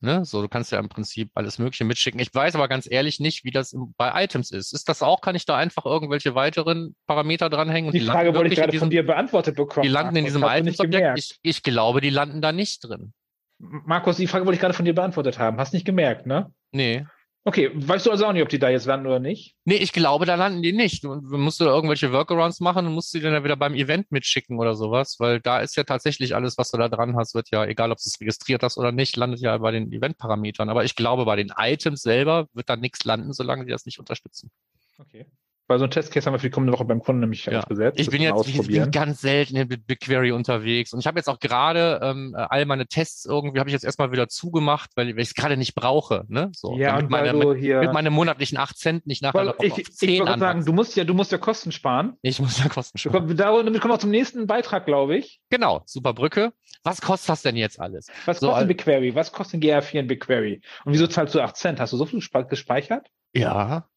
Ne? 0.02 0.26
So, 0.26 0.42
du 0.42 0.48
kannst 0.48 0.72
ja 0.72 0.80
im 0.80 0.90
Prinzip 0.90 1.32
alles 1.34 1.58
Mögliche 1.58 1.86
mitschicken. 1.86 2.20
Ich 2.20 2.34
weiß 2.34 2.56
aber 2.56 2.68
ganz 2.68 2.88
ehrlich 2.90 3.20
nicht, 3.20 3.44
wie 3.44 3.52
das 3.52 3.76
bei 3.98 4.24
Items 4.24 4.52
ist. 4.52 4.74
Ist 4.74 4.90
das 4.90 5.02
auch? 5.02 5.22
Kann 5.22 5.36
ich 5.36 5.46
da 5.46 5.56
einfach 5.56 5.86
irgendwelche 5.86 6.36
weiteren 6.36 6.96
Parameter 7.08 7.50
dranhängen? 7.50 7.92
die, 7.92 8.00
die 8.00 8.06
Frage 8.06 8.36
wollte 8.36 8.54
ich 8.54 8.60
gerade 8.60 8.72
diesem, 8.72 8.86
von 8.86 8.90
dir 8.90 9.06
beantwortet 9.06 9.56
bekommen. 9.56 9.84
Die 9.84 9.90
landen 9.90 10.18
in 10.18 10.26
diesem 10.26 10.44
Items-Objekt. 10.44 11.18
Ich, 11.18 11.40
ich 11.42 11.64
glaube, 11.64 12.02
die 12.02 12.10
landen 12.10 12.42
da 12.42 12.52
nicht 12.52 12.84
drin. 12.84 13.14
Markus, 13.58 14.18
die 14.18 14.28
Frage 14.28 14.46
wollte 14.46 14.56
ich 14.56 14.62
gerade 14.62 14.74
von 14.74 14.86
dir 14.86 14.94
beantwortet 14.94 15.40
haben. 15.40 15.58
Hast 15.58 15.74
nicht 15.74 15.86
gemerkt, 15.86 16.26
ne? 16.26 16.54
Nee. 16.72 17.06
Okay, 17.48 17.70
weißt 17.76 18.08
du 18.08 18.12
also 18.12 18.26
auch 18.26 18.34
nicht, 18.34 18.42
ob 18.42 18.50
die 18.50 18.58
da 18.58 18.70
jetzt 18.70 18.88
landen 18.88 19.06
oder 19.06 19.20
nicht? 19.20 19.56
Nee, 19.66 19.76
ich 19.76 19.94
glaube, 19.94 20.26
da 20.26 20.34
landen 20.34 20.64
die 20.64 20.74
nicht. 20.74 21.04
Du, 21.04 21.14
musst 21.14 21.60
du 21.60 21.66
da 21.66 21.70
irgendwelche 21.70 22.12
Workarounds 22.12 22.60
machen 22.60 22.88
und 22.88 22.94
musst 22.94 23.12
sie 23.12 23.22
dann 23.22 23.34
ja 23.34 23.44
wieder 23.44 23.56
beim 23.56 23.76
Event 23.76 24.12
mitschicken 24.12 24.58
oder 24.58 24.74
sowas, 24.74 25.18
weil 25.20 25.42
da 25.42 25.60
ist 25.60 25.76
ja 25.76 25.84
tatsächlich 25.84 26.34
alles, 26.34 26.58
was 26.58 26.72
du 26.72 26.78
da 26.80 26.90
dran 26.90 27.16
hast, 27.16 27.36
wird 27.36 27.52
ja, 27.52 27.64
egal 27.64 27.92
ob 27.92 28.00
du 28.00 28.04
es 28.08 28.20
registriert 28.20 28.64
hast 28.64 28.80
oder 28.80 28.92
nicht, 28.92 29.16
landet 29.16 29.42
ja 29.42 29.56
bei 29.60 29.70
den 29.70 29.92
Event-Parametern. 29.92 30.70
Aber 30.70 30.86
ich 30.86 30.96
glaube, 30.96 31.26
bei 31.26 31.36
den 31.36 31.54
Items 31.56 32.02
selber 32.02 32.48
wird 32.54 32.68
da 32.68 32.78
nichts 32.78 33.04
landen, 33.06 33.32
solange 33.32 33.66
die 33.66 33.72
das 33.72 33.86
nicht 33.86 34.00
unterstützen. 34.00 34.50
Okay. 34.98 35.28
Weil 35.68 35.80
so 35.80 35.86
ein 35.86 35.92
Testcase 35.92 36.28
haben 36.28 36.36
wir 36.36 36.40
für 36.40 36.48
die 36.48 36.52
kommende 36.52 36.74
Woche 36.74 36.86
beim 36.86 37.02
Kunden 37.02 37.22
nämlich 37.22 37.44
ja. 37.46 37.62
gesetzt. 37.62 38.00
Ich 38.00 38.10
bin 38.10 38.22
jetzt 38.22 38.48
ich 38.48 38.68
bin 38.68 38.92
ganz 38.92 39.22
selten 39.22 39.56
in 39.56 39.68
BigQuery 39.68 40.32
unterwegs 40.32 40.94
und 40.94 41.00
ich 41.00 41.08
habe 41.08 41.18
jetzt 41.18 41.28
auch 41.28 41.40
gerade 41.40 42.00
ähm, 42.04 42.36
all 42.36 42.66
meine 42.66 42.86
Tests 42.86 43.26
irgendwie 43.26 43.60
habe 43.60 43.70
ich 43.70 43.74
jetzt 43.74 43.84
erstmal 43.84 44.12
wieder 44.12 44.28
zugemacht, 44.28 44.92
weil, 44.96 45.10
ich 45.10 45.18
es 45.18 45.34
gerade 45.34 45.58
nicht 45.58 45.74
brauche. 45.74 46.26
Ne? 46.28 46.52
So, 46.54 46.78
ja, 46.78 46.98
mit, 46.98 47.10
meine, 47.10 47.34
mit, 47.34 47.62
mit 47.62 47.94
meine 47.94 48.12
monatlichen 48.12 48.60
8 48.60 48.78
Cent 48.78 49.08
nicht 49.08 49.24
nachher 49.24 49.50
auf, 49.50 49.64
ich, 49.64 49.74
auf 49.74 49.90
10 49.90 50.10
Ich 50.10 50.20
würde 50.20 50.38
sagen, 50.38 50.66
du 50.66 50.74
musst 50.74 50.96
ja, 50.96 51.04
du 51.04 51.16
musst 51.16 51.32
ja 51.32 51.40
Kosten 51.40 51.72
sparen. 51.72 52.14
Ich 52.22 52.40
muss 52.40 52.60
ja 52.60 52.70
Kosten 52.70 53.00
sparen. 53.00 53.36
Damit 53.36 53.82
kommen 53.82 53.94
wir 53.94 54.00
zum 54.00 54.12
nächsten 54.12 54.46
Beitrag, 54.46 54.86
glaube 54.86 55.18
ich. 55.18 55.42
Genau, 55.50 55.82
super 55.88 56.14
Brücke. 56.14 56.54
Was 56.84 57.02
kostet 57.02 57.30
das 57.30 57.42
denn 57.42 57.56
jetzt 57.56 57.80
alles? 57.80 58.08
Was 58.26 58.40
so, 58.40 58.50
kostet 58.50 58.68
BigQuery? 58.68 59.16
Was 59.16 59.32
kostet 59.32 59.64
GR4 59.64 60.00
in 60.00 60.08
BigQuery? 60.08 60.62
Und 60.86 60.94
wieso 60.94 61.08
zahlst 61.08 61.34
du 61.34 61.42
8 61.42 61.56
Cent? 61.56 61.80
Hast 61.80 61.94
du 61.94 61.98
so 61.98 62.06
viel 62.06 62.22
gespeichert? 62.48 63.08
Ja, 63.34 63.90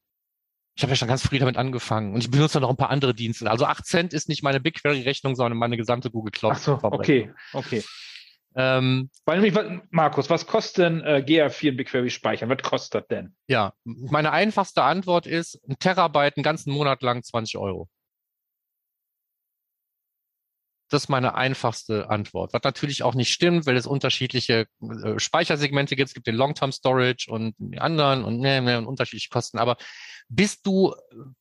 Ich 0.79 0.85
habe 0.85 0.93
ja 0.93 0.97
schon 0.97 1.09
ganz 1.09 1.27
früh 1.27 1.41
damit 1.41 1.57
angefangen 1.57 2.15
und 2.15 2.23
ich 2.23 2.31
benutze 2.31 2.61
noch 2.61 2.71
ein 2.71 2.77
paar 2.77 2.91
andere 2.91 3.13
Dienste. 3.13 3.51
Also 3.51 3.65
8 3.65 3.85
Cent 3.85 4.15
ist 4.15 4.29
nicht 4.29 4.45
meine 4.45 4.61
BigQuery-Rechnung, 4.61 5.35
sondern 5.35 5.59
meine 5.59 5.77
gesamte 5.77 6.09
Google 6.09 6.31
Cloud. 6.31 6.53
Ach 6.55 6.59
so, 6.61 6.79
okay, 6.81 7.33
okay. 7.53 7.83
Ähm, 8.55 9.11
Weil 9.25 9.41
mich, 9.41 9.55
Markus, 9.91 10.31
was 10.31 10.47
kostet 10.47 10.85
denn 10.85 11.01
äh, 11.01 11.25
GA4 11.27 11.77
BigQuery 11.77 12.11
speichern? 12.11 12.49
Was 12.49 12.63
kostet 12.63 13.03
das 13.03 13.09
denn? 13.09 13.35
Ja, 13.49 13.73
meine 13.83 14.31
einfachste 14.31 14.85
Antwort 14.85 15.27
ist, 15.27 15.61
ein 15.69 15.81
Terabyte 15.81 16.37
einen 16.37 16.45
ganzen 16.45 16.73
Monat 16.73 17.03
lang 17.03 17.25
20 17.25 17.59
Euro. 17.59 17.89
Das 20.89 21.05
ist 21.05 21.09
meine 21.09 21.35
einfachste 21.35 22.11
Antwort. 22.11 22.53
Was 22.53 22.63
natürlich 22.63 23.03
auch 23.03 23.15
nicht 23.15 23.33
stimmt, 23.33 23.67
weil 23.67 23.77
es 23.77 23.87
unterschiedliche 23.87 24.67
äh, 24.81 25.19
Speichersegmente 25.19 25.97
gibt. 25.97 26.09
Es 26.09 26.15
gibt 26.15 26.27
den 26.27 26.35
Long-Term 26.35 26.73
Storage 26.73 27.31
und 27.31 27.55
die 27.59 27.79
anderen 27.79 28.25
und, 28.25 28.41
ne, 28.41 28.61
ne, 28.63 28.79
und 28.79 28.87
unterschiedliche 28.87 29.29
Kosten. 29.29 29.59
Aber 29.59 29.77
bis 30.29 30.61
du 30.61 30.95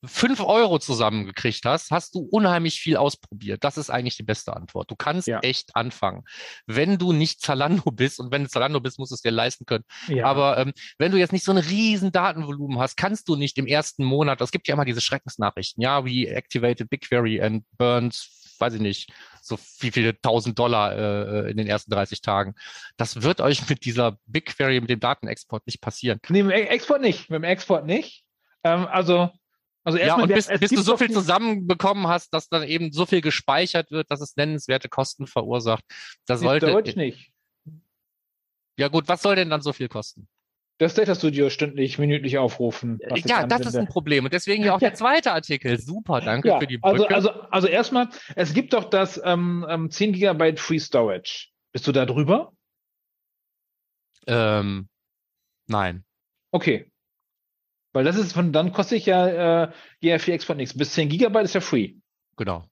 fünf 0.05 0.39
Euro 0.39 0.79
zusammengekriegt 0.79 1.65
hast, 1.65 1.91
hast 1.91 2.15
du 2.15 2.19
unheimlich 2.19 2.79
viel 2.79 2.95
ausprobiert. 2.95 3.63
Das 3.63 3.77
ist 3.77 3.89
eigentlich 3.89 4.15
die 4.15 4.23
beste 4.23 4.55
Antwort. 4.55 4.89
Du 4.89 4.95
kannst 4.95 5.27
ja. 5.27 5.39
echt 5.39 5.75
anfangen. 5.75 6.23
Wenn 6.65 6.97
du 6.97 7.11
nicht 7.11 7.41
Zalando 7.41 7.91
bist 7.91 8.19
und 8.19 8.31
wenn 8.31 8.43
du 8.43 8.49
Zalando 8.49 8.79
bist, 8.79 8.97
musst 8.97 9.11
du 9.11 9.15
es 9.15 9.21
dir 9.21 9.31
leisten 9.31 9.65
können. 9.65 9.83
Ja. 10.07 10.25
Aber 10.25 10.57
ähm, 10.57 10.73
wenn 10.97 11.11
du 11.11 11.17
jetzt 11.17 11.33
nicht 11.33 11.43
so 11.43 11.51
ein 11.51 11.57
riesen 11.57 12.11
Datenvolumen 12.13 12.79
hast, 12.79 12.95
kannst 12.95 13.27
du 13.27 13.35
nicht 13.35 13.57
im 13.57 13.67
ersten 13.67 14.05
Monat, 14.05 14.39
es 14.39 14.51
gibt 14.51 14.67
ja 14.67 14.73
immer 14.73 14.85
diese 14.85 15.01
Schreckensnachrichten, 15.01 15.81
ja, 15.83 16.05
wie 16.05 16.27
activated 16.27 16.89
BigQuery 16.89 17.41
and 17.41 17.65
burns 17.77 18.37
weiß 18.59 18.73
ich 18.73 18.81
nicht, 18.81 19.11
so 19.47 19.57
wie 19.79 19.91
viele 19.91 20.19
tausend 20.21 20.59
Dollar 20.59 20.95
äh, 20.95 21.51
in 21.51 21.57
den 21.57 21.67
ersten 21.67 21.91
30 21.91 22.21
Tagen. 22.21 22.55
Das 22.97 23.21
wird 23.21 23.41
euch 23.41 23.67
mit 23.69 23.85
dieser 23.85 24.17
BigQuery, 24.25 24.81
mit 24.81 24.89
dem 24.89 24.99
Datenexport 24.99 25.65
nicht 25.65 25.81
passieren. 25.81 26.19
Nee, 26.29 26.43
mit 26.43 26.55
dem 26.55 26.67
Export 26.67 27.01
nicht. 27.01 27.29
Mit 27.29 27.37
dem 27.37 27.43
Export 27.43 27.85
nicht. 27.85 28.23
Ähm, 28.63 28.87
also, 28.87 29.29
also 29.83 29.97
erstmal. 29.97 30.19
Ja, 30.19 30.23
und 30.23 30.33
bis, 30.33 30.59
bis 30.59 30.71
du 30.71 30.81
so 30.81 30.97
viel 30.97 31.11
zusammenbekommen 31.11 32.07
hast, 32.07 32.33
dass 32.33 32.49
dann 32.49 32.63
eben 32.63 32.91
so 32.91 33.05
viel 33.05 33.21
gespeichert 33.21 33.91
wird, 33.91 34.11
dass 34.11 34.21
es 34.21 34.35
nennenswerte 34.35 34.89
Kosten 34.89 35.27
verursacht. 35.27 35.83
Das 36.25 36.41
sollte. 36.41 36.67
Deutsch 36.67 36.95
nicht. 36.95 37.31
Ja, 38.77 38.89
gut, 38.89 39.07
was 39.07 39.21
soll 39.21 39.35
denn 39.35 39.49
dann 39.49 39.61
so 39.61 39.73
viel 39.73 39.87
kosten? 39.87 40.27
Das 40.77 40.93
Data 40.93 41.15
Studio 41.15 41.49
stündlich, 41.49 41.97
minütlich 41.97 42.37
aufrufen. 42.37 42.99
Ja, 43.25 43.47
das 43.47 43.61
ist 43.61 43.75
ein 43.75 43.87
Problem. 43.87 44.25
Und 44.25 44.33
deswegen 44.33 44.63
ja 44.63 44.75
auch 44.75 44.79
der 44.79 44.93
zweite 44.93 45.31
Artikel. 45.31 45.79
Super, 45.79 46.21
danke 46.21 46.49
ja, 46.49 46.59
für 46.59 46.67
die 46.67 46.79
also, 46.81 47.03
Brücke. 47.03 47.15
Also, 47.15 47.29
also, 47.29 47.49
also 47.49 47.67
erstmal, 47.67 48.09
es 48.35 48.53
gibt 48.53 48.73
doch 48.73 48.89
das 48.89 49.19
ähm, 49.23 49.65
10 49.89 50.09
ähm, 50.09 50.13
Gigabyte 50.13 50.59
Free 50.59 50.79
Storage. 50.79 51.47
Bist 51.71 51.87
du 51.87 51.91
da 51.91 52.05
drüber? 52.05 52.53
Ähm, 54.27 54.87
nein. 55.67 56.03
Okay. 56.51 56.91
Weil 57.93 58.03
das 58.03 58.17
ist 58.17 58.33
von, 58.33 58.53
dann 58.53 58.71
kostet 58.71 58.99
ich 58.99 59.07
ja 59.07 59.63
äh, 59.63 59.71
GR4 60.03 60.33
Export 60.33 60.57
nichts. 60.57 60.77
Bis 60.77 60.93
10 60.93 61.09
Gigabyte 61.09 61.45
ist 61.45 61.55
ja 61.55 61.61
free. 61.61 61.95
Genau. 62.35 62.65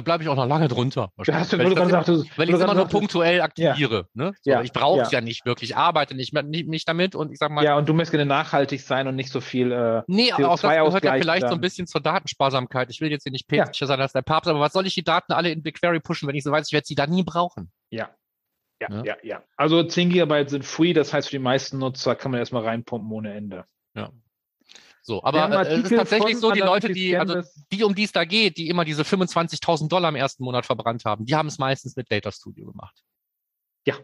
Da 0.00 0.02
bleibe 0.02 0.22
ich 0.22 0.30
auch 0.30 0.36
noch 0.36 0.46
lange 0.46 0.66
drunter. 0.66 1.12
Ja, 1.26 1.34
hast 1.34 1.52
du, 1.52 1.58
weil 1.58 1.68
ich, 1.68 1.74
gesagt, 1.74 2.08
du, 2.08 2.24
weil 2.36 2.48
ich 2.48 2.54
es 2.54 2.62
immer 2.62 2.72
nur 2.72 2.86
punktuell 2.86 3.42
aktiviere. 3.42 4.06
Ja. 4.14 4.24
Ne? 4.24 4.32
So, 4.40 4.50
ja. 4.50 4.62
Ich 4.62 4.72
brauche 4.72 5.02
es 5.02 5.10
ja. 5.10 5.18
ja. 5.18 5.22
nicht 5.22 5.44
wirklich, 5.44 5.76
arbeite 5.76 6.14
nicht, 6.14 6.32
nicht, 6.32 6.68
nicht, 6.68 6.88
damit 6.88 7.14
und 7.14 7.30
ich 7.30 7.36
sag 7.36 7.50
mal. 7.50 7.62
Ja, 7.62 7.76
und 7.76 7.86
du 7.86 7.92
möchtest 7.92 8.12
gerne 8.12 8.24
nachhaltig 8.24 8.80
sein 8.80 9.08
und 9.08 9.14
nicht 9.14 9.30
so 9.30 9.42
viel. 9.42 9.72
Äh, 9.72 10.02
nee, 10.06 10.32
auch 10.32 10.58
das 10.58 10.62
gehört 10.62 11.04
ja 11.04 11.12
vielleicht 11.16 11.42
dann. 11.42 11.50
so 11.50 11.54
ein 11.56 11.60
bisschen 11.60 11.86
zur 11.86 12.00
Datensparsamkeit. 12.00 12.88
Ich 12.88 13.02
will 13.02 13.10
jetzt 13.10 13.24
hier 13.24 13.32
nicht 13.32 13.46
päpstlicher 13.46 13.86
sein 13.86 14.00
als 14.00 14.14
der 14.14 14.22
Papst, 14.22 14.48
aber 14.48 14.60
was 14.60 14.72
soll 14.72 14.86
ich 14.86 14.94
die 14.94 15.04
Daten 15.04 15.34
alle 15.34 15.50
in 15.50 15.62
BigQuery 15.62 16.00
pushen, 16.00 16.26
wenn 16.26 16.34
ich 16.34 16.44
so 16.44 16.50
weiß, 16.50 16.68
ich 16.68 16.72
werde 16.72 16.86
sie 16.86 16.94
da 16.94 17.06
nie 17.06 17.22
brauchen? 17.22 17.70
Ja. 17.90 18.08
Ja, 18.80 18.88
ja, 18.90 19.04
ja, 19.04 19.16
ja. 19.22 19.42
Also 19.58 19.82
10 19.82 20.08
Gigabyte 20.08 20.48
sind 20.48 20.64
free, 20.64 20.94
das 20.94 21.12
heißt 21.12 21.28
für 21.28 21.36
die 21.36 21.42
meisten 21.42 21.76
Nutzer 21.76 22.16
kann 22.16 22.30
man 22.30 22.40
erstmal 22.40 22.64
reinpumpen 22.64 23.12
ohne 23.12 23.34
Ende. 23.34 23.66
Ja. 23.94 24.08
So, 25.02 25.22
aber 25.24 25.68
es 25.68 25.84
ist 25.84 25.96
tatsächlich 25.96 26.38
so, 26.38 26.50
die 26.52 26.60
Leute, 26.60 26.92
die, 26.92 27.16
also 27.16 27.40
die, 27.72 27.84
um 27.84 27.94
die 27.94 28.04
es 28.04 28.12
da 28.12 28.24
geht, 28.24 28.58
die 28.58 28.68
immer 28.68 28.84
diese 28.84 29.02
25.000 29.02 29.88
Dollar 29.88 30.10
im 30.10 30.16
ersten 30.16 30.44
Monat 30.44 30.66
verbrannt 30.66 31.04
haben, 31.04 31.24
die 31.24 31.34
haben 31.34 31.48
es 31.48 31.58
meistens 31.58 31.96
mit 31.96 32.10
Data 32.10 32.30
Studio 32.30 32.66
gemacht. 32.66 33.02
Ja. 33.86 33.96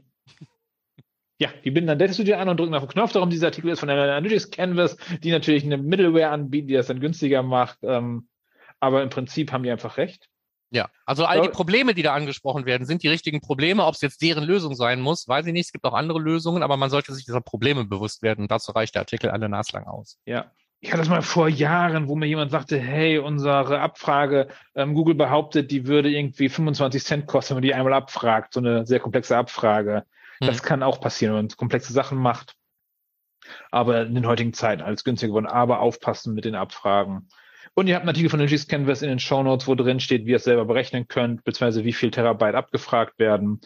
Ja, 1.39 1.51
die 1.65 1.71
binden 1.71 1.89
dann 1.89 1.99
Data 1.99 2.15
Studio 2.15 2.37
an 2.37 2.49
und 2.49 2.59
drücken 2.59 2.75
auf 2.75 2.85
den 2.85 2.89
Knopf. 2.89 3.13
Darum 3.13 3.29
dieser 3.29 3.49
Artikel 3.49 3.71
ist 3.71 3.81
von 3.81 3.89
der 3.89 3.99
Analytics 3.99 4.51
Canvas, 4.51 4.97
die 5.23 5.31
natürlich 5.31 5.65
eine 5.65 5.77
Middleware 5.77 6.31
anbieten, 6.31 6.69
die 6.69 6.75
das 6.75 6.87
dann 6.87 6.99
günstiger 6.99 7.43
macht. 7.43 7.79
Ähm, 7.83 8.29
aber 8.81 9.03
im 9.03 9.11
Prinzip 9.11 9.53
haben 9.53 9.63
die 9.63 9.71
einfach 9.71 9.99
recht. 9.99 10.29
Ja, 10.71 10.89
also 11.05 11.25
all 11.25 11.43
die 11.43 11.49
Probleme, 11.49 11.95
die 11.95 12.03
da 12.03 12.15
angesprochen 12.15 12.67
werden, 12.67 12.87
sind 12.87 13.03
die 13.03 13.09
richtigen 13.09 13.41
Probleme. 13.41 13.85
Ob 13.85 13.95
es 13.95 14.01
jetzt 14.01 14.21
deren 14.21 14.45
Lösung 14.45 14.75
sein 14.75 15.01
muss, 15.01 15.29
weiß 15.29 15.47
ich 15.47 15.53
nicht. 15.53 15.67
Es 15.67 15.73
gibt 15.73 15.85
auch 15.85 15.95
andere 15.95 16.19
Lösungen, 16.19 16.63
aber 16.63 16.77
man 16.77 16.91
sollte 16.91 17.15
sich 17.15 17.25
dieser 17.25 17.41
Probleme 17.41 17.85
bewusst 17.85 18.23
werden. 18.23 18.43
Und 18.43 18.51
dazu 18.51 18.73
reicht 18.73 18.95
der 18.95 19.03
Artikel 19.03 19.31
alle 19.31 19.49
naslang 19.49 19.85
aus. 19.85 20.19
Ja, 20.25 20.51
ich 20.81 20.91
hatte 20.91 21.01
das 21.01 21.09
mal 21.09 21.23
vor 21.23 21.49
Jahren, 21.49 22.09
wo 22.09 22.17
mir 22.17 22.27
jemand 22.27 22.51
sagte, 22.51 22.79
hey, 22.79 23.19
unsere 23.19 23.81
Abfrage, 23.81 24.49
ähm, 24.75 24.95
Google 24.95 25.15
behauptet, 25.15 25.71
die 25.71 25.87
würde 25.87 26.11
irgendwie 26.11 26.49
25 26.49 27.03
Cent 27.03 27.27
kosten, 27.27 27.51
wenn 27.51 27.57
man 27.57 27.63
die 27.63 27.75
einmal 27.75 27.95
abfragt, 27.95 28.53
so 28.53 28.61
eine 28.61 28.87
sehr 28.87 29.01
komplexe 29.01 29.37
Abfrage. 29.37 30.05
Hm. 30.39 30.49
Das 30.49 30.63
kann 30.63 30.83
auch 30.83 31.01
passieren, 31.01 31.35
wenn 31.35 31.47
man 31.47 31.57
komplexe 31.57 31.93
Sachen 31.93 32.19
macht. 32.19 32.55
Aber 33.71 34.03
in 34.03 34.15
den 34.15 34.27
heutigen 34.27 34.53
Zeiten 34.53 34.83
alles 34.83 35.05
günstiger 35.05 35.29
geworden. 35.29 35.47
Aber 35.47 35.81
aufpassen 35.81 36.35
mit 36.35 36.45
den 36.45 36.55
Abfragen. 36.55 37.29
Und 37.75 37.87
ihr 37.87 37.95
habt 37.95 38.03
einen 38.03 38.11
Artikel 38.11 38.31
von 38.31 38.41
Energies 38.41 38.69
Canvas 38.69 39.03
in 39.03 39.09
den 39.09 39.19
Show 39.19 39.43
Notes, 39.43 39.67
wo 39.67 39.75
drin 39.75 40.01
steht, 40.01 40.27
wie 40.27 40.31
ihr 40.31 40.37
es 40.37 40.45
selber 40.45 40.65
berechnen 40.65 41.09
könnt, 41.09 41.45
beziehungsweise 41.45 41.85
wie 41.85 41.93
viel 41.93 42.11
Terabyte 42.11 42.55
abgefragt 42.55 43.19
werden 43.19 43.61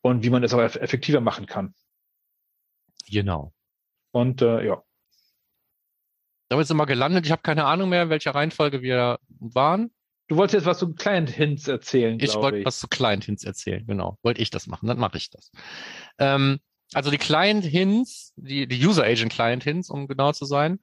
und 0.00 0.22
wie 0.22 0.30
man 0.30 0.44
es 0.44 0.54
auch 0.54 0.60
effektiver 0.60 1.20
machen 1.20 1.46
kann. 1.46 1.74
Genau. 3.10 3.52
Und 4.12 4.42
äh, 4.42 4.64
ja, 4.64 4.82
damit 6.48 6.66
sind 6.66 6.76
wir 6.76 6.86
gelandet. 6.86 7.26
Ich 7.26 7.32
habe 7.32 7.42
keine 7.42 7.64
Ahnung 7.64 7.88
mehr, 7.88 8.04
in 8.04 8.10
welcher 8.10 8.34
Reihenfolge 8.34 8.82
wir 8.82 9.18
waren. 9.28 9.90
Du 10.28 10.36
wolltest 10.36 10.54
jetzt 10.54 10.66
was 10.66 10.78
zu 10.78 10.92
Client-Hints 10.92 11.68
erzählen, 11.68 12.18
Ich 12.20 12.34
wollte 12.34 12.64
was 12.64 12.78
zu 12.78 12.88
Client-Hints 12.88 13.44
erzählen, 13.44 13.86
genau. 13.86 14.18
Wollte 14.22 14.42
ich 14.42 14.50
das 14.50 14.66
machen, 14.66 14.86
dann 14.86 14.98
mache 14.98 15.16
ich 15.16 15.30
das. 15.30 15.50
Ähm, 16.18 16.58
also 16.92 17.10
die 17.10 17.18
Client-Hints, 17.18 18.34
die, 18.36 18.66
die 18.66 18.86
User-Agent-Client-Hints, 18.86 19.88
um 19.88 20.06
genau 20.06 20.32
zu 20.32 20.44
sein, 20.44 20.80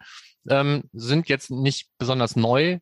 ähm, 0.50 0.84
sind 0.94 1.30
jetzt 1.30 1.52
nicht 1.52 1.90
besonders 2.00 2.36
neu. 2.36 2.80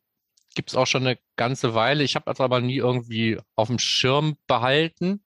Gibt 0.56 0.70
es 0.70 0.76
auch 0.76 0.88
schon 0.88 1.06
eine 1.06 1.18
ganze 1.36 1.74
Weile. 1.74 2.04
Ich 2.04 2.16
habe 2.16 2.26
das 2.26 2.40
aber 2.40 2.62
nie 2.62 2.78
irgendwie 2.78 3.40
auf 3.56 3.68
dem 3.68 3.80
Schirm 3.80 4.38
behalten 4.48 5.24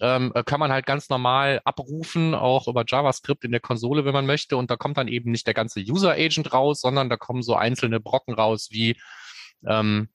ähm, 0.00 0.32
äh, 0.34 0.42
kann 0.44 0.60
man 0.60 0.72
halt 0.72 0.86
ganz 0.86 1.08
normal 1.08 1.60
abrufen, 1.64 2.34
auch 2.34 2.68
über 2.68 2.84
JavaScript 2.86 3.44
in 3.44 3.50
der 3.50 3.60
Konsole, 3.60 4.04
wenn 4.04 4.12
man 4.12 4.26
möchte. 4.26 4.56
Und 4.56 4.70
da 4.70 4.76
kommt 4.76 4.96
dann 4.96 5.08
eben 5.08 5.30
nicht 5.30 5.46
der 5.46 5.54
ganze 5.54 5.80
User 5.80 6.12
Agent 6.12 6.52
raus, 6.52 6.80
sondern 6.80 7.08
da 7.08 7.16
kommen 7.16 7.42
so 7.42 7.54
einzelne 7.54 8.00
Brocken 8.00 8.34
raus, 8.34 8.68
wie 8.70 8.96
ähm, 9.66 10.08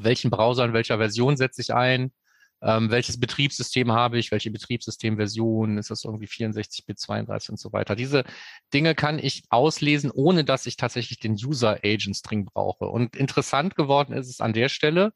welchen 0.00 0.30
Browser 0.30 0.64
in 0.64 0.72
welcher 0.72 0.98
Version 0.98 1.36
setze 1.36 1.60
ich 1.60 1.74
ein, 1.74 2.12
ähm, 2.62 2.90
welches 2.90 3.18
Betriebssystem 3.18 3.92
habe 3.92 4.18
ich, 4.18 4.30
welche 4.30 4.50
Betriebssystemversion, 4.50 5.78
ist 5.78 5.90
das 5.90 6.04
irgendwie 6.04 6.26
64-Bit, 6.26 6.98
32 6.98 7.50
und 7.50 7.58
so 7.58 7.72
weiter. 7.72 7.96
Diese 7.96 8.24
Dinge 8.72 8.94
kann 8.94 9.18
ich 9.18 9.42
auslesen, 9.50 10.10
ohne 10.10 10.44
dass 10.44 10.66
ich 10.66 10.76
tatsächlich 10.76 11.18
den 11.18 11.32
User 11.32 11.80
Agent 11.84 12.16
String 12.16 12.46
brauche. 12.46 12.86
Und 12.86 13.16
interessant 13.16 13.74
geworden 13.74 14.12
ist 14.12 14.28
es 14.28 14.40
an 14.40 14.52
der 14.52 14.68
Stelle, 14.68 15.12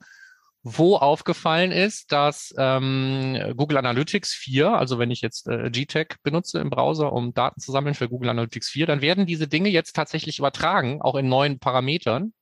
wo 0.68 0.96
aufgefallen 0.96 1.70
ist, 1.70 2.11
dass 2.11 2.52
ähm, 2.59 3.38
Google 3.57 3.76
Analytics 3.76 4.33
4, 4.33 4.72
also 4.72 4.98
wenn 4.98 5.12
ich 5.12 5.20
jetzt 5.20 5.46
äh, 5.46 5.70
GTEC 5.70 6.16
benutze 6.24 6.59
im 6.59 6.70
Browser, 6.70 7.12
um 7.12 7.33
Daten 7.33 7.61
zu 7.61 7.70
sammeln 7.70 7.94
für 7.94 8.09
Google 8.09 8.31
Analytics 8.31 8.70
4, 8.70 8.87
dann 8.87 9.00
werden 9.00 9.26
diese 9.26 9.46
Dinge 9.46 9.68
jetzt 9.68 9.94
tatsächlich 9.94 10.40
übertragen, 10.40 11.00
auch 11.02 11.14
in 11.14 11.29
neuen 11.29 11.61
Parametern. 11.61 12.33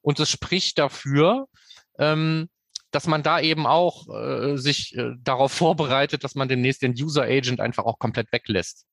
Und 0.00 0.18
es 0.20 0.30
spricht 0.30 0.78
dafür, 0.78 1.48
ähm, 1.98 2.48
dass 2.92 3.06
man 3.06 3.22
da 3.22 3.40
eben 3.40 3.66
auch 3.66 4.08
äh, 4.08 4.56
sich 4.56 4.96
äh, 4.96 5.10
darauf 5.20 5.52
vorbereitet, 5.52 6.24
dass 6.24 6.34
man 6.34 6.48
demnächst 6.48 6.80
den 6.80 6.92
User 6.92 7.24
Agent 7.24 7.60
einfach 7.60 7.84
auch 7.84 7.98
komplett 7.98 8.32
weglässt. 8.32 8.86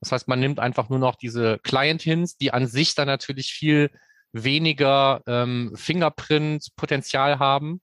Das 0.00 0.10
heißt, 0.10 0.26
man 0.26 0.40
nimmt 0.40 0.58
einfach 0.58 0.88
nur 0.88 0.98
noch 0.98 1.14
diese 1.14 1.60
Client-Hints, 1.62 2.36
die 2.36 2.50
an 2.50 2.66
sich 2.66 2.96
dann 2.96 3.06
natürlich 3.06 3.52
viel 3.52 3.92
weniger 4.34 5.22
ähm, 5.26 5.72
Fingerprint-Potenzial 5.74 7.38
haben. 7.38 7.80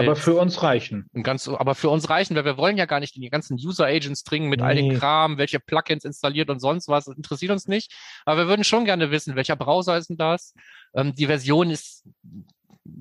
aber 0.00 0.16
für 0.16 0.34
uns 0.34 0.62
reichen. 0.62 1.06
Ganz, 1.22 1.46
aber 1.46 1.74
für 1.74 1.90
uns 1.90 2.08
reichen, 2.08 2.34
weil 2.36 2.44
wir 2.44 2.56
wollen 2.56 2.78
ja 2.78 2.86
gar 2.86 3.00
nicht 3.00 3.16
die 3.16 3.28
ganzen 3.28 3.54
User 3.54 3.84
Agents 3.86 4.24
dringen 4.24 4.48
mit 4.48 4.60
nee. 4.60 4.66
all 4.66 4.74
den 4.74 4.98
Kram, 4.98 5.36
welche 5.36 5.60
Plugins 5.60 6.04
installiert 6.04 6.48
und 6.48 6.60
sonst 6.60 6.88
was. 6.88 7.04
Das 7.04 7.16
interessiert 7.16 7.50
uns 7.50 7.68
nicht. 7.68 7.92
Aber 8.24 8.42
wir 8.42 8.48
würden 8.48 8.64
schon 8.64 8.86
gerne 8.86 9.10
wissen, 9.10 9.36
welcher 9.36 9.56
Browser 9.56 9.98
ist 9.98 10.08
denn 10.08 10.16
das? 10.16 10.54
Ähm, 10.94 11.14
die 11.14 11.26
Version 11.26 11.70
ist, 11.70 12.04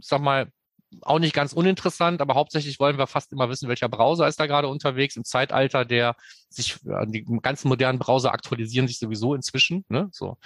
sag 0.01 0.21
mal, 0.21 0.47
auch 1.01 1.19
nicht 1.19 1.33
ganz 1.33 1.53
uninteressant, 1.53 2.21
aber 2.21 2.35
hauptsächlich 2.35 2.79
wollen 2.79 2.97
wir 2.97 3.07
fast 3.07 3.31
immer 3.31 3.49
wissen, 3.49 3.69
welcher 3.69 3.89
Browser 3.89 4.27
ist 4.27 4.39
da 4.39 4.45
gerade 4.45 4.67
unterwegs 4.67 5.15
im 5.15 5.23
Zeitalter, 5.23 5.85
der 5.85 6.15
sich, 6.49 6.77
die 7.07 7.25
ganzen 7.41 7.69
modernen 7.69 7.97
Browser 7.97 8.31
aktualisieren 8.31 8.87
sich 8.87 8.99
sowieso 8.99 9.33
inzwischen. 9.33 9.85
Ne? 9.89 10.09
So. 10.11 10.37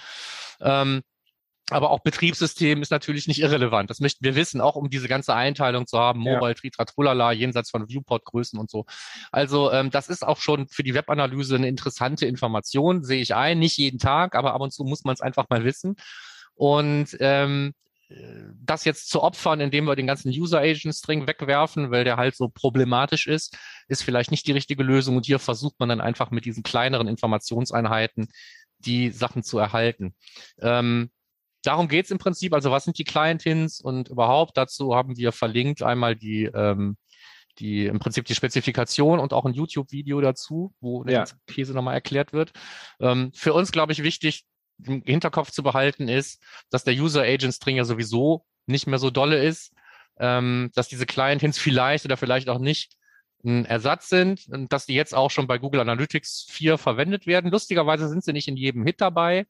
Ähm, 0.62 1.02
aber 1.70 1.90
auch 1.90 2.00
Betriebssystem 2.00 2.82
ist 2.82 2.92
natürlich 2.92 3.28
nicht 3.28 3.42
irrelevant. 3.42 3.90
Das 3.90 4.00
möchten 4.00 4.24
wir 4.24 4.36
wissen, 4.36 4.62
auch 4.62 4.76
um 4.76 4.90
diese 4.90 5.08
ganze 5.08 5.34
Einteilung 5.34 5.86
zu 5.86 6.00
haben, 6.00 6.20
Mobile, 6.20 6.52
ja. 6.52 6.54
Tritratrulala, 6.54 7.34
jenseits 7.34 7.72
von 7.72 7.90
Viewport-Größen 7.90 8.58
und 8.58 8.70
so. 8.70 8.86
Also 9.32 9.72
ähm, 9.72 9.90
das 9.90 10.08
ist 10.08 10.26
auch 10.26 10.40
schon 10.40 10.68
für 10.70 10.84
die 10.84 10.94
Webanalyse 10.94 11.56
eine 11.56 11.68
interessante 11.68 12.26
Information, 12.26 13.04
sehe 13.04 13.22
ich 13.22 13.36
ein. 13.36 13.60
Nicht 13.60 13.78
jeden 13.78 14.00
Tag, 14.00 14.36
aber 14.36 14.54
ab 14.54 14.62
und 14.62 14.72
zu 14.72 14.86
muss 14.86 15.04
man 15.04 15.14
es 15.14 15.22
einfach 15.22 15.48
mal 15.50 15.66
wissen. 15.66 15.96
Und 16.56 17.18
ähm, 17.20 17.74
das 18.64 18.86
jetzt 18.86 19.10
zu 19.10 19.22
opfern, 19.22 19.60
indem 19.60 19.86
wir 19.86 19.98
den 19.98 20.08
ganzen 20.08 20.30
User 20.30 20.60
Agent 20.60 20.96
String 20.96 21.28
wegwerfen, 21.28 21.92
weil 21.92 22.06
der 22.06 22.16
halt 22.16 22.38
so 22.38 22.48
problematisch 22.48 23.28
ist, 23.28 23.58
ist 23.90 24.04
vielleicht 24.04 24.32
nicht 24.32 24.48
die 24.48 24.54
richtige 24.54 24.84
Lösung. 24.84 25.18
Und 25.18 25.26
hier 25.26 25.40
versucht 25.40 25.80
man 25.80 25.90
dann 25.90 26.00
einfach 26.00 26.32
mit 26.32 26.46
diesen 26.46 26.64
kleineren 26.64 27.10
Informationseinheiten 27.10 28.30
die 28.80 29.10
Sachen 29.10 29.44
zu 29.44 29.58
erhalten. 29.58 30.16
Ähm, 30.62 31.10
darum 31.68 31.88
geht's 31.88 32.12
im 32.12 32.18
Prinzip. 32.18 32.54
Also 32.54 32.72
was 32.72 32.86
sind 32.86 32.98
die 32.98 33.04
Client-Hints 33.04 33.82
und 33.82 34.10
überhaupt 34.10 34.58
dazu 34.58 34.96
haben 34.96 35.18
wir 35.18 35.32
verlinkt 35.32 35.84
einmal 35.84 36.16
die, 36.16 36.46
ähm, 36.46 36.98
die 37.60 37.86
im 37.86 38.00
Prinzip 38.00 38.26
die 38.26 38.36
Spezifikation 38.36 39.20
und 39.20 39.34
auch 39.34 39.46
ein 39.46 39.54
YouTube-Video 39.54 40.22
dazu, 40.22 40.74
wo 40.80 41.04
der 41.04 41.14
ja. 41.14 41.26
Käse 41.48 41.74
nochmal 41.74 41.96
erklärt 41.96 42.34
wird. 42.34 42.54
Ähm, 43.00 43.32
für 43.34 43.54
uns, 43.54 43.72
glaube 43.72 43.92
ich, 43.92 44.04
wichtig, 44.04 44.46
im 44.86 45.02
Hinterkopf 45.04 45.52
zu 45.52 45.64
behalten 45.64 46.08
ist, 46.08 46.42
dass 46.70 46.84
der 46.84 46.94
User 46.94 47.24
Agent 47.24 47.54
String 47.54 47.78
ja 47.78 47.84
sowieso 47.84 48.46
nicht 48.68 48.88
mehr 48.88 49.00
so 49.00 49.10
dolle 49.10 49.44
ist, 49.44 49.74
ähm, 50.20 50.72
dass 50.76 50.88
diese 50.88 51.06
Client-Hints 51.06 51.58
vielleicht 51.58 52.06
oder 52.06 52.18
vielleicht 52.18 52.50
auch 52.50 52.60
nicht 52.60 52.94
ein 53.44 53.66
Ersatz 53.66 54.10
sind 54.10 54.48
und 54.50 54.72
dass 54.74 54.86
die 54.86 54.94
jetzt 54.94 55.16
auch 55.16 55.32
schon 55.32 55.48
bei 55.48 55.58
Google 55.58 55.82
Analytics 55.82 56.48
4 56.50 56.78
verwendet 56.78 57.28
werden. 57.28 57.52
Lustigerweise 57.52 58.08
sind 58.10 58.24
sie 58.24 58.34
nicht 58.34 58.48
in 58.48 58.58
jedem 58.58 58.86
Hit 58.86 59.02
dabei. 59.02 59.46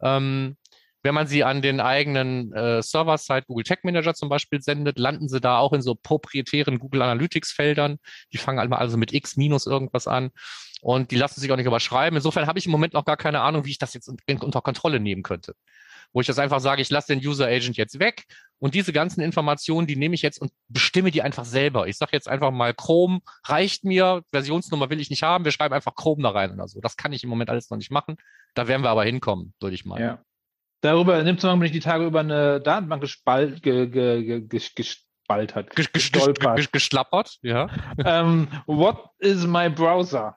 Ähm, 0.00 0.56
wenn 1.02 1.14
man 1.14 1.26
sie 1.26 1.44
an 1.44 1.62
den 1.62 1.80
eigenen 1.80 2.52
äh, 2.52 2.82
Server-Side 2.82 3.44
Google 3.46 3.64
Tag 3.64 3.84
Manager 3.84 4.14
zum 4.14 4.28
Beispiel 4.28 4.60
sendet, 4.60 4.98
landen 4.98 5.28
sie 5.28 5.40
da 5.40 5.58
auch 5.58 5.72
in 5.72 5.82
so 5.82 5.94
proprietären 5.94 6.78
Google 6.78 7.02
Analytics-Feldern. 7.02 7.98
Die 8.32 8.38
fangen 8.38 8.58
halt 8.58 8.72
also 8.72 8.96
mit 8.96 9.12
X 9.12 9.36
minus 9.36 9.66
irgendwas 9.66 10.06
an 10.06 10.30
und 10.80 11.10
die 11.10 11.16
lassen 11.16 11.40
sich 11.40 11.50
auch 11.50 11.56
nicht 11.56 11.66
überschreiben. 11.66 12.16
Insofern 12.16 12.46
habe 12.46 12.58
ich 12.58 12.66
im 12.66 12.72
Moment 12.72 12.94
noch 12.94 13.04
gar 13.04 13.16
keine 13.16 13.40
Ahnung, 13.40 13.64
wie 13.64 13.70
ich 13.70 13.78
das 13.78 13.94
jetzt 13.94 14.08
unter 14.08 14.60
Kontrolle 14.60 15.00
nehmen 15.00 15.22
könnte. 15.22 15.54
Wo 16.12 16.20
ich 16.20 16.26
das 16.26 16.38
einfach 16.38 16.60
sage, 16.60 16.80
ich 16.80 16.88
lasse 16.88 17.14
den 17.14 17.26
User 17.26 17.46
Agent 17.46 17.76
jetzt 17.76 17.98
weg 17.98 18.24
und 18.58 18.74
diese 18.74 18.92
ganzen 18.92 19.20
Informationen, 19.20 19.86
die 19.86 19.96
nehme 19.96 20.14
ich 20.14 20.22
jetzt 20.22 20.40
und 20.40 20.50
bestimme 20.68 21.10
die 21.10 21.22
einfach 21.22 21.44
selber. 21.44 21.86
Ich 21.86 21.98
sage 21.98 22.12
jetzt 22.12 22.28
einfach 22.28 22.50
mal, 22.50 22.72
Chrome 22.72 23.20
reicht 23.44 23.84
mir, 23.84 24.22
Versionsnummer 24.30 24.88
will 24.88 25.00
ich 25.00 25.10
nicht 25.10 25.22
haben, 25.22 25.44
wir 25.44 25.52
schreiben 25.52 25.74
einfach 25.74 25.94
Chrome 25.94 26.22
da 26.22 26.30
rein 26.30 26.52
oder 26.52 26.66
so. 26.66 26.80
Das 26.80 26.96
kann 26.96 27.12
ich 27.12 27.24
im 27.24 27.30
Moment 27.30 27.50
alles 27.50 27.68
noch 27.68 27.76
nicht 27.76 27.90
machen. 27.90 28.16
Da 28.54 28.68
werden 28.68 28.82
wir 28.82 28.90
aber 28.90 29.04
hinkommen, 29.04 29.52
würde 29.60 29.74
ich 29.74 29.84
mal. 29.84 30.00
Ja. 30.00 30.24
Darüber 30.80 31.22
nimmt 31.22 31.40
zum 31.40 31.58
Beispiel 31.58 31.80
die 31.80 31.84
Tage 31.84 32.06
über 32.06 32.20
eine 32.20 32.60
Datenbank 32.60 33.02
gespalt, 33.02 33.62
ge, 33.62 33.88
ge, 33.88 34.46
ge, 34.46 34.60
gespalt 34.74 35.54
hat. 35.54 35.74
Gestolpert. 35.74 36.72
Geschlappert, 36.72 37.38
ja. 37.42 37.68
um, 38.04 38.48
what 38.66 39.10
is 39.18 39.46
my 39.46 39.68
browser? 39.68 40.36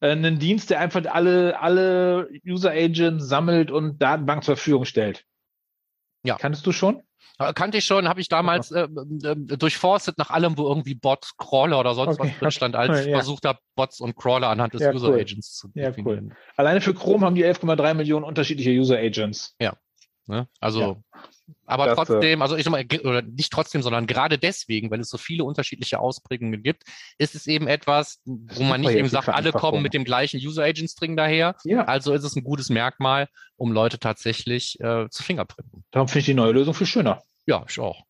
Äh, 0.00 0.10
einen 0.10 0.38
Dienst, 0.38 0.70
der 0.70 0.80
einfach 0.80 1.04
alle, 1.06 1.60
alle 1.60 2.28
User 2.46 2.70
Agents 2.70 3.28
sammelt 3.28 3.70
und 3.70 4.02
Datenbank 4.02 4.44
zur 4.44 4.56
Verfügung 4.56 4.84
stellt. 4.84 5.24
Ja. 6.24 6.36
Kanntest 6.36 6.66
du 6.66 6.72
schon? 6.72 7.02
Äh, 7.38 7.52
kannte 7.52 7.78
ich 7.78 7.84
schon, 7.84 8.08
habe 8.08 8.20
ich 8.20 8.28
damals 8.28 8.70
äh, 8.70 8.82
äh, 8.82 9.36
durchforstet 9.36 10.18
nach 10.18 10.30
allem, 10.30 10.58
wo 10.58 10.66
irgendwie 10.66 10.94
Bot, 10.94 11.30
Crawler 11.38 11.78
oder 11.80 11.94
sonst 11.94 12.18
okay. 12.18 12.30
was 12.30 12.38
drin 12.38 12.50
stand, 12.50 12.76
als 12.76 13.00
ich 13.02 13.06
ja. 13.06 13.16
versucht 13.16 13.44
habe, 13.44 13.58
Bots 13.76 14.00
und 14.00 14.16
Crawler 14.16 14.48
anhand 14.48 14.74
des 14.74 14.82
ja, 14.82 14.92
User 14.92 15.10
cool. 15.10 15.20
Agents 15.20 15.54
zu 15.54 15.68
definieren. 15.68 16.28
Ja, 16.28 16.34
cool. 16.34 16.36
Alleine 16.56 16.80
für 16.80 16.94
Chrome 16.94 17.24
haben 17.24 17.34
die 17.34 17.44
11,3 17.44 17.94
Millionen 17.94 18.24
unterschiedliche 18.24 18.70
User 18.70 18.98
Agents. 18.98 19.54
Ja. 19.60 19.74
Ne? 20.28 20.46
Also, 20.60 20.80
ja. 20.80 20.96
aber 21.64 21.86
das, 21.86 21.92
äh, 21.92 21.96
trotzdem, 21.96 22.42
also 22.42 22.54
ich 22.56 22.64
sag 22.64 22.70
mal, 22.70 22.84
oder 23.02 23.22
nicht 23.22 23.50
trotzdem, 23.50 23.80
sondern 23.80 24.06
gerade 24.06 24.36
deswegen, 24.38 24.90
weil 24.90 25.00
es 25.00 25.08
so 25.08 25.16
viele 25.16 25.42
unterschiedliche 25.44 26.00
Ausprägungen 26.00 26.62
gibt, 26.62 26.82
ist 27.16 27.34
es 27.34 27.46
eben 27.46 27.66
etwas, 27.66 28.20
wo 28.26 28.62
man 28.62 28.82
nicht 28.82 28.92
eben 28.92 29.08
sagt, 29.08 29.30
alle 29.30 29.52
kommen 29.52 29.82
mit 29.82 29.94
dem 29.94 30.04
gleichen 30.04 30.38
User 30.38 30.64
Agent 30.64 30.90
String 30.90 31.16
daher. 31.16 31.56
Ja. 31.64 31.86
Also 31.86 32.12
ist 32.12 32.24
es 32.24 32.36
ein 32.36 32.44
gutes 32.44 32.68
Merkmal, 32.68 33.28
um 33.56 33.72
Leute 33.72 33.98
tatsächlich 33.98 34.78
äh, 34.80 35.08
zu 35.08 35.22
fingerprinten. 35.22 35.82
Darum 35.90 36.08
finde 36.08 36.20
ich 36.20 36.26
die 36.26 36.34
neue 36.34 36.52
Lösung 36.52 36.74
viel 36.74 36.86
schöner. 36.86 37.22
Ja, 37.46 37.64
ich 37.66 37.80
auch. 37.80 38.04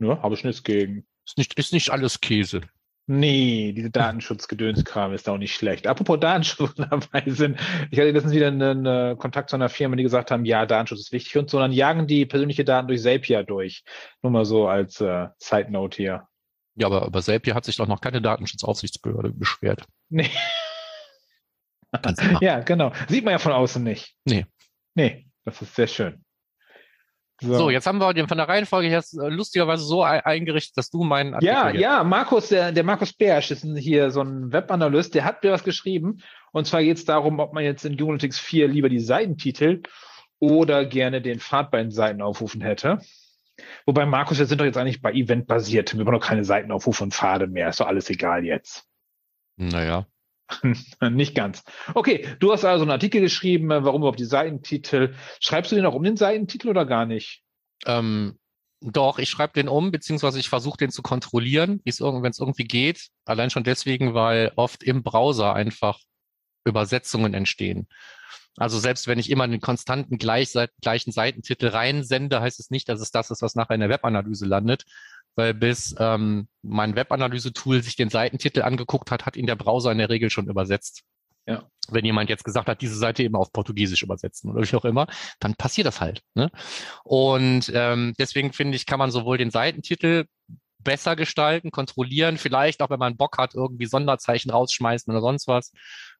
Ja, 0.00 0.20
habe 0.20 0.34
ich 0.34 0.42
nichts 0.42 0.64
gegen. 0.64 1.06
Ist 1.24 1.38
nicht, 1.38 1.54
ist 1.54 1.72
nicht 1.72 1.90
alles 1.90 2.20
Käse. 2.20 2.62
Nee, 3.06 3.72
diese 3.72 3.90
Datenschutzgedönskram 3.90 5.12
ist 5.12 5.28
auch 5.28 5.36
nicht 5.36 5.54
schlecht. 5.54 5.86
Apropos 5.86 6.18
Datenschutz 6.20 6.74
dabei 6.76 7.22
sind, 7.26 7.60
ich 7.90 7.98
hatte 7.98 8.10
letztens 8.10 8.32
wieder 8.32 8.48
einen, 8.48 8.86
einen 8.86 9.18
Kontakt 9.18 9.50
zu 9.50 9.56
einer 9.56 9.68
Firma, 9.68 9.96
die 9.96 10.02
gesagt 10.02 10.30
haben, 10.30 10.46
ja, 10.46 10.64
Datenschutz 10.64 11.00
ist 11.00 11.12
wichtig 11.12 11.36
und 11.36 11.50
so, 11.50 11.58
dann 11.58 11.72
jagen 11.72 12.06
die 12.06 12.24
persönliche 12.24 12.64
Daten 12.64 12.88
durch 12.88 13.02
Zapier 13.02 13.42
durch. 13.42 13.84
Nur 14.22 14.32
mal 14.32 14.46
so 14.46 14.68
als 14.68 15.02
äh, 15.02 15.28
Side 15.38 15.70
Note 15.70 15.96
hier. 15.98 16.28
Ja, 16.76 16.86
aber 16.86 17.06
über 17.06 17.20
Zapier 17.20 17.54
hat 17.54 17.66
sich 17.66 17.76
doch 17.76 17.86
noch 17.86 18.00
keine 18.00 18.22
Datenschutzaufsichtsbehörde 18.22 19.32
beschwert. 19.32 19.84
Nee. 20.08 20.30
ja, 22.40 22.60
genau. 22.60 22.92
Sieht 23.08 23.24
man 23.24 23.32
ja 23.32 23.38
von 23.38 23.52
außen 23.52 23.82
nicht. 23.82 24.16
Nee. 24.24 24.46
Nee, 24.94 25.26
das 25.44 25.60
ist 25.60 25.74
sehr 25.74 25.86
schön. 25.86 26.24
So. 27.40 27.54
so. 27.54 27.70
jetzt 27.70 27.86
haben 27.86 27.98
wir 27.98 28.14
den 28.14 28.28
von 28.28 28.38
der 28.38 28.48
Reihenfolge 28.48 28.88
jetzt 28.88 29.14
äh, 29.18 29.28
lustigerweise 29.28 29.84
so 29.84 30.02
eingerichtet, 30.02 30.76
dass 30.76 30.90
du 30.90 31.02
meinen 31.02 31.34
Artikel 31.34 31.52
Ja, 31.52 31.70
ja, 31.70 32.04
Markus, 32.04 32.48
der, 32.48 32.72
der 32.72 32.84
Markus 32.84 33.12
Bersch 33.12 33.50
ist 33.50 33.66
hier 33.76 34.10
so 34.10 34.20
ein 34.20 34.52
Webanalyst, 34.52 35.14
der 35.14 35.24
hat 35.24 35.42
mir 35.42 35.52
was 35.52 35.64
geschrieben. 35.64 36.20
Und 36.52 36.66
zwar 36.66 36.82
geht 36.82 36.96
es 36.96 37.04
darum, 37.04 37.40
ob 37.40 37.52
man 37.52 37.64
jetzt 37.64 37.84
in 37.84 38.00
Unix 38.00 38.38
4 38.38 38.68
lieber 38.68 38.88
die 38.88 39.00
Seitentitel 39.00 39.82
oder 40.38 40.84
gerne 40.84 41.20
den 41.20 41.40
Fahrtbein-Seiten 41.40 42.22
aufrufen 42.22 42.60
hätte. 42.60 43.00
Wobei, 43.86 44.06
Markus, 44.06 44.38
wir 44.38 44.46
sind 44.46 44.60
doch 44.60 44.64
jetzt 44.64 44.76
eigentlich 44.76 45.02
bei 45.02 45.12
Event 45.12 45.46
basiert. 45.46 45.96
Wir 45.96 46.04
brauchen 46.04 46.20
doch 46.20 46.26
keine 46.26 46.44
Seitenaufrufe 46.44 47.04
und 47.04 47.14
Pfade 47.14 47.46
mehr. 47.46 47.68
Ist 47.68 47.80
doch 47.80 47.86
alles 47.86 48.10
egal 48.10 48.44
jetzt. 48.44 48.86
Naja. 49.56 50.06
Nicht 51.10 51.34
ganz. 51.34 51.62
Okay, 51.94 52.28
du 52.38 52.52
hast 52.52 52.64
also 52.64 52.82
einen 52.82 52.90
Artikel 52.90 53.20
geschrieben, 53.20 53.70
äh, 53.70 53.84
warum 53.84 54.02
überhaupt 54.02 54.20
die 54.20 54.24
Seitentitel. 54.24 55.14
Schreibst 55.40 55.72
du 55.72 55.76
den 55.76 55.86
auch 55.86 55.94
um 55.94 56.02
den 56.02 56.16
Seitentitel 56.16 56.68
oder 56.68 56.84
gar 56.84 57.06
nicht? 57.06 57.42
Ähm, 57.86 58.38
doch, 58.80 59.18
ich 59.18 59.30
schreibe 59.30 59.54
den 59.54 59.68
um, 59.68 59.90
beziehungsweise 59.90 60.38
ich 60.38 60.48
versuche 60.48 60.76
den 60.76 60.90
zu 60.90 61.02
kontrollieren, 61.02 61.80
wenn 61.84 62.30
es 62.30 62.38
irgendwie 62.38 62.64
geht. 62.64 63.08
Allein 63.24 63.50
schon 63.50 63.64
deswegen, 63.64 64.14
weil 64.14 64.52
oft 64.56 64.82
im 64.82 65.02
Browser 65.02 65.54
einfach 65.54 66.00
Übersetzungen 66.64 67.32
entstehen. 67.32 67.88
Also 68.56 68.78
selbst 68.78 69.08
wenn 69.08 69.18
ich 69.18 69.30
immer 69.30 69.48
den 69.48 69.60
konstanten 69.60 70.16
gleichen 70.18 71.12
Seitentitel 71.12 71.68
reinsende, 71.68 72.40
heißt 72.40 72.60
es 72.60 72.70
nicht, 72.70 72.88
dass 72.88 73.00
es 73.00 73.10
das 73.10 73.30
ist, 73.30 73.42
was 73.42 73.56
nachher 73.56 73.74
in 73.74 73.80
der 73.80 73.88
Webanalyse 73.88 74.46
landet, 74.46 74.84
weil 75.36 75.54
bis 75.54 75.94
ähm, 75.98 76.48
mein 76.62 76.96
Webanalyse-Tool 76.96 77.82
sich 77.82 77.96
den 77.96 78.10
Seitentitel 78.10 78.62
angeguckt 78.62 79.10
hat, 79.10 79.26
hat 79.26 79.36
ihn 79.36 79.46
der 79.46 79.56
Browser 79.56 79.92
in 79.92 79.98
der 79.98 80.10
Regel 80.10 80.30
schon 80.30 80.48
übersetzt. 80.48 81.02
Ja. 81.46 81.64
Wenn 81.88 82.04
jemand 82.06 82.30
jetzt 82.30 82.44
gesagt 82.44 82.68
hat, 82.68 82.80
diese 82.80 82.96
Seite 82.96 83.22
eben 83.22 83.36
auf 83.36 83.52
Portugiesisch 83.52 84.02
übersetzen 84.02 84.50
oder 84.50 84.62
wie 84.62 84.76
auch 84.76 84.86
immer, 84.86 85.06
dann 85.40 85.54
passiert 85.54 85.86
das 85.86 86.00
halt. 86.00 86.22
Ne? 86.34 86.50
Und 87.02 87.70
ähm, 87.74 88.14
deswegen 88.18 88.52
finde 88.52 88.76
ich, 88.76 88.86
kann 88.86 88.98
man 88.98 89.10
sowohl 89.10 89.36
den 89.36 89.50
Seitentitel 89.50 90.24
besser 90.84 91.16
gestalten, 91.16 91.70
kontrollieren, 91.70 92.38
vielleicht 92.38 92.82
auch, 92.82 92.90
wenn 92.90 92.98
man 92.98 93.16
Bock 93.16 93.38
hat, 93.38 93.54
irgendwie 93.54 93.86
Sonderzeichen 93.86 94.50
rausschmeißen 94.50 95.10
oder 95.10 95.20
sonst 95.20 95.48
was. 95.48 95.72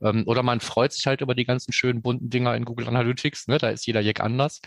Ähm, 0.02 0.24
oder 0.26 0.42
man 0.42 0.60
freut 0.60 0.92
sich 0.92 1.06
halt 1.06 1.20
über 1.20 1.34
die 1.34 1.44
ganzen 1.44 1.72
schönen 1.72 2.02
bunten 2.02 2.30
Dinger 2.30 2.54
in 2.56 2.64
Google 2.64 2.88
Analytics, 2.88 3.46
ne? 3.46 3.58
da 3.58 3.68
ist 3.68 3.86
jeder 3.86 4.00
Jack 4.00 4.20
anders. 4.20 4.60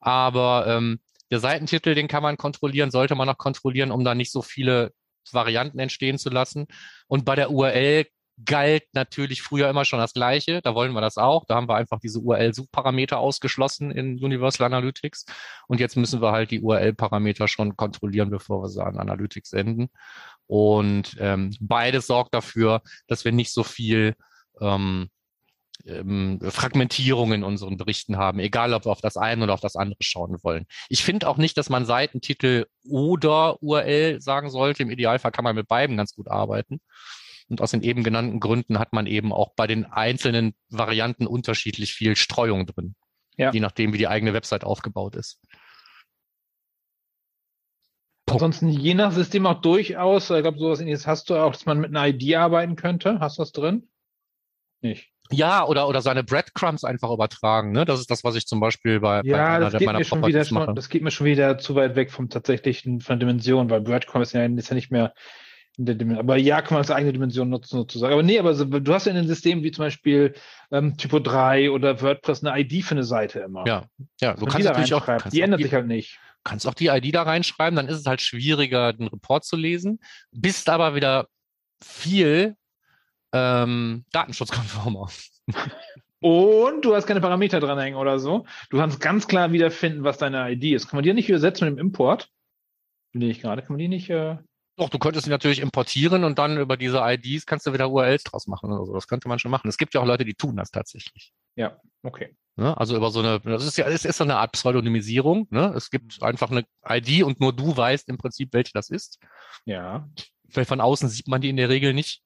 Aber 0.00 0.66
ähm, 0.68 1.00
der 1.30 1.40
Seitentitel, 1.40 1.94
den 1.94 2.08
kann 2.08 2.22
man 2.22 2.36
kontrollieren, 2.36 2.90
sollte 2.90 3.14
man 3.14 3.28
auch 3.28 3.38
kontrollieren, 3.38 3.90
um 3.90 4.04
da 4.04 4.14
nicht 4.14 4.32
so 4.32 4.42
viele 4.42 4.92
Varianten 5.32 5.78
entstehen 5.78 6.18
zu 6.18 6.30
lassen. 6.30 6.66
Und 7.06 7.24
bei 7.24 7.34
der 7.34 7.50
URL 7.50 8.06
galt 8.44 8.84
natürlich 8.92 9.42
früher 9.42 9.68
immer 9.68 9.84
schon 9.84 9.98
das 9.98 10.12
Gleiche. 10.12 10.60
Da 10.62 10.74
wollen 10.74 10.92
wir 10.92 11.00
das 11.00 11.16
auch. 11.16 11.44
Da 11.46 11.56
haben 11.56 11.68
wir 11.68 11.74
einfach 11.74 11.98
diese 11.98 12.20
URL-Suchparameter 12.20 13.18
ausgeschlossen 13.18 13.90
in 13.90 14.22
Universal 14.22 14.66
Analytics. 14.66 15.24
Und 15.66 15.80
jetzt 15.80 15.96
müssen 15.96 16.22
wir 16.22 16.32
halt 16.32 16.50
die 16.50 16.60
URL-Parameter 16.60 17.48
schon 17.48 17.76
kontrollieren, 17.76 18.30
bevor 18.30 18.62
wir 18.62 18.68
sie 18.68 18.84
an 18.84 18.96
Analytics 18.96 19.50
senden. 19.50 19.88
Und 20.46 21.16
ähm, 21.18 21.54
beides 21.60 22.06
sorgt 22.06 22.34
dafür, 22.34 22.82
dass 23.06 23.24
wir 23.24 23.32
nicht 23.32 23.52
so 23.52 23.64
viel 23.64 24.14
ähm, 24.60 25.10
ähm, 25.86 26.38
Fragmentierung 26.42 27.32
in 27.32 27.44
unseren 27.44 27.76
Berichten 27.76 28.16
haben, 28.16 28.38
egal 28.40 28.74
ob 28.74 28.86
wir 28.86 28.92
auf 28.92 29.00
das 29.00 29.16
eine 29.16 29.44
oder 29.44 29.54
auf 29.54 29.60
das 29.60 29.76
andere 29.76 29.98
schauen 30.00 30.38
wollen. 30.42 30.66
Ich 30.88 31.04
finde 31.04 31.28
auch 31.28 31.36
nicht, 31.36 31.56
dass 31.56 31.70
man 31.70 31.86
Seitentitel 31.86 32.66
oder 32.88 33.62
URL 33.62 34.20
sagen 34.20 34.50
sollte. 34.50 34.82
Im 34.82 34.90
Idealfall 34.90 35.32
kann 35.32 35.44
man 35.44 35.56
mit 35.56 35.68
beiden 35.68 35.96
ganz 35.96 36.14
gut 36.14 36.28
arbeiten. 36.28 36.80
Und 37.48 37.62
aus 37.62 37.70
den 37.70 37.82
eben 37.82 38.04
genannten 38.04 38.40
Gründen 38.40 38.78
hat 38.78 38.92
man 38.92 39.06
eben 39.06 39.32
auch 39.32 39.54
bei 39.54 39.66
den 39.66 39.86
einzelnen 39.86 40.54
Varianten 40.68 41.26
unterschiedlich 41.26 41.94
viel 41.94 42.14
Streuung 42.14 42.66
drin. 42.66 42.94
Ja. 43.36 43.52
Je 43.52 43.60
nachdem, 43.60 43.92
wie 43.92 43.98
die 43.98 44.08
eigene 44.08 44.34
Website 44.34 44.64
aufgebaut 44.64 45.16
ist. 45.16 45.40
Ansonsten 48.26 48.68
je 48.68 48.92
nach 48.92 49.12
System 49.12 49.46
auch 49.46 49.60
durchaus, 49.62 50.28
ich 50.28 50.42
glaube, 50.42 50.58
sowas 50.58 50.80
ähnliches 50.80 51.06
hast 51.06 51.30
du 51.30 51.36
auch, 51.36 51.52
dass 51.52 51.64
man 51.64 51.78
mit 51.78 51.96
einer 51.96 52.08
ID 52.08 52.34
arbeiten 52.34 52.76
könnte. 52.76 53.20
Hast 53.20 53.38
du 53.38 53.42
das 53.42 53.52
drin? 53.52 53.88
Nicht. 54.82 55.10
Ja, 55.30 55.66
oder, 55.66 55.88
oder 55.88 56.00
seine 56.00 56.24
Breadcrumbs 56.24 56.84
einfach 56.84 57.10
übertragen. 57.10 57.72
Ne? 57.72 57.84
Das 57.84 58.00
ist 58.00 58.10
das, 58.10 58.24
was 58.24 58.34
ich 58.34 58.46
zum 58.46 58.60
Beispiel 58.60 59.00
bei, 59.00 59.22
ja, 59.24 59.36
bei 59.36 59.46
einer 59.46 59.70
das 59.70 59.82
meiner 59.82 60.04
schon 60.04 60.26
wieder 60.26 60.44
schon, 60.44 60.74
Das 60.74 60.88
geht 60.88 61.02
mir 61.02 61.10
schon 61.10 61.26
wieder 61.26 61.58
zu 61.58 61.74
weit 61.74 61.96
weg 61.96 62.10
vom 62.10 62.30
tatsächlichen, 62.30 63.00
von 63.00 63.18
der 63.18 63.26
Dimension, 63.26 63.68
weil 63.70 63.80
Breadcrumbs 63.80 64.28
ist 64.28 64.32
ja, 64.32 64.44
ist 64.44 64.68
ja 64.68 64.74
nicht 64.74 64.90
mehr 64.90 65.12
in 65.76 65.86
der 65.86 65.94
Dimension. 65.94 66.24
Aber 66.24 66.36
ja, 66.36 66.62
kann 66.62 66.74
man 66.74 66.78
als 66.78 66.90
eigene 66.90 67.12
Dimension 67.12 67.48
nutzen 67.48 67.76
sozusagen. 67.76 68.12
Aber 68.12 68.22
nee, 68.22 68.38
aber 68.38 68.54
so, 68.54 68.64
du 68.64 68.92
hast 68.94 69.06
ja 69.06 69.10
in 69.10 69.16
den 69.16 69.28
Systemen 69.28 69.62
wie 69.62 69.70
zum 69.70 69.84
Beispiel 69.84 70.34
ähm, 70.70 70.96
Typo 70.96 71.18
3 71.18 71.70
oder 71.70 72.00
WordPress 72.00 72.44
eine 72.44 72.60
ID 72.60 72.84
für 72.84 72.92
eine 72.92 73.04
Seite 73.04 73.40
immer. 73.40 73.66
Ja, 73.66 73.84
ja, 74.20 74.34
du 74.34 74.46
kannst 74.46 74.66
natürlich 74.66 74.94
auch, 74.94 75.06
kannst 75.06 75.32
die 75.32 75.40
ändert 75.40 75.60
die, 75.60 75.64
sich 75.64 75.74
halt 75.74 75.86
nicht. 75.86 76.18
Kannst 76.42 76.66
auch 76.66 76.74
die 76.74 76.86
ID 76.86 77.14
da 77.14 77.22
reinschreiben, 77.22 77.76
dann 77.76 77.88
ist 77.88 77.98
es 77.98 78.06
halt 78.06 78.20
schwieriger, 78.20 78.92
den 78.92 79.08
Report 79.08 79.44
zu 79.44 79.56
lesen, 79.56 80.00
bist 80.32 80.68
aber 80.68 80.94
wieder 80.94 81.28
viel 81.82 82.56
ähm, 83.32 84.04
datenschutzkonformer. 84.12 85.08
Und 86.20 86.84
du 86.84 86.94
hast 86.94 87.06
keine 87.06 87.20
Parameter 87.20 87.60
dranhängen 87.60 87.98
oder 87.98 88.18
so. 88.18 88.44
Du 88.70 88.78
kannst 88.78 89.00
ganz 89.00 89.28
klar 89.28 89.52
wiederfinden, 89.52 90.02
was 90.02 90.18
deine 90.18 90.50
ID 90.50 90.64
ist. 90.74 90.88
Kann 90.88 90.96
man 90.96 91.04
die 91.04 91.12
nicht 91.12 91.28
übersetzen 91.28 91.68
mit 91.68 91.78
dem 91.78 91.86
Import? 91.86 92.28
Bin 93.12 93.22
ich 93.22 93.40
gerade, 93.40 93.62
kann 93.62 93.72
man 93.72 93.78
die 93.78 93.88
nicht. 93.88 94.10
Äh 94.10 94.38
doch, 94.76 94.88
du 94.88 94.98
könntest 94.98 95.24
sie 95.24 95.30
natürlich 95.30 95.58
importieren 95.58 96.22
und 96.22 96.38
dann 96.38 96.56
über 96.56 96.76
diese 96.76 97.00
IDs 97.00 97.46
kannst 97.46 97.66
du 97.66 97.72
wieder 97.72 97.90
URLs 97.90 98.22
draus 98.22 98.46
machen 98.46 98.70
oder 98.70 98.84
so. 98.86 98.94
Das 98.94 99.08
könnte 99.08 99.28
man 99.28 99.40
schon 99.40 99.50
machen. 99.50 99.68
Es 99.68 99.76
gibt 99.76 99.92
ja 99.92 100.00
auch 100.00 100.06
Leute, 100.06 100.24
die 100.24 100.34
tun 100.34 100.56
das 100.56 100.70
tatsächlich. 100.70 101.32
Ja, 101.56 101.80
okay. 102.04 102.36
Ne? 102.54 102.76
Also 102.76 102.96
über 102.96 103.10
so 103.10 103.18
eine, 103.18 103.40
das 103.40 103.64
ist 103.64 103.76
ja, 103.76 103.86
es 103.86 104.04
ist 104.04 104.18
so 104.18 104.24
eine 104.24 104.36
Art 104.36 104.52
Pseudonymisierung. 104.52 105.48
Ne? 105.50 105.72
Es 105.76 105.90
gibt 105.90 106.22
einfach 106.22 106.52
eine 106.52 106.64
ID 106.88 107.24
und 107.24 107.40
nur 107.40 107.52
du 107.52 107.76
weißt 107.76 108.08
im 108.08 108.18
Prinzip, 108.18 108.52
welche 108.52 108.72
das 108.72 108.88
ist. 108.88 109.18
Ja. 109.64 110.08
Weil 110.44 110.64
von 110.64 110.80
außen 110.80 111.08
sieht 111.08 111.26
man 111.26 111.40
die 111.40 111.50
in 111.50 111.56
der 111.56 111.68
Regel 111.68 111.92
nicht. 111.92 112.22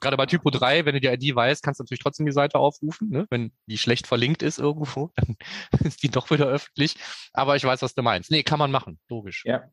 Gerade 0.00 0.16
bei 0.16 0.26
Typo 0.26 0.50
3, 0.50 0.84
wenn 0.84 0.94
du 0.94 1.00
die 1.00 1.08
ID 1.08 1.34
weißt, 1.34 1.62
kannst 1.62 1.80
du 1.80 1.84
natürlich 1.84 2.02
trotzdem 2.02 2.26
die 2.26 2.32
Seite 2.32 2.58
aufrufen. 2.58 3.10
Ne? 3.10 3.26
Wenn 3.30 3.52
die 3.66 3.78
schlecht 3.78 4.06
verlinkt 4.06 4.42
ist 4.42 4.58
irgendwo, 4.58 5.12
dann 5.16 5.36
ist 5.80 6.02
die 6.02 6.10
doch 6.10 6.30
wieder 6.30 6.46
öffentlich. 6.46 6.96
Aber 7.32 7.56
ich 7.56 7.64
weiß, 7.64 7.82
was 7.82 7.94
du 7.94 8.02
meinst. 8.02 8.30
Nee, 8.30 8.42
kann 8.42 8.58
man 8.58 8.70
machen. 8.70 8.98
Logisch. 9.08 9.44
Ja. 9.44 9.64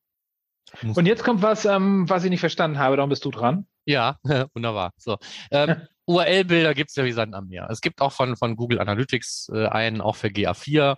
Und 0.82 1.06
jetzt 1.06 1.24
kommt 1.24 1.42
was, 1.42 1.66
ähm, 1.66 2.10
was 2.10 2.24
ich 2.24 2.30
nicht 2.30 2.40
verstanden 2.40 2.80
habe, 2.80 2.96
darum 2.96 3.10
bist 3.10 3.24
du 3.24 3.32
dran. 3.32 3.68
Ja, 3.86 4.18
wunderbar. 4.54 4.94
So. 4.98 5.18
Ähm, 5.52 5.88
URL-Bilder 6.08 6.74
gibt 6.74 6.90
es 6.90 6.96
ja 6.96 7.06
wie 7.06 7.12
Sand 7.12 7.34
am 7.34 7.48
Meer. 7.48 7.68
Es 7.70 7.82
gibt 7.82 8.02
auch 8.02 8.12
von, 8.12 8.36
von 8.36 8.56
Google 8.56 8.80
Analytics 8.80 9.50
äh, 9.54 9.68
einen, 9.68 10.02
auch 10.02 10.16
für 10.16 10.28
GA4. 10.28 10.98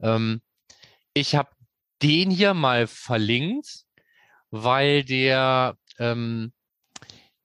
Ähm, 0.00 0.40
ich 1.14 1.34
habe 1.34 1.50
den 2.02 2.30
hier 2.30 2.54
mal 2.54 2.86
verlinkt, 2.86 3.84
weil 4.50 5.04
der 5.04 5.76
ähm, 5.98 6.52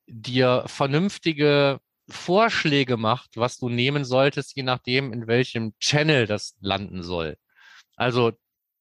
dir 0.08 0.64
vernünftige 0.68 1.80
Vorschläge 2.08 2.98
macht, 2.98 3.32
was 3.36 3.58
du 3.58 3.70
nehmen 3.70 4.06
solltest, 4.06 4.56
je 4.56 4.64
nachdem, 4.64 5.12
in 5.12 5.28
welchem 5.28 5.74
Channel 5.80 6.28
das 6.28 6.56
landen 6.60 7.02
soll. 7.04 7.38
Also 7.96 8.34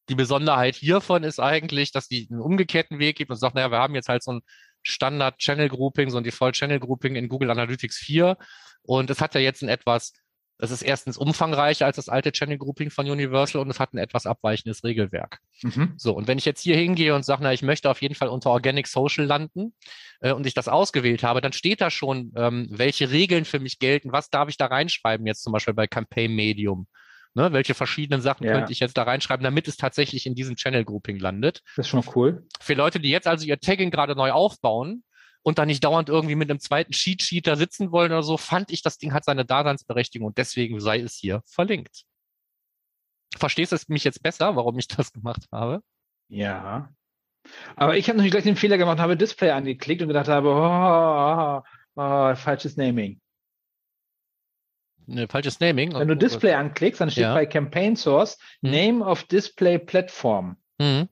die 0.08 0.14
Besonderheit 0.14 0.76
hiervon 0.76 1.24
ist 1.24 1.40
eigentlich, 1.40 1.92
dass 1.92 2.08
die 2.08 2.28
einen 2.30 2.40
umgekehrten 2.40 2.98
Weg 2.98 3.16
gibt 3.16 3.30
und 3.30 3.38
sagt, 3.38 3.54
naja, 3.54 3.70
wir 3.70 3.78
haben 3.78 3.94
jetzt 3.94 4.08
halt 4.08 4.22
so 4.22 4.32
ein 4.32 4.42
Standard 4.82 5.38
Channel 5.38 5.70
Grouping, 5.70 6.10
so 6.10 6.18
ein 6.18 6.24
Default 6.24 6.54
Channel 6.56 6.78
Grouping 6.78 7.16
in 7.16 7.28
Google 7.28 7.50
Analytics 7.50 7.96
4 7.96 8.36
und 8.82 9.08
es 9.08 9.20
hat 9.20 9.34
ja 9.34 9.40
jetzt 9.40 9.62
ein 9.62 9.70
etwas, 9.70 10.12
es 10.59 10.70
ist 10.70 10.82
erstens 10.82 11.18
umfangreicher 11.18 11.86
als 11.86 11.96
das 11.96 12.09
alte 12.09 12.32
Channel 12.32 12.59
Grouping 12.59 12.90
von 12.90 13.11
Universal 13.11 13.61
und 13.61 13.70
es 13.70 13.80
hat 13.80 13.92
ein 13.92 13.98
etwas 13.98 14.26
abweichendes 14.26 14.84
Regelwerk. 14.84 15.40
Mhm. 15.62 15.94
So, 15.96 16.14
und 16.14 16.28
wenn 16.28 16.38
ich 16.38 16.44
jetzt 16.44 16.61
hier 16.61 16.76
hingehe 16.76 17.14
und 17.14 17.24
sage, 17.24 17.42
na, 17.42 17.52
ich 17.52 17.62
möchte 17.62 17.90
auf 17.90 18.02
jeden 18.02 18.14
Fall 18.14 18.28
unter 18.28 18.50
Organic 18.50 18.86
Social 18.86 19.24
landen 19.24 19.74
äh, 20.20 20.32
und 20.32 20.46
ich 20.46 20.55
das 20.55 20.68
ausgewählt 20.68 21.22
habe, 21.22 21.40
dann 21.40 21.52
steht 21.52 21.80
da 21.80 21.90
schon, 21.90 22.32
ähm, 22.36 22.68
welche 22.70 23.11
Regeln 23.11 23.44
für 23.44 23.59
mich 23.59 23.78
gelten, 23.78 24.12
was 24.12 24.30
darf 24.30 24.48
ich 24.48 24.57
da 24.57 24.66
reinschreiben, 24.66 25.26
jetzt 25.26 25.42
zum 25.42 25.52
Beispiel 25.52 25.74
bei 25.74 25.86
Campaign 25.86 26.34
Medium. 26.34 26.86
Ne, 27.36 27.52
welche 27.52 27.74
verschiedenen 27.74 28.20
Sachen 28.20 28.44
ja. 28.46 28.52
könnte 28.52 28.70
ich 28.70 28.78
jetzt 28.78 28.96
da 28.96 29.02
reinschreiben, 29.02 29.42
damit 29.42 29.66
es 29.66 29.76
tatsächlich 29.76 30.24
in 30.24 30.36
diesem 30.36 30.55
Channel 30.55 30.84
Grouping 30.84 31.18
landet. 31.18 31.62
Das 31.74 31.86
ist 31.86 31.90
schon 31.90 32.05
cool. 32.14 32.46
Für 32.61 32.74
Leute, 32.74 33.00
die 33.00 33.11
jetzt 33.11 33.26
also 33.26 33.44
ihr 33.44 33.59
Tagging 33.59 33.90
gerade 33.90 34.14
neu 34.14 34.30
aufbauen 34.30 35.02
und 35.45 35.59
dann 35.59 35.68
nicht 35.68 35.84
dauernd 35.84 36.09
irgendwie 36.09 36.34
mit 36.34 36.51
einem 36.51 36.59
zweiten 36.59 36.92
Cheat 36.92 37.22
Sheet 37.22 37.47
da 37.47 37.55
sitzen 37.55 37.92
wollen 37.92 38.11
oder 38.11 38.22
so, 38.22 38.36
fand 38.36 38.72
ich, 38.72 38.82
das 38.82 38.99
Ding 38.99 39.12
hat 39.12 39.24
seine 39.24 39.45
Daseinsberechtigung 39.45 40.26
und 40.26 40.38
deswegen 40.38 40.80
sei 40.80 41.01
es 41.01 41.14
hier 41.14 41.42
verlinkt. 41.45 42.05
Verstehst 43.36 43.72
du 43.72 43.76
mich 43.88 44.05
jetzt 44.05 44.22
besser, 44.22 44.57
warum 44.57 44.78
ich 44.78 44.88
das 44.88 45.12
gemacht 45.12 45.47
habe? 45.53 45.82
Ja. 46.28 46.92
Aber 47.76 47.97
ich 47.97 48.09
habe 48.09 48.16
natürlich 48.16 48.32
gleich 48.32 48.45
den 48.45 48.57
Fehler 48.57 48.78
gemacht, 48.78 48.99
habe 48.99 49.18
Display 49.18 49.51
angeklickt 49.51 50.01
und 50.01 50.09
gedacht 50.09 50.28
habe, 50.28 50.49
oh, 50.49 51.62
oh, 51.95 52.03
oh, 52.03 52.34
falsches 52.36 52.78
Naming. 52.78 53.20
Ne, 55.07 55.28
falsches 55.28 55.61
Naming. 55.61 55.92
Wenn 55.92 56.09
du 56.09 56.16
Display 56.16 56.55
anklickst, 56.55 57.03
dann 57.03 57.11
steht 57.11 57.24
ja. 57.24 57.34
bei 57.34 57.45
Campaign 57.45 57.97
Source 57.97 58.38
hm. 58.62 58.70
Name 58.70 59.05
of 59.05 59.24
Display 59.24 59.78
Platform. 59.78 60.57
Hm. 60.80 61.11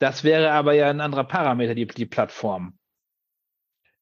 Das 0.00 0.22
wäre 0.22 0.52
aber 0.52 0.74
ja 0.74 0.90
ein 0.90 1.00
anderer 1.00 1.24
Parameter, 1.24 1.74
die, 1.74 1.86
die 1.86 2.06
Plattform. 2.06 2.77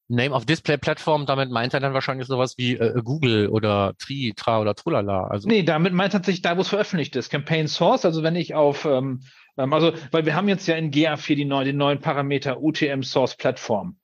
Name 0.09 0.33
of 0.33 0.45
Display 0.45 0.77
Platform, 0.77 1.25
damit 1.25 1.51
meint 1.51 1.73
er 1.73 1.79
dann 1.79 1.93
wahrscheinlich 1.93 2.27
sowas 2.27 2.57
wie 2.57 2.75
äh, 2.75 3.01
Google 3.03 3.49
oder 3.49 3.93
Tri, 3.99 4.33
Tra 4.35 4.59
oder 4.61 4.73
Trulala. 4.73 5.27
Also. 5.27 5.47
Nee, 5.47 5.63
damit 5.63 5.93
meint 5.93 6.13
er 6.13 6.19
tatsächlich 6.19 6.41
da, 6.41 6.55
wo 6.57 6.61
es 6.61 6.69
veröffentlicht 6.69 7.15
ist. 7.15 7.29
Campaign 7.29 7.67
Source, 7.67 8.05
also 8.05 8.23
wenn 8.23 8.35
ich 8.35 8.55
auf, 8.55 8.85
ähm, 8.85 9.21
ähm 9.57 9.73
also, 9.73 9.93
weil 10.11 10.25
wir 10.25 10.35
haben 10.35 10.47
jetzt 10.47 10.67
ja 10.67 10.75
in 10.75 10.91
GA4 10.91 11.35
die 11.35 11.45
neuen, 11.45 11.65
den 11.65 11.77
neuen 11.77 11.99
Parameter 11.99 12.61
UTM 12.61 13.03
Source 13.03 13.35
Platform. 13.35 13.97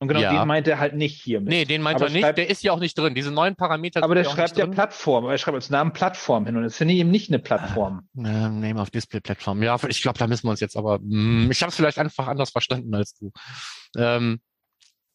Und 0.00 0.06
genau 0.06 0.20
ja. 0.20 0.38
den 0.38 0.46
meint 0.46 0.68
er 0.68 0.78
halt 0.78 0.94
nicht 0.94 1.20
hier 1.20 1.40
mit. 1.40 1.48
Nee, 1.48 1.64
den 1.64 1.82
meint 1.82 1.96
aber 1.96 2.06
er 2.06 2.12
nicht. 2.12 2.22
Schreibt, 2.22 2.38
der 2.38 2.48
ist 2.48 2.62
ja 2.62 2.70
auch 2.70 2.78
nicht 2.78 2.96
drin. 2.96 3.16
Diese 3.16 3.32
neuen 3.32 3.56
Parameter. 3.56 4.04
Aber 4.04 4.14
der 4.14 4.22
schreibt 4.22 4.56
ja 4.56 4.66
Plattform. 4.66 5.24
Aber 5.24 5.32
er 5.32 5.38
schreibt 5.38 5.56
als 5.56 5.70
Namen 5.70 5.92
Plattform 5.92 6.46
hin. 6.46 6.56
Und 6.56 6.62
das 6.62 6.76
finde 6.76 6.94
ich 6.94 7.00
eben 7.00 7.10
nicht 7.10 7.30
eine 7.30 7.40
Plattform. 7.40 8.08
Uh, 8.16 8.22
Name 8.22 8.76
of 8.76 8.90
Display 8.90 9.18
Plattform. 9.18 9.60
Ja, 9.60 9.76
ich 9.88 10.00
glaube, 10.00 10.16
da 10.16 10.28
müssen 10.28 10.46
wir 10.46 10.50
uns 10.50 10.60
jetzt 10.60 10.76
aber. 10.76 11.00
Mh, 11.00 11.42
hm, 11.42 11.50
ich 11.50 11.62
habe 11.62 11.70
es 11.70 11.76
vielleicht 11.76 11.98
einfach 11.98 12.28
anders 12.28 12.50
verstanden 12.50 12.94
als 12.94 13.14
du. 13.14 13.32
Ähm, 13.96 14.40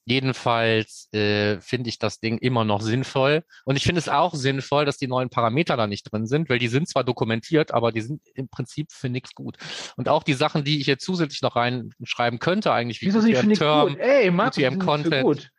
Jedenfalls 0.05 1.07
äh, 1.13 1.61
finde 1.61 1.89
ich 1.89 1.97
das 1.97 2.19
Ding 2.19 2.37
immer 2.37 2.65
noch 2.65 2.81
sinnvoll. 2.81 3.43
Und 3.63 3.77
ich 3.77 3.83
finde 3.83 3.99
es 3.99 4.09
auch 4.09 4.33
sinnvoll, 4.33 4.83
dass 4.85 4.97
die 4.97 5.07
neuen 5.07 5.29
Parameter 5.29 5.77
da 5.77 5.87
nicht 5.87 6.11
drin 6.11 6.25
sind, 6.25 6.49
weil 6.49 6.59
die 6.59 6.67
sind 6.67 6.89
zwar 6.89 7.05
dokumentiert, 7.05 7.73
aber 7.73 7.91
die 7.93 8.01
sind 8.01 8.21
im 8.35 8.49
Prinzip 8.49 8.91
für 8.91 9.07
nichts 9.07 9.33
gut. 9.33 9.57
Und 9.95 10.09
auch 10.09 10.23
die 10.23 10.33
Sachen, 10.33 10.65
die 10.65 10.81
ich 10.81 10.87
jetzt 10.87 11.05
zusätzlich 11.05 11.41
noch 11.41 11.55
reinschreiben 11.55 12.39
könnte, 12.39 12.73
eigentlich 12.73 13.01
wie 13.01 13.07
Wieso 13.07 13.19
UTM 13.19 13.53
Term, 13.53 13.89
gut? 13.89 13.99
Ey, 13.99 14.29
Martin, 14.29 14.65
UTM 14.65 14.79
Content. 14.79 15.23
Gut. 15.23 15.49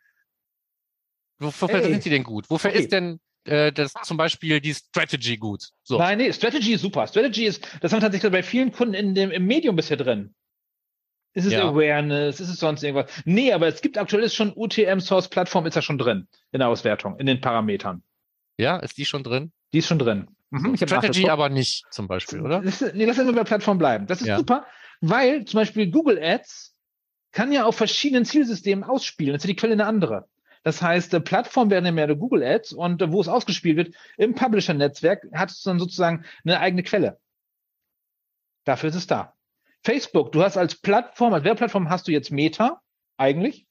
Wofür 1.39 1.69
Ey. 1.69 1.91
sind 1.91 2.05
die 2.05 2.09
denn 2.09 2.23
gut? 2.23 2.49
Wofür 2.49 2.69
okay. 2.69 2.79
ist 2.79 2.91
denn 2.91 3.19
äh, 3.45 3.71
das 3.71 3.93
zum 4.03 4.17
Beispiel 4.17 4.61
die 4.61 4.75
Strategy 4.75 5.37
gut? 5.37 5.69
So. 5.83 5.97
Nein, 5.97 6.19
nee, 6.19 6.31
Strategy 6.31 6.73
ist 6.73 6.81
super. 6.81 7.07
Strategy 7.07 7.45
ist, 7.45 7.67
das 7.81 7.91
haben 7.91 7.99
tatsächlich 7.99 8.31
bei 8.31 8.43
vielen 8.43 8.71
Kunden 8.71 8.93
in 8.93 9.15
dem, 9.15 9.31
im 9.31 9.45
Medium 9.45 9.75
bisher 9.75 9.97
drin. 9.97 10.35
Ist 11.35 11.45
es 11.45 11.53
ja. 11.53 11.67
Awareness? 11.67 12.39
Ist 12.39 12.49
es 12.49 12.59
sonst 12.59 12.81
irgendwas? 12.81 13.11
Nee, 13.25 13.51
aber 13.51 13.67
es 13.67 13.81
gibt 13.81 13.97
aktuell 13.97 14.23
ist 14.23 14.35
schon 14.35 14.53
UTM 14.55 14.99
Source 14.99 15.27
Plattform 15.27 15.65
ist 15.65 15.75
ja 15.75 15.81
schon 15.81 15.97
drin 15.97 16.27
in 16.51 16.59
der 16.59 16.69
Auswertung, 16.69 17.19
in 17.19 17.25
den 17.25 17.41
Parametern. 17.41 18.01
Ja, 18.57 18.77
ist 18.77 18.97
die 18.97 19.05
schon 19.05 19.21
drin? 19.21 19.51
Die 19.73 19.79
ist 19.79 19.87
schon 19.87 19.99
drin. 19.99 20.27
Mhm, 20.49 20.77
Strategy 20.77 21.29
aber 21.29 21.49
nicht 21.49 21.85
zum 21.91 22.07
Beispiel, 22.07 22.39
oder? 22.39 22.61
Das, 22.61 22.81
nee, 22.93 23.03
lass 23.03 23.19
uns 23.19 23.35
bei 23.35 23.43
Plattform 23.43 23.77
bleiben. 23.77 24.07
Das 24.07 24.21
ist 24.21 24.27
ja. 24.27 24.37
super, 24.37 24.65
weil 25.01 25.43
zum 25.43 25.59
Beispiel 25.59 25.91
Google 25.91 26.17
Ads 26.23 26.73
kann 27.33 27.51
ja 27.51 27.65
auf 27.65 27.75
verschiedenen 27.75 28.23
Zielsystemen 28.23 28.85
ausspielen. 28.85 29.33
Das 29.33 29.43
ist 29.43 29.49
die 29.49 29.57
Quelle 29.57 29.73
eine 29.73 29.85
andere. 29.85 30.29
Das 30.63 30.81
heißt, 30.81 31.11
der 31.11 31.19
Plattform 31.19 31.69
werden 31.69 31.85
ja 31.85 31.91
mehr 31.91 32.07
der 32.07 32.15
Google 32.15 32.43
Ads 32.43 32.71
und 32.71 33.03
wo 33.11 33.19
es 33.19 33.27
ausgespielt 33.27 33.75
wird, 33.75 33.95
im 34.17 34.33
Publisher-Netzwerk 34.33 35.27
hat 35.33 35.51
es 35.51 35.61
dann 35.61 35.79
sozusagen 35.79 36.23
eine 36.45 36.59
eigene 36.59 36.81
Quelle. 36.81 37.19
Dafür 38.63 38.89
ist 38.89 38.95
es 38.95 39.05
da. 39.05 39.34
Facebook, 39.85 40.31
du 40.31 40.43
hast 40.43 40.57
als 40.57 40.75
Plattform, 40.75 41.33
als 41.33 41.43
Werbeplattform 41.43 41.89
hast 41.89 42.07
du 42.07 42.11
jetzt 42.11 42.31
Meta 42.31 42.81
eigentlich. 43.17 43.67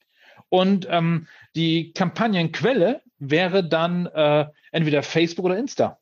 Und 0.49 0.87
ähm, 0.89 1.27
die 1.55 1.91
Kampagnenquelle 1.91 3.01
wäre 3.19 3.67
dann 3.67 4.05
äh, 4.07 4.45
entweder 4.71 5.03
Facebook 5.03 5.45
oder 5.45 5.57
Insta. 5.57 5.99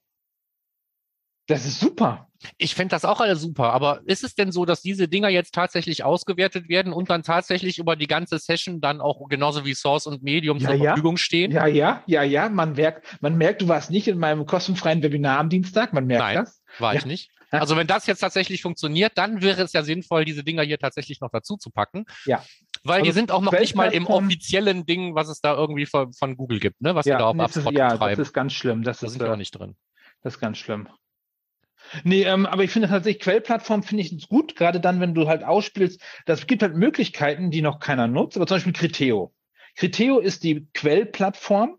Das 1.47 1.65
ist 1.65 1.79
super. 1.79 2.27
Ich 2.57 2.75
fände 2.75 2.91
das 2.91 3.05
auch 3.05 3.21
alles 3.21 3.41
super, 3.41 3.71
aber 3.71 4.01
ist 4.05 4.23
es 4.23 4.35
denn 4.35 4.51
so, 4.51 4.65
dass 4.65 4.81
diese 4.81 5.07
Dinger 5.07 5.29
jetzt 5.29 5.53
tatsächlich 5.53 6.03
ausgewertet 6.03 6.67
werden 6.69 6.93
und 6.93 7.09
dann 7.09 7.23
tatsächlich 7.23 7.79
über 7.79 7.95
die 7.95 8.07
ganze 8.07 8.37
Session 8.37 8.81
dann 8.81 9.01
auch 9.01 9.27
genauso 9.29 9.65
wie 9.65 9.73
Source 9.73 10.07
und 10.07 10.23
Medium 10.23 10.57
ja, 10.57 10.69
zur 10.69 10.77
ja. 10.77 10.83
Verfügung 10.91 11.17
stehen? 11.17 11.51
Ja, 11.51 11.65
ja, 11.67 12.03
ja, 12.05 12.23
ja. 12.23 12.49
Man 12.49 12.73
merkt, 12.73 13.17
man 13.21 13.37
merkt, 13.37 13.61
du 13.61 13.67
warst 13.67 13.91
nicht 13.91 14.07
in 14.07 14.17
meinem 14.19 14.45
kostenfreien 14.45 15.01
Webinar 15.01 15.39
am 15.39 15.49
Dienstag. 15.49 15.93
Man 15.93 16.05
merkt 16.05 16.23
Nein, 16.23 16.35
das. 16.35 16.61
War 16.79 16.93
ja. 16.93 16.99
ich 16.99 17.05
nicht. 17.05 17.31
Also 17.59 17.77
wenn 17.77 17.87
das 17.87 18.07
jetzt 18.07 18.19
tatsächlich 18.19 18.61
funktioniert, 18.61 19.13
dann 19.15 19.41
wäre 19.41 19.61
es 19.61 19.73
ja 19.73 19.83
sinnvoll, 19.83 20.25
diese 20.25 20.43
Dinger 20.43 20.63
hier 20.63 20.79
tatsächlich 20.79 21.21
noch 21.21 21.29
dazu 21.31 21.57
zu 21.57 21.69
packen. 21.69 22.05
Ja. 22.25 22.43
Weil 22.83 23.01
also 23.01 23.05
die 23.05 23.11
sind 23.11 23.31
auch 23.31 23.41
noch 23.41 23.51
nicht 23.51 23.75
mal 23.75 23.93
im 23.93 24.07
offiziellen 24.07 24.85
Ding, 24.85 25.15
was 25.15 25.29
es 25.29 25.39
da 25.39 25.55
irgendwie 25.55 25.85
von, 25.85 26.11
von 26.13 26.35
Google 26.35 26.59
gibt, 26.59 26.81
ne? 26.81 26.95
Was 26.95 27.05
ja, 27.05 27.15
die 27.15 27.19
da 27.19 27.27
auf 27.27 27.35
nee, 27.35 27.43
HubSpot 27.43 27.73
Ja, 27.73 27.95
treiben. 27.95 28.17
das 28.17 28.27
ist 28.27 28.33
ganz 28.33 28.53
schlimm. 28.53 28.83
Das, 28.83 28.99
das 28.99 29.11
ist 29.11 29.19
sind 29.19 29.27
äh, 29.27 29.29
auch 29.29 29.37
nicht 29.37 29.51
drin. 29.51 29.75
Das 30.21 30.35
ist 30.35 30.39
ganz 30.39 30.57
schlimm. 30.57 30.89
Nee, 32.03 32.23
ähm, 32.23 32.45
aber 32.45 32.63
ich 32.63 32.71
finde 32.71 32.87
tatsächlich 32.87 33.21
Quellplattform 33.21 33.83
finde 33.83 34.03
ich 34.03 34.27
gut, 34.29 34.55
gerade 34.55 34.79
dann, 34.79 34.99
wenn 34.99 35.13
du 35.13 35.27
halt 35.27 35.43
ausspielst. 35.43 36.01
Das 36.25 36.47
gibt 36.47 36.63
halt 36.63 36.75
Möglichkeiten, 36.75 37.51
die 37.51 37.61
noch 37.61 37.79
keiner 37.79 38.07
nutzt, 38.07 38.37
aber 38.37 38.47
zum 38.47 38.55
Beispiel 38.55 38.73
Criteo. 38.73 39.33
Criteo 39.75 40.19
ist 40.19 40.43
die 40.43 40.67
Quellplattform 40.73 41.77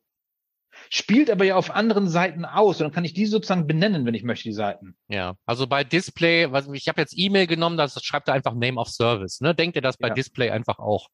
spielt 0.90 1.30
aber 1.30 1.44
ja 1.44 1.56
auf 1.56 1.70
anderen 1.70 2.08
Seiten 2.08 2.44
aus. 2.44 2.80
Und 2.80 2.84
dann 2.84 2.92
kann 2.92 3.04
ich 3.04 3.14
die 3.14 3.26
sozusagen 3.26 3.66
benennen, 3.66 4.06
wenn 4.06 4.14
ich 4.14 4.22
möchte, 4.22 4.44
die 4.44 4.52
Seiten. 4.52 4.96
Ja, 5.08 5.34
also 5.46 5.66
bei 5.66 5.84
Display, 5.84 6.50
was, 6.52 6.68
ich 6.72 6.88
habe 6.88 7.00
jetzt 7.00 7.14
E-Mail 7.16 7.46
genommen, 7.46 7.76
das 7.76 8.02
schreibt 8.04 8.28
er 8.28 8.34
einfach 8.34 8.54
Name 8.54 8.80
of 8.80 8.88
Service. 8.88 9.40
Ne? 9.40 9.54
Denkt 9.54 9.76
ihr 9.76 9.82
das 9.82 9.96
bei 9.96 10.08
ja. 10.08 10.14
Display 10.14 10.50
einfach 10.50 10.78
auch? 10.78 11.08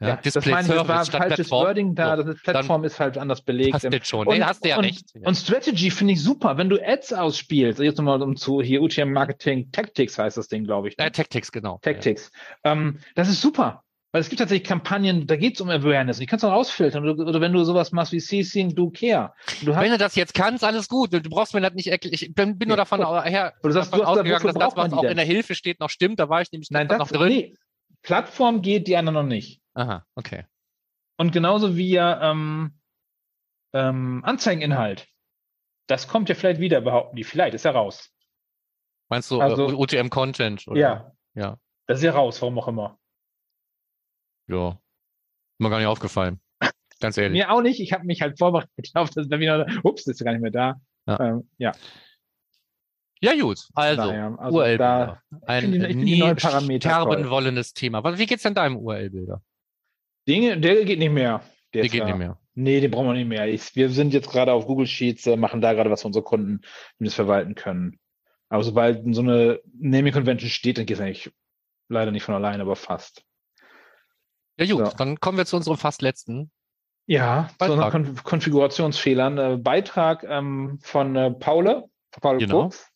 Ja, 0.00 0.08
ja 0.08 0.16
Display 0.16 0.40
das 0.40 0.50
meine 0.50 0.68
ich, 0.68 0.74
das 0.74 0.88
war 0.88 1.04
falsches 1.04 1.36
Plattform. 1.36 1.66
Wording 1.66 1.94
da, 1.94 2.16
so, 2.16 2.22
das 2.22 2.36
ist 2.36 2.42
Plattform 2.42 2.84
ist 2.84 3.00
halt 3.00 3.18
anders 3.18 3.42
belegt. 3.42 3.74
Hast 3.74 3.84
du 3.84 4.00
schon, 4.02 4.26
und, 4.26 4.38
nee, 4.38 4.42
hast 4.42 4.64
du 4.64 4.70
ja 4.70 4.78
und, 4.78 4.84
recht. 4.84 5.04
Und 5.14 5.34
Strategy 5.34 5.90
finde 5.90 6.14
ich 6.14 6.22
super, 6.22 6.56
wenn 6.56 6.70
du 6.70 6.80
Ads 6.82 7.12
ausspielst, 7.12 7.80
jetzt 7.80 7.98
nochmal 7.98 8.22
um 8.22 8.34
zu, 8.36 8.62
hier 8.62 8.80
UTM 8.80 9.12
Marketing 9.12 9.70
Tactics 9.72 10.18
heißt 10.18 10.38
das 10.38 10.48
Ding, 10.48 10.64
glaube 10.64 10.88
ich. 10.88 10.96
Ne? 10.96 11.06
Äh, 11.06 11.10
Tactics, 11.10 11.52
genau. 11.52 11.78
Tactics. 11.82 12.30
Ja. 12.64 12.72
Ähm, 12.72 12.98
das 13.14 13.28
ist 13.28 13.42
super. 13.42 13.82
Weil 14.12 14.22
es 14.22 14.28
gibt 14.28 14.40
tatsächlich 14.40 14.66
Kampagnen, 14.66 15.26
da 15.28 15.36
geht 15.36 15.54
es 15.54 15.60
um 15.60 15.70
Awareness. 15.70 16.18
Die 16.18 16.26
kannst 16.26 16.42
du 16.42 16.48
rausfiltern. 16.48 17.08
Oder, 17.08 17.26
oder, 17.26 17.40
wenn 17.40 17.52
du 17.52 17.62
sowas 17.62 17.92
machst 17.92 18.12
wie 18.12 18.18
CCing, 18.18 18.74
do 18.74 18.90
care. 18.90 19.32
Du 19.62 19.74
wenn 19.74 19.92
du 19.92 19.98
das 19.98 20.16
jetzt 20.16 20.34
kannst, 20.34 20.64
alles 20.64 20.88
gut. 20.88 21.12
Du 21.12 21.20
brauchst 21.20 21.54
mir 21.54 21.60
das 21.60 21.74
nicht 21.74 21.86
erklären. 21.86 22.14
Ich 22.14 22.34
bin, 22.34 22.58
bin 22.58 22.68
nur 22.68 22.76
davon 22.76 23.00
her, 23.24 23.54
du 23.62 23.70
sagst, 23.70 23.92
davon 23.92 24.06
ausgegangen, 24.06 24.44
dass 24.44 24.54
das, 24.54 24.76
was 24.76 24.92
auch 24.92 25.04
in 25.04 25.16
der 25.16 25.24
Hilfe 25.24 25.54
steht, 25.54 25.78
noch 25.78 25.90
stimmt. 25.90 26.18
Da 26.18 26.28
war 26.28 26.42
ich 26.42 26.50
nämlich 26.50 26.70
Nein, 26.70 26.88
das, 26.88 26.98
noch 26.98 27.08
drin. 27.08 27.28
Nee. 27.28 27.56
Plattform 28.02 28.62
geht, 28.62 28.88
die 28.88 28.96
anderen 28.96 29.14
noch 29.14 29.22
nicht. 29.22 29.62
Aha, 29.74 30.04
okay. 30.16 30.44
Und 31.16 31.32
genauso 31.32 31.76
wie 31.76 31.90
ja 31.90 32.30
ähm, 32.30 32.80
ähm, 33.72 34.22
Anzeigeninhalt. 34.24 35.06
Das 35.86 36.08
kommt 36.08 36.28
ja 36.28 36.34
vielleicht 36.34 36.60
wieder, 36.60 36.80
behaupten 36.80 37.16
die. 37.16 37.24
Vielleicht 37.24 37.54
ist 37.54 37.64
ja 37.64 37.72
raus. 37.72 38.10
Meinst 39.08 39.30
du 39.30 39.40
also, 39.40 39.68
uh, 39.68 39.82
UTM-Content? 39.82 40.66
Ja. 40.74 41.12
Ja. 41.34 41.58
Das 41.86 41.98
ist 41.98 42.04
ja 42.04 42.12
raus, 42.12 42.40
warum 42.42 42.58
auch 42.58 42.68
immer. 42.68 42.99
Ja. 44.58 44.80
Mir 45.58 45.70
gar 45.70 45.78
nicht 45.78 45.86
aufgefallen. 45.86 46.40
Ganz 47.00 47.16
ehrlich. 47.16 47.38
Mir 47.38 47.50
auch 47.50 47.62
nicht. 47.62 47.80
Ich 47.80 47.92
habe 47.92 48.04
mich 48.04 48.22
halt 48.22 48.38
vorbereitet 48.38 48.90
auf 48.94 49.10
das 49.10 49.28
dann 49.28 49.40
wieder. 49.40 49.66
Ups, 49.82 50.04
das 50.04 50.16
ist 50.16 50.24
gar 50.24 50.32
nicht 50.32 50.42
mehr 50.42 50.50
da. 50.50 50.80
Ja. 51.06 51.20
Ähm, 51.20 51.48
ja. 51.58 51.72
Ja, 53.22 53.34
gut. 53.38 53.58
Also, 53.74 54.06
naja, 54.06 54.34
also 54.38 54.58
URL 54.58 54.76
-Bilder. 54.76 55.18
Ein 55.46 55.72
die, 55.72 55.94
nie 55.94 56.34
sterben 56.38 57.28
wollendes 57.28 57.74
Thema. 57.74 58.02
Wie 58.18 58.26
geht's 58.26 58.44
denn 58.44 58.54
da 58.54 58.66
im 58.66 58.78
URL-Bilder? 58.78 59.42
Dinge, 60.26 60.58
der 60.58 60.84
geht 60.86 60.98
nicht 60.98 61.12
mehr. 61.12 61.42
Der, 61.74 61.82
der 61.82 61.90
geht 61.90 62.00
da. 62.00 62.06
nicht 62.06 62.16
mehr. 62.16 62.38
Nee, 62.54 62.80
den 62.80 62.90
brauchen 62.90 63.08
wir 63.08 63.14
nicht 63.14 63.28
mehr. 63.28 63.46
Ich, 63.46 63.76
wir 63.76 63.90
sind 63.90 64.14
jetzt 64.14 64.30
gerade 64.30 64.52
auf 64.52 64.66
Google 64.66 64.86
Sheets, 64.86 65.26
äh, 65.26 65.36
machen 65.36 65.60
da 65.60 65.74
gerade 65.74 65.90
was 65.90 66.00
für 66.00 66.06
unsere 66.06 66.24
Kunden, 66.24 66.62
die 66.98 67.04
das 67.04 67.14
verwalten 67.14 67.54
können. 67.54 67.98
Aber 68.48 68.64
sobald 68.64 69.02
so 69.14 69.22
eine 69.22 69.60
Naming 69.78 70.12
Convention 70.12 70.50
steht, 70.50 70.78
dann 70.78 70.86
geht 70.86 70.96
es 70.96 71.02
eigentlich 71.02 71.30
leider 71.88 72.10
nicht 72.10 72.24
von 72.24 72.34
alleine, 72.34 72.62
aber 72.62 72.76
fast. 72.76 73.22
Ja 74.60 74.74
gut, 74.74 74.90
so. 74.90 74.96
dann 74.96 75.18
kommen 75.20 75.38
wir 75.38 75.46
zu 75.46 75.56
unserem 75.56 75.78
fast 75.78 76.02
letzten. 76.02 76.50
Ja, 77.06 77.48
Beitrag. 77.58 77.66
zu 77.66 77.72
unseren 77.72 77.90
Kon 77.90 78.24
Konfigurationsfehlern. 78.24 79.38
Äh, 79.38 79.56
Beitrag 79.56 80.24
ähm, 80.24 80.78
von 80.82 81.16
äh, 81.16 81.30
Paule, 81.30 81.86
Paul 82.20 82.38
genau. 82.38 82.64
Fuchs, 82.64 82.88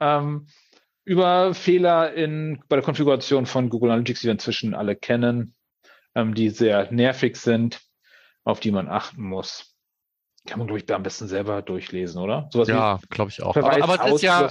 ähm, 0.00 0.46
über 1.04 1.54
Fehler 1.54 2.14
in, 2.14 2.62
bei 2.68 2.76
der 2.76 2.84
Konfiguration 2.84 3.46
von 3.46 3.68
Google 3.68 3.90
Analytics, 3.90 4.20
die 4.20 4.26
wir 4.26 4.32
inzwischen 4.32 4.74
alle 4.74 4.96
kennen, 4.96 5.54
ähm, 6.14 6.34
die 6.34 6.48
sehr 6.48 6.90
nervig 6.90 7.36
sind, 7.36 7.80
auf 8.42 8.60
die 8.60 8.72
man 8.72 8.88
achten 8.88 9.22
muss. 9.22 9.75
Kann 10.46 10.58
man, 10.58 10.68
glaube 10.68 10.80
ich, 10.80 10.94
am 10.94 11.02
besten 11.02 11.28
selber 11.28 11.60
durchlesen, 11.62 12.20
oder? 12.22 12.48
Sowas 12.52 12.68
ja, 12.68 13.00
glaube 13.10 13.30
ich 13.30 13.42
auch. 13.42 13.52
Verweis 13.52 13.82
aber, 13.82 14.00
aber 14.00 14.14
ist 14.14 14.22
ja 14.22 14.48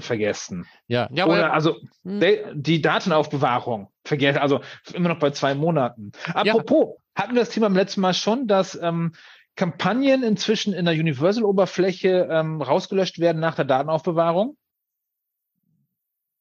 vergessen. 0.00 0.66
Ja, 0.88 1.08
ja 1.12 1.26
oder 1.26 1.52
also 1.52 1.76
hm. 2.02 2.20
die, 2.20 2.38
die 2.54 2.82
Datenaufbewahrung 2.82 3.88
vergessen, 4.04 4.38
also 4.38 4.60
immer 4.92 5.08
noch 5.08 5.18
bei 5.18 5.30
zwei 5.30 5.54
Monaten. 5.54 6.12
Apropos, 6.34 6.96
ja. 6.96 7.22
hatten 7.22 7.34
wir 7.34 7.40
das 7.40 7.50
Thema 7.50 7.66
beim 7.66 7.76
letzten 7.76 8.00
Mal 8.00 8.14
schon, 8.14 8.46
dass 8.46 8.74
ähm, 8.80 9.12
Kampagnen 9.56 10.22
inzwischen 10.22 10.74
in 10.74 10.84
der 10.84 10.94
Universal-Oberfläche 10.94 12.28
ähm, 12.30 12.60
rausgelöscht 12.60 13.18
werden 13.18 13.40
nach 13.40 13.54
der 13.54 13.64
Datenaufbewahrung? 13.64 14.56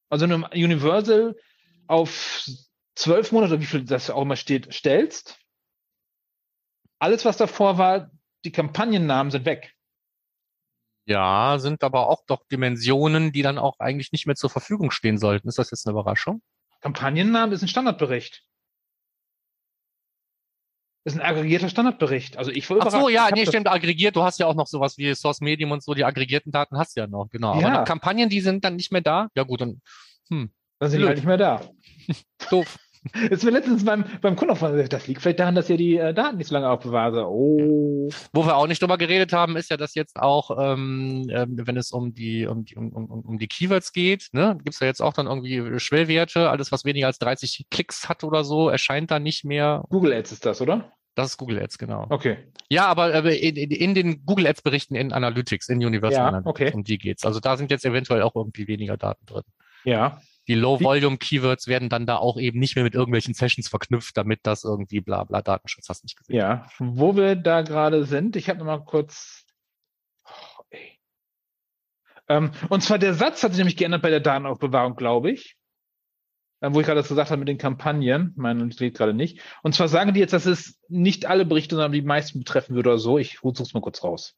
Also 0.10 0.26
eine 0.26 0.47
Universal 0.53 1.36
auf 1.88 2.45
zwölf 2.95 3.32
Monate, 3.32 3.60
wie 3.62 3.66
viel 3.66 3.86
das 3.86 4.10
auch 4.10 4.22
immer 4.22 4.36
steht, 4.36 4.74
stellst. 4.74 5.39
Alles, 6.99 7.26
was 7.26 7.38
davor 7.38 7.78
war, 7.78 8.12
die 8.46 8.52
Kampagnennamen 8.52 9.32
sind 9.32 9.46
weg. 9.46 9.74
Ja, 11.08 11.58
sind 11.60 11.84
aber 11.84 12.10
auch 12.10 12.26
doch 12.26 12.48
Dimensionen, 12.48 13.32
die 13.32 13.41
dann 13.41 13.58
auch 13.58 13.80
eigentlich 13.80 14.12
nicht 14.12 14.26
mehr 14.26 14.36
zur 14.36 14.50
Verfügung 14.50 14.91
stehen 14.91 15.18
sollten. 15.18 15.48
Ist 15.48 15.60
das 15.60 15.72
jetzt 15.72 15.86
eine 15.86 15.93
Überraschung? 15.93 16.41
Kampagnennamen 16.82 17.54
ist 17.54 17.62
ein 17.62 17.68
Standardbericht. 17.68 18.43
Das 21.04 21.14
ist 21.14 21.20
ein 21.20 21.26
aggregierter 21.26 21.70
Standardbericht. 21.70 22.38
Also 22.38 22.50
ich 22.50 22.70
Ach 22.72 22.89
so, 22.89 23.10
ja, 23.10 23.30
nee, 23.32 23.46
stimmt, 23.46 23.68
aggregiert. 23.68 24.16
Du 24.16 24.24
hast 24.24 24.39
ja 24.39 24.48
auch 24.48 24.56
noch 24.56 24.66
sowas 24.66 24.98
wie 24.98 25.14
Source 25.14 25.39
Medium 25.41 25.72
und 25.72 25.84
so, 25.84 25.93
die 25.93 26.04
aggregierten 26.04 26.52
Daten 26.52 26.80
hast 26.80 26.96
du 26.96 27.02
ja 27.02 27.08
noch, 27.08 27.30
genau. 27.30 27.60
Ja. 27.62 27.68
Aber 27.68 27.84
Kampagnen, 27.84 28.28
die 28.28 28.41
sind 28.41 28.66
dann 28.66 28.76
nicht 28.76 28.91
mehr 28.91 29.02
da. 29.02 29.30
Ja 29.36 29.43
gut, 29.43 29.62
dann, 29.62 29.82
hm. 30.30 30.52
Dann 30.80 30.89
sind 30.89 31.02
die 31.02 31.06
halt 31.06 31.18
nicht 31.18 31.28
mehr 31.28 31.38
da. 31.38 31.62
Doof. 32.50 32.78
Das 33.14 33.39
ist 33.39 33.43
mir 33.43 33.51
letztens 33.51 33.86
beim, 33.86 34.03
beim 34.22 34.36
Kunden 34.36 34.51
aufgefallen, 34.51 34.88
das 34.89 35.08
liegt 35.08 35.22
vielleicht 35.22 35.39
daran, 35.39 35.56
dass 35.56 35.70
ihr 35.70 35.78
die 35.78 35.97
äh, 35.97 36.14
Daten 36.14 36.38
nicht 36.38 36.47
so 36.47 36.56
lange 36.56 36.70
aufbewahrt. 36.70 37.16
Oh. 37.16 38.10
Wo 38.34 38.45
wir 38.45 38.56
auch 38.56 38.68
nicht 38.68 38.82
drüber 38.82 38.97
geredet 38.97 39.32
haben, 39.34 39.58
ist 39.58 39.70
ja, 39.70 39.78
dass 39.78 39.95
jetzt 39.95 40.18
auch, 40.18 40.51
ähm, 40.60 41.28
äh, 41.30 41.45
wenn 41.47 41.78
es 41.78 41.91
um 41.91 42.14
die, 42.14 42.47
um 42.47 42.66
die, 42.66 42.76
um, 42.76 42.89
um, 42.89 43.06
um 43.08 43.38
die 43.38 43.47
Keywords 43.47 43.93
geht, 43.93 44.30
ne, 44.34 44.58
gibt 44.64 44.74
es 44.74 44.80
ja 44.80 44.88
jetzt 44.88 45.01
auch 45.01 45.14
dann 45.14 45.28
irgendwie 45.28 45.80
Schwellwerte, 45.80 46.49
alles, 46.49 46.72
was 46.72 46.86
weniger 46.86 47.08
als 47.08 47.20
30 47.20 47.68
Klicks 47.70 48.10
hat 48.10 48.24
oder 48.24 48.43
so, 48.43 48.70
erscheint 48.70 49.12
da 49.12 49.20
nicht 49.20 49.45
mehr. 49.45 49.84
Google 49.89 50.14
Ads 50.14 50.32
ist 50.32 50.45
das, 50.45 50.62
oder? 50.62 50.91
Das 51.16 51.28
ist 51.28 51.38
Google 51.38 51.62
Ads, 51.62 51.78
genau. 51.78 52.08
Okay. 52.10 52.38
Ja, 52.70 52.88
aber 52.88 53.14
äh, 53.26 53.38
in, 53.38 53.56
in, 53.56 53.95
den 53.95 54.26
Google 54.26 54.47
Ads 54.47 54.62
Berichten 54.62 54.95
in 54.95 55.14
Analytics, 55.14 55.70
in 55.70 55.84
Universal 55.84 56.20
ja, 56.20 56.28
Analytics, 56.28 56.49
okay. 56.49 56.72
um 56.74 56.84
die 56.84 56.97
geht's. 56.97 57.26
Also 57.26 57.39
da 57.39 57.56
sind 57.56 57.72
jetzt 57.72 57.86
eventuell 57.86 58.22
auch 58.22 58.36
irgendwie 58.36 58.68
weniger 58.68 58.97
Daten 58.97 59.26
drin. 59.26 59.43
Ja. 59.86 60.20
Die 60.48 60.56
Low-Volume-Keywords 60.56 61.68
werden 61.68 61.89
dann 61.89 62.06
da 62.06 62.18
auch 62.18 62.38
eben 62.38 62.60
nicht 62.60 62.76
mehr 62.76 62.84
mit 62.84 62.93
irgendwelchen 62.93 63.34
Sessions 63.34 63.68
verknüpft, 63.68 64.16
damit 64.16 64.41
das 64.43 64.64
irgendwie 64.64 65.02
bla 65.02 65.24
bla 65.24 65.41
Datenschutz 65.41 65.89
hast 65.89 66.04
nicht 66.04 66.18
gesehen. 66.18 66.36
Ja, 66.36 66.68
wo 66.78 67.16
wir 67.16 67.36
da 67.36 67.62
gerade 67.62 68.06
sind, 68.06 68.36
ich 68.36 68.50
habe 68.50 68.60
noch 68.60 68.66
mal 68.66 68.84
kurz. 68.86 69.46
Oh, 70.26 70.64
ähm, 72.28 72.52
und 72.70 72.82
zwar 72.82 73.00
der 73.00 73.14
Satz 73.14 73.43
hat 73.43 73.52
sich 73.52 73.58
nämlich 73.58 73.78
geändert 73.78 74.02
bei 74.02 74.10
der 74.10 74.20
Datenaufbewahrung, 74.20 74.96
glaube 74.96 75.32
ich. 75.32 75.58
Ähm, 76.62 76.74
wo 76.74 76.80
ich 76.80 76.86
gerade 76.86 77.00
das 77.00 77.10
gesagt 77.10 77.32
habe 77.32 77.39
mit 77.39 77.48
den 77.48 77.58
Kampagnen. 77.58 78.34
Mein 78.38 78.70
geht 78.70 78.98
gerade 78.98 79.14
nicht. 79.14 79.41
Und 79.62 79.76
zwar 79.76 79.88
sagen 79.88 80.14
die 80.14 80.20
jetzt, 80.20 80.34
dass 80.34 80.46
es 80.46 80.80
nicht 80.88 81.26
alle 81.26 81.46
Berichte, 81.46 81.76
sondern 81.76 81.91
die 81.91 82.02
meisten 82.02 82.39
betreffen 82.39 82.76
würde 82.76 82.89
oder 82.89 83.00
so. 83.00 83.18
Ich 83.18 83.39
suche 83.39 83.64
es 83.64 83.74
mal 83.74 83.82
kurz 83.82 84.04
raus. 84.04 84.36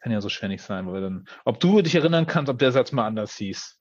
Kann 0.00 0.12
ja 0.12 0.20
so 0.20 0.28
schwer 0.28 0.48
nicht 0.48 0.62
sein, 0.62 0.86
weil 0.86 1.00
dann, 1.00 1.28
ob 1.44 1.58
du 1.58 1.80
dich 1.82 1.94
erinnern 1.94 2.26
kannst, 2.26 2.50
ob 2.50 2.58
der 2.58 2.70
Satz 2.70 2.92
mal 2.92 3.06
anders 3.06 3.34
hieß. 3.36 3.77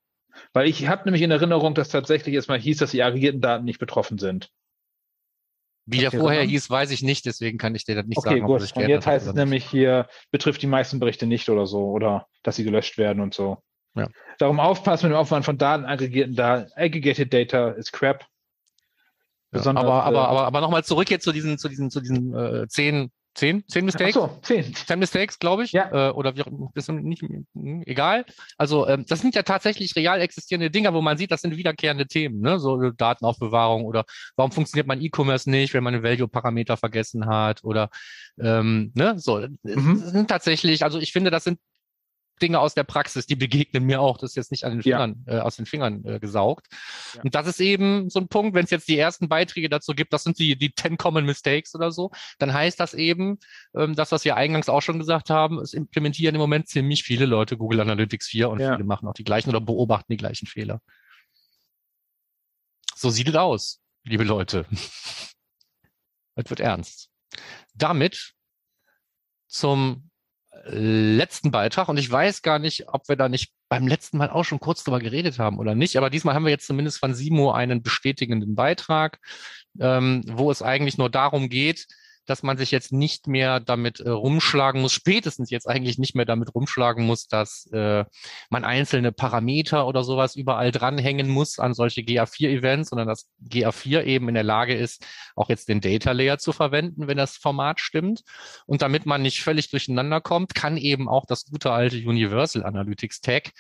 Weil 0.53 0.67
ich 0.67 0.87
habe 0.87 1.03
nämlich 1.05 1.21
in 1.21 1.31
Erinnerung, 1.31 1.73
dass 1.75 1.89
tatsächlich 1.89 2.35
erstmal 2.35 2.59
hieß, 2.59 2.77
dass 2.77 2.91
die 2.91 3.03
aggregierten 3.03 3.41
Daten 3.41 3.65
nicht 3.65 3.79
betroffen 3.79 4.17
sind. 4.17 4.51
Wie 5.85 5.99
der 5.99 6.11
vorher 6.11 6.43
hieß, 6.43 6.69
weiß 6.69 6.91
ich 6.91 7.01
nicht, 7.01 7.25
deswegen 7.25 7.57
kann 7.57 7.73
ich 7.73 7.85
dir 7.85 7.95
das 7.95 8.05
nicht 8.05 8.17
okay, 8.17 8.41
sagen. 8.41 8.45
Gut. 8.45 8.61
Und 8.75 8.89
jetzt 8.89 9.07
heißt 9.07 9.25
es 9.25 9.33
nämlich 9.33 9.65
hier, 9.65 10.07
betrifft 10.31 10.61
die 10.61 10.67
meisten 10.67 10.99
Berichte 10.99 11.27
nicht 11.27 11.49
oder 11.49 11.65
so, 11.65 11.91
oder 11.91 12.27
dass 12.43 12.57
sie 12.57 12.65
gelöscht 12.65 12.97
werden 12.97 13.21
und 13.21 13.33
so. 13.33 13.63
Ja. 13.95 14.09
Darum 14.37 14.59
aufpassen 14.59 15.07
mit 15.07 15.15
dem 15.15 15.19
Aufwand 15.19 15.45
von 15.45 15.57
Daten, 15.57 15.85
aggregierten 15.85 16.35
Daten. 16.35 16.71
Aggregated 16.75 17.33
Data 17.33 17.69
ist 17.69 17.93
crap. 17.93 18.25
Ja, 19.53 19.61
aber, 19.61 20.03
aber, 20.03 20.27
aber, 20.27 20.45
aber 20.45 20.61
nochmal 20.61 20.83
zurück 20.83 21.09
jetzt 21.09 21.23
zu 21.23 21.31
diesen, 21.31 21.57
zu 21.57 21.69
diesen, 21.69 21.89
zu 21.89 22.01
diesen 22.01 22.35
äh, 22.35 22.67
zehn 22.67 23.09
Zehn, 23.37 23.63
zehn 23.67 23.85
Mistakes? 23.85 24.17
Ach 24.17 24.31
so, 24.31 24.39
zehn. 24.41 24.73
Zehn 24.73 24.97
Mistakes, 24.97 25.37
glaube 25.37 25.63
ich. 25.63 25.71
Ja. 25.71 26.09
Äh, 26.09 26.11
oder 26.11 26.35
wie 26.35 26.41
auch 26.41 26.47
das 26.73 26.87
nicht 26.87 27.21
hm, 27.21 27.83
egal. 27.85 28.25
Also 28.57 28.87
ähm, 28.87 29.05
das 29.07 29.21
sind 29.21 29.35
ja 29.35 29.43
tatsächlich 29.43 29.95
real 29.95 30.21
existierende 30.21 30.71
Dinge, 30.71 30.91
wo 30.95 31.01
man 31.01 31.19
sieht, 31.19 31.29
das 31.29 31.41
sind 31.41 31.55
wiederkehrende 31.55 32.07
Themen, 32.07 32.41
ne? 32.41 32.57
So 32.57 32.89
Datenaufbewahrung 32.89 33.85
oder 33.85 34.05
warum 34.37 34.51
funktioniert 34.51 34.87
mein 34.87 35.01
E-Commerce 35.01 35.47
nicht, 35.51 35.75
wenn 35.75 35.83
man 35.83 35.93
einen 35.93 36.03
Value-Parameter 36.03 36.77
vergessen 36.77 37.27
hat 37.27 37.63
oder 37.63 37.91
ähm, 38.41 38.91
ne, 38.95 39.19
so. 39.19 39.37
Mhm. 39.37 40.01
Das 40.01 40.11
sind 40.11 40.29
tatsächlich, 40.29 40.83
also 40.83 40.97
ich 40.97 41.11
finde, 41.11 41.29
das 41.29 41.43
sind 41.43 41.59
Dinge 42.41 42.59
aus 42.59 42.73
der 42.73 42.83
Praxis, 42.83 43.25
die 43.25 43.35
begegnen 43.35 43.83
mir 43.83 44.01
auch. 44.01 44.17
Das 44.17 44.31
ist 44.31 44.35
jetzt 44.35 44.51
nicht 44.51 44.63
an 44.63 44.73
den 44.73 44.83
Fingern, 44.83 45.23
ja. 45.27 45.37
äh, 45.37 45.39
aus 45.39 45.55
den 45.55 45.65
Fingern 45.65 46.05
äh, 46.05 46.19
gesaugt. 46.19 46.67
Ja. 47.15 47.23
Und 47.23 47.35
das 47.35 47.47
ist 47.47 47.59
eben 47.59 48.09
so 48.09 48.19
ein 48.19 48.27
Punkt, 48.27 48.53
wenn 48.53 48.65
es 48.65 48.71
jetzt 48.71 48.87
die 48.87 48.97
ersten 48.97 49.29
Beiträge 49.29 49.69
dazu 49.69 49.93
gibt, 49.93 50.13
das 50.13 50.23
sind 50.23 50.39
die, 50.39 50.57
die 50.57 50.73
10 50.73 50.97
Common 50.97 51.25
Mistakes 51.25 51.75
oder 51.75 51.91
so, 51.91 52.11
dann 52.39 52.53
heißt 52.53 52.79
das 52.79 52.93
eben, 52.93 53.39
ähm, 53.75 53.95
das, 53.95 54.11
was 54.11 54.25
wir 54.25 54.35
eingangs 54.35 54.69
auch 54.69 54.81
schon 54.81 54.99
gesagt 54.99 55.29
haben, 55.29 55.59
es 55.59 55.73
implementieren 55.73 56.35
im 56.35 56.41
Moment 56.41 56.67
ziemlich 56.67 57.03
viele 57.03 57.25
Leute 57.25 57.57
Google 57.57 57.81
Analytics 57.81 58.27
4 58.27 58.49
und 58.49 58.59
ja. 58.59 58.73
viele 58.73 58.85
machen 58.85 59.07
auch 59.07 59.13
die 59.13 59.23
gleichen 59.23 59.49
oder 59.49 59.61
beobachten 59.61 60.11
die 60.11 60.17
gleichen 60.17 60.47
Fehler. 60.47 60.81
So 62.95 63.09
sieht 63.09 63.29
es 63.29 63.35
aus, 63.35 63.81
liebe 64.03 64.23
Leute. 64.23 64.65
Es 66.39 66.51
wird 66.51 66.59
ernst. 66.59 67.09
Damit 67.73 68.35
zum 69.47 70.11
letzten 70.65 71.51
Beitrag. 71.51 71.89
Und 71.89 71.97
ich 71.97 72.09
weiß 72.09 72.41
gar 72.41 72.59
nicht, 72.59 72.85
ob 72.87 73.07
wir 73.09 73.15
da 73.15 73.29
nicht 73.29 73.53
beim 73.69 73.87
letzten 73.87 74.17
Mal 74.17 74.29
auch 74.29 74.43
schon 74.43 74.59
kurz 74.59 74.83
drüber 74.83 74.99
geredet 74.99 75.39
haben 75.39 75.59
oder 75.59 75.75
nicht, 75.75 75.97
aber 75.97 76.09
diesmal 76.09 76.35
haben 76.35 76.45
wir 76.45 76.51
jetzt 76.51 76.67
zumindest 76.67 76.99
von 76.99 77.13
Simo 77.13 77.51
einen 77.51 77.81
bestätigenden 77.81 78.55
Beitrag, 78.55 79.19
ähm, 79.79 80.23
wo 80.25 80.51
es 80.51 80.61
eigentlich 80.61 80.97
nur 80.97 81.09
darum 81.09 81.49
geht, 81.49 81.87
dass 82.27 82.43
man 82.43 82.57
sich 82.57 82.71
jetzt 82.71 82.91
nicht 82.91 83.27
mehr 83.27 83.59
damit 83.59 83.99
äh, 83.99 84.09
rumschlagen 84.09 84.81
muss, 84.81 84.93
spätestens 84.93 85.49
jetzt 85.49 85.67
eigentlich 85.67 85.97
nicht 85.97 86.15
mehr 86.15 86.25
damit 86.25 86.53
rumschlagen 86.53 87.05
muss, 87.05 87.27
dass 87.27 87.67
äh, 87.71 88.05
man 88.49 88.63
einzelne 88.63 89.11
Parameter 89.11 89.87
oder 89.87 90.03
sowas 90.03 90.35
überall 90.35 90.71
dranhängen 90.71 91.29
muss 91.29 91.57
an 91.57 91.73
solche 91.73 92.01
GA4-Events, 92.01 92.89
sondern 92.89 93.07
dass 93.07 93.27
GA4 93.49 94.03
eben 94.03 94.27
in 94.27 94.35
der 94.35 94.43
Lage 94.43 94.75
ist, 94.75 95.05
auch 95.35 95.49
jetzt 95.49 95.69
den 95.69 95.81
Data 95.81 96.11
Layer 96.11 96.37
zu 96.37 96.51
verwenden, 96.51 97.07
wenn 97.07 97.17
das 97.17 97.37
Format 97.37 97.79
stimmt. 97.79 98.21
Und 98.65 98.81
damit 98.81 99.05
man 99.05 99.21
nicht 99.21 99.41
völlig 99.41 99.69
durcheinander 99.71 100.21
kommt, 100.21 100.53
kann 100.53 100.77
eben 100.77 101.07
auch 101.09 101.25
das 101.25 101.45
gute 101.45 101.71
alte 101.71 101.97
Universal 101.97 102.63
Analytics 102.63 103.21
Tag 103.21 103.51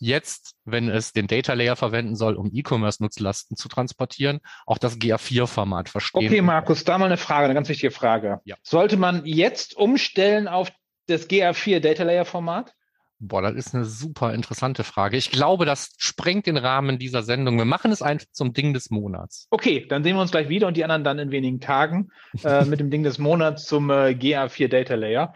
jetzt, 0.00 0.54
wenn 0.64 0.88
es 0.88 1.12
den 1.12 1.26
Data 1.26 1.52
Layer 1.54 1.76
verwenden 1.76 2.16
soll, 2.16 2.34
um 2.34 2.50
E-Commerce-Nutzlasten 2.52 3.56
zu 3.56 3.68
transportieren, 3.68 4.40
auch 4.66 4.78
das 4.78 4.98
GA4-Format 4.98 5.88
verstehen. 5.88 6.26
Okay, 6.26 6.42
Markus, 6.42 6.84
da 6.84 6.98
mal 6.98 7.06
eine 7.06 7.16
Frage, 7.16 7.46
eine 7.46 7.54
ganz 7.54 7.68
wichtige 7.68 7.90
Frage. 7.90 8.40
Ja. 8.44 8.56
Sollte 8.62 8.96
man 8.96 9.24
jetzt 9.24 9.76
umstellen 9.76 10.48
auf 10.48 10.70
das 11.06 11.28
GA4 11.28 11.80
Data 11.80 12.02
Layer-Format? 12.02 12.74
Boah, 13.20 13.42
das 13.42 13.54
ist 13.54 13.74
eine 13.74 13.84
super 13.84 14.34
interessante 14.34 14.84
Frage. 14.84 15.16
Ich 15.16 15.30
glaube, 15.30 15.64
das 15.64 15.94
sprengt 15.96 16.46
den 16.46 16.56
Rahmen 16.56 16.98
dieser 16.98 17.22
Sendung. 17.22 17.56
Wir 17.56 17.64
machen 17.64 17.92
es 17.92 18.02
einfach 18.02 18.26
zum 18.32 18.52
Ding 18.52 18.74
des 18.74 18.90
Monats. 18.90 19.46
Okay, 19.50 19.86
dann 19.88 20.02
sehen 20.02 20.16
wir 20.16 20.20
uns 20.20 20.32
gleich 20.32 20.48
wieder 20.48 20.66
und 20.66 20.76
die 20.76 20.84
anderen 20.84 21.04
dann 21.04 21.18
in 21.18 21.30
wenigen 21.30 21.60
Tagen 21.60 22.10
äh, 22.42 22.64
mit 22.66 22.80
dem 22.80 22.90
Ding 22.90 23.02
des 23.02 23.18
Monats 23.18 23.64
zum 23.64 23.88
äh, 23.90 24.10
GA4 24.10 24.68
Data 24.68 24.94
Layer. 24.94 25.34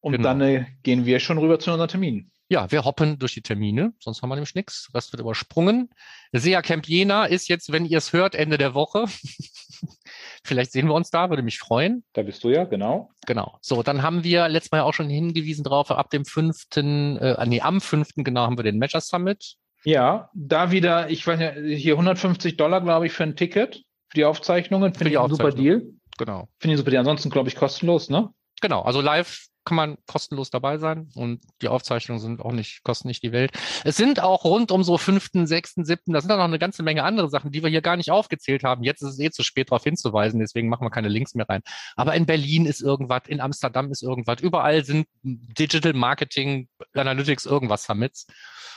Und 0.00 0.12
genau. 0.12 0.24
dann 0.24 0.40
äh, 0.40 0.66
gehen 0.82 1.06
wir 1.06 1.20
schon 1.20 1.38
rüber 1.38 1.58
zu 1.58 1.70
unseren 1.70 1.88
Terminen. 1.88 2.30
Ja, 2.50 2.70
wir 2.72 2.84
hoppen 2.84 3.18
durch 3.18 3.34
die 3.34 3.42
Termine, 3.42 3.92
sonst 3.98 4.22
haben 4.22 4.30
wir 4.30 4.36
nämlich 4.36 4.54
nichts. 4.54 4.88
Rest 4.94 5.12
wird 5.12 5.20
übersprungen. 5.20 5.90
SEA 6.32 6.62
Camp 6.62 6.86
Jena 6.86 7.26
ist 7.26 7.48
jetzt, 7.48 7.72
wenn 7.72 7.84
ihr 7.84 7.98
es 7.98 8.14
hört, 8.14 8.34
Ende 8.34 8.56
der 8.56 8.72
Woche. 8.72 9.04
Vielleicht 10.44 10.72
sehen 10.72 10.86
wir 10.86 10.94
uns 10.94 11.10
da, 11.10 11.28
würde 11.28 11.42
mich 11.42 11.58
freuen. 11.58 12.04
Da 12.14 12.22
bist 12.22 12.42
du 12.42 12.48
ja, 12.48 12.64
genau. 12.64 13.10
Genau. 13.26 13.58
So, 13.60 13.82
dann 13.82 14.02
haben 14.02 14.24
wir 14.24 14.48
letztes 14.48 14.72
Mal 14.72 14.78
ja 14.78 14.84
auch 14.84 14.94
schon 14.94 15.10
hingewiesen 15.10 15.62
drauf, 15.62 15.90
ab 15.90 16.08
dem 16.08 16.24
fünften, 16.24 17.18
äh, 17.18 17.46
nee, 17.46 17.60
am 17.60 17.82
fünften 17.82 18.24
genau 18.24 18.42
haben 18.42 18.56
wir 18.56 18.64
den 18.64 18.78
Measure 18.78 19.02
Summit. 19.02 19.56
Ja, 19.84 20.30
da 20.32 20.70
wieder, 20.70 21.10
ich 21.10 21.26
weiß 21.26 21.40
ja, 21.40 21.52
hier 21.52 21.94
150 21.94 22.56
Dollar, 22.56 22.80
glaube 22.80 23.06
ich, 23.06 23.12
für 23.12 23.24
ein 23.24 23.36
Ticket, 23.36 23.82
für 24.08 24.14
die 24.14 24.24
Aufzeichnungen. 24.24 24.94
Finde 24.94 25.12
ich 25.12 25.18
ein 25.18 25.28
super 25.28 25.52
Deal. 25.52 25.82
Genau. 26.16 26.48
Finde 26.58 26.74
ich 26.74 26.78
super 26.78 26.90
Deal. 26.90 27.00
Ansonsten, 27.00 27.28
glaube 27.28 27.50
ich, 27.50 27.56
kostenlos, 27.56 28.08
ne? 28.08 28.30
Genau, 28.60 28.82
also 28.82 29.00
live 29.00 29.47
kann 29.68 29.76
man 29.76 29.98
kostenlos 30.06 30.48
dabei 30.48 30.78
sein 30.78 31.10
und 31.14 31.42
die 31.60 31.68
Aufzeichnungen 31.68 32.22
sind 32.22 32.40
auch 32.40 32.52
nicht, 32.52 32.82
kosten 32.84 33.06
nicht 33.06 33.22
die 33.22 33.32
Welt. 33.32 33.52
Es 33.84 33.98
sind 33.98 34.18
auch 34.18 34.44
rund 34.44 34.72
um 34.72 34.82
so 34.82 34.96
fünften, 34.96 35.46
sechsten, 35.46 35.84
siebten, 35.84 36.14
da 36.14 36.22
sind 36.22 36.32
auch 36.32 36.38
noch 36.38 36.44
eine 36.44 36.58
ganze 36.58 36.82
Menge 36.82 37.04
andere 37.04 37.28
Sachen, 37.28 37.52
die 37.52 37.62
wir 37.62 37.68
hier 37.68 37.82
gar 37.82 37.98
nicht 37.98 38.10
aufgezählt 38.10 38.64
haben. 38.64 38.82
Jetzt 38.82 39.02
ist 39.02 39.10
es 39.10 39.20
eh 39.20 39.30
zu 39.30 39.42
spät 39.42 39.70
darauf 39.70 39.84
hinzuweisen, 39.84 40.40
deswegen 40.40 40.70
machen 40.70 40.86
wir 40.86 40.90
keine 40.90 41.08
Links 41.08 41.34
mehr 41.34 41.46
rein. 41.46 41.60
Aber 41.96 42.14
in 42.14 42.24
Berlin 42.24 42.64
ist 42.64 42.80
irgendwas, 42.80 43.24
in 43.26 43.42
Amsterdam 43.42 43.90
ist 43.90 44.02
irgendwas, 44.02 44.40
überall 44.40 44.86
sind 44.86 45.06
Digital 45.22 45.92
Marketing, 45.92 46.68
Analytics, 46.94 47.44
irgendwas 47.44 47.84
Summits. 47.84 48.26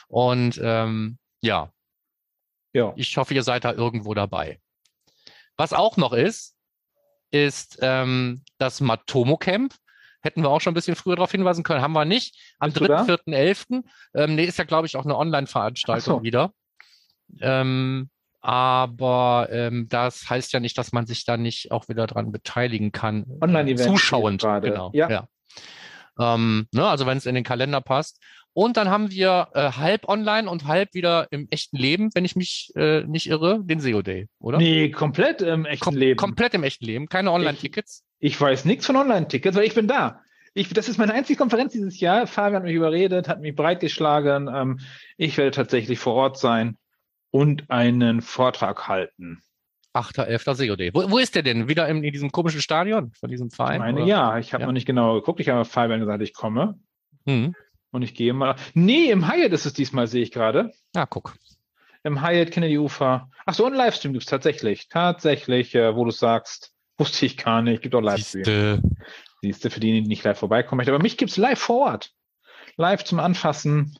Und 0.10 0.60
ähm, 0.62 1.20
ja. 1.40 1.72
ja, 2.74 2.92
ich 2.98 3.16
hoffe, 3.16 3.34
ihr 3.34 3.44
seid 3.44 3.64
da 3.64 3.72
irgendwo 3.72 4.14
dabei. 4.14 4.60
Was 5.56 5.72
auch 5.72 5.96
noch 5.96 6.12
ist, 6.12 6.58
ist 7.32 7.80
ähm, 7.82 8.44
das 8.58 8.82
Matomo 8.82 9.38
Camp. 9.38 9.74
Hätten 10.22 10.42
wir 10.44 10.50
auch 10.50 10.62
schon 10.62 10.72
ein 10.72 10.76
bisschen 10.76 10.96
früher 10.96 11.16
darauf 11.16 11.32
hinweisen 11.32 11.64
können, 11.64 11.82
haben 11.82 11.94
wir 11.94 12.06
nicht. 12.06 12.38
Am 12.60 12.72
3.4.11. 12.72 13.84
Ähm, 14.14 14.36
nee, 14.36 14.46
ist 14.46 14.58
ja, 14.58 14.66
glaube 14.66 14.88
ich, 14.88 14.96
auch 14.96 15.06
eine 15.06 15.18
Online-Veranstaltung 15.18 16.20
so. 16.20 16.24
wieder. 16.24 16.52
Ähm, 17.40 18.10
aber 18.42 19.48
ähm, 19.52 19.88
das 19.90 20.30
heißt 20.30 20.52
ja 20.54 20.60
nicht, 20.60 20.78
dass 20.78 20.92
man 20.92 21.06
sich 21.06 21.26
da 21.26 21.38
nicht 21.38 21.72
auch 21.72 21.90
wieder 21.90 22.08
dran 22.08 22.32
beteiligen 22.32 22.92
kann. 22.92 23.26
Online-Event. 23.40 23.90
Zuschauend, 23.90 24.42
genau. 24.42 24.92
Ja. 24.94 25.10
ja. 25.10 25.28
Ähm, 26.20 26.68
ne, 26.72 26.88
also 26.88 27.06
wenn 27.06 27.18
es 27.18 27.26
in 27.26 27.36
den 27.36 27.44
Kalender 27.44 27.82
passt. 27.82 28.20
Und 28.54 28.76
dann 28.76 28.90
haben 28.90 29.12
wir 29.12 29.48
äh, 29.54 29.72
halb 29.72 30.10
online 30.10 30.50
und 30.50 30.66
halb 30.66 30.94
wieder 30.94 31.28
im 31.32 31.48
echten 31.52 31.78
Leben, 31.78 32.10
wenn 32.14 32.26
ich 32.26 32.36
mich 32.36 32.72
äh, 32.76 33.02
nicht 33.04 33.28
irre, 33.28 33.62
den 33.64 33.80
SEO 33.80 34.02
Day, 34.02 34.28
oder? 34.40 34.58
Nee, 34.58 34.92
komplett 34.92 35.42
im 35.42 35.66
echten 35.66 35.86
Kom 35.86 35.96
Leben. 35.96 36.18
Komplett 36.18 36.54
im 36.54 36.64
echten 36.64 36.86
Leben, 36.86 37.08
keine 37.08 37.32
Online-Tickets. 37.32 38.04
Ich, 38.22 38.40
weiß 38.40 38.66
nichts 38.66 38.86
von 38.86 38.96
Online-Tickets, 38.96 39.58
weil 39.58 39.66
ich 39.66 39.74
bin 39.74 39.88
da. 39.88 40.22
Ich, 40.54 40.70
das 40.70 40.88
ist 40.88 40.98
meine 40.98 41.14
einzige 41.14 41.38
Konferenz 41.38 41.74
dieses 41.74 42.00
Jahr. 42.00 42.28
Fabian 42.28 42.58
hat 42.58 42.64
mich 42.64 42.76
überredet, 42.76 43.28
hat 43.28 43.42
mich 43.42 43.56
breitgeschlagen. 43.56 44.48
Ähm, 44.54 44.80
ich 45.18 45.38
werde 45.38 45.52
tatsächlich 45.52 45.98
vor 45.98 46.14
Ort 46.14 46.38
sein 46.38 46.78
und 47.32 47.70
einen 47.72 48.22
Vortrag 48.22 48.88
halten. 48.88 49.42
8.11. 49.94 50.54
SEO-Day. 50.54 50.92
Wo, 50.94 51.10
wo, 51.10 51.18
ist 51.18 51.36
der 51.36 51.42
denn? 51.42 51.68
Wieder 51.68 51.88
in, 51.88 52.04
in, 52.04 52.14
diesem 52.14 52.32
komischen 52.32 52.62
Stadion 52.62 53.12
von 53.20 53.30
diesem 53.30 53.50
Verein? 53.50 53.76
Ich 53.76 53.80
meine, 53.80 54.02
oder? 54.02 54.08
ja. 54.08 54.38
Ich 54.38 54.54
habe 54.54 54.62
ja. 54.62 54.68
noch 54.68 54.74
nicht 54.74 54.86
genau 54.86 55.16
geguckt. 55.16 55.40
Ich 55.40 55.50
habe 55.50 55.66
Fabian 55.66 56.00
gesagt, 56.00 56.22
ich 56.22 56.34
komme. 56.34 56.80
Mhm. 57.26 57.56
Und 57.92 58.04
ich 58.04 58.14
gehe 58.14 58.34
mal. 58.34 58.56
Nee, 58.74 59.10
im 59.10 59.30
Hyatt 59.30 59.52
ist 59.52 59.66
es 59.66 59.74
diesmal, 59.74 60.08
sehe 60.08 60.22
ich 60.22 60.32
gerade. 60.32 60.72
Ah, 60.94 61.08
guck. 61.08 61.34
Im 62.04 62.22
Hyatt 62.22 62.52
Kennedy 62.52 62.78
Ufer. 62.78 63.30
Ach 63.46 63.54
so, 63.54 63.66
ein 63.66 63.74
Livestream 63.74 64.14
gibt 64.14 64.24
es 64.24 64.30
tatsächlich. 64.30 64.90
Tatsächlich, 64.90 65.76
äh, 65.76 65.96
wo 65.96 66.06
du 66.06 66.12
sagst, 66.12 66.74
wusste 67.02 67.26
ich 67.26 67.36
gar 67.36 67.62
nicht. 67.64 67.82
Gibt 67.82 67.96
auch 67.96 68.02
Livestream. 68.02 68.44
Siehste. 68.44 68.82
Siehste, 69.42 69.70
für 69.72 69.80
die, 69.80 69.92
die 69.92 70.08
nicht 70.08 70.24
live 70.24 70.38
vorbeikommen 70.38 70.78
möchten. 70.78 70.94
Aber 70.94 71.02
mich 71.02 71.18
gibt 71.18 71.32
es 71.32 71.38
live 71.38 71.60
vor 71.60 71.92
Ort. 71.92 72.12
Live 72.78 73.04
zum 73.04 73.20
Anfassen. 73.20 73.98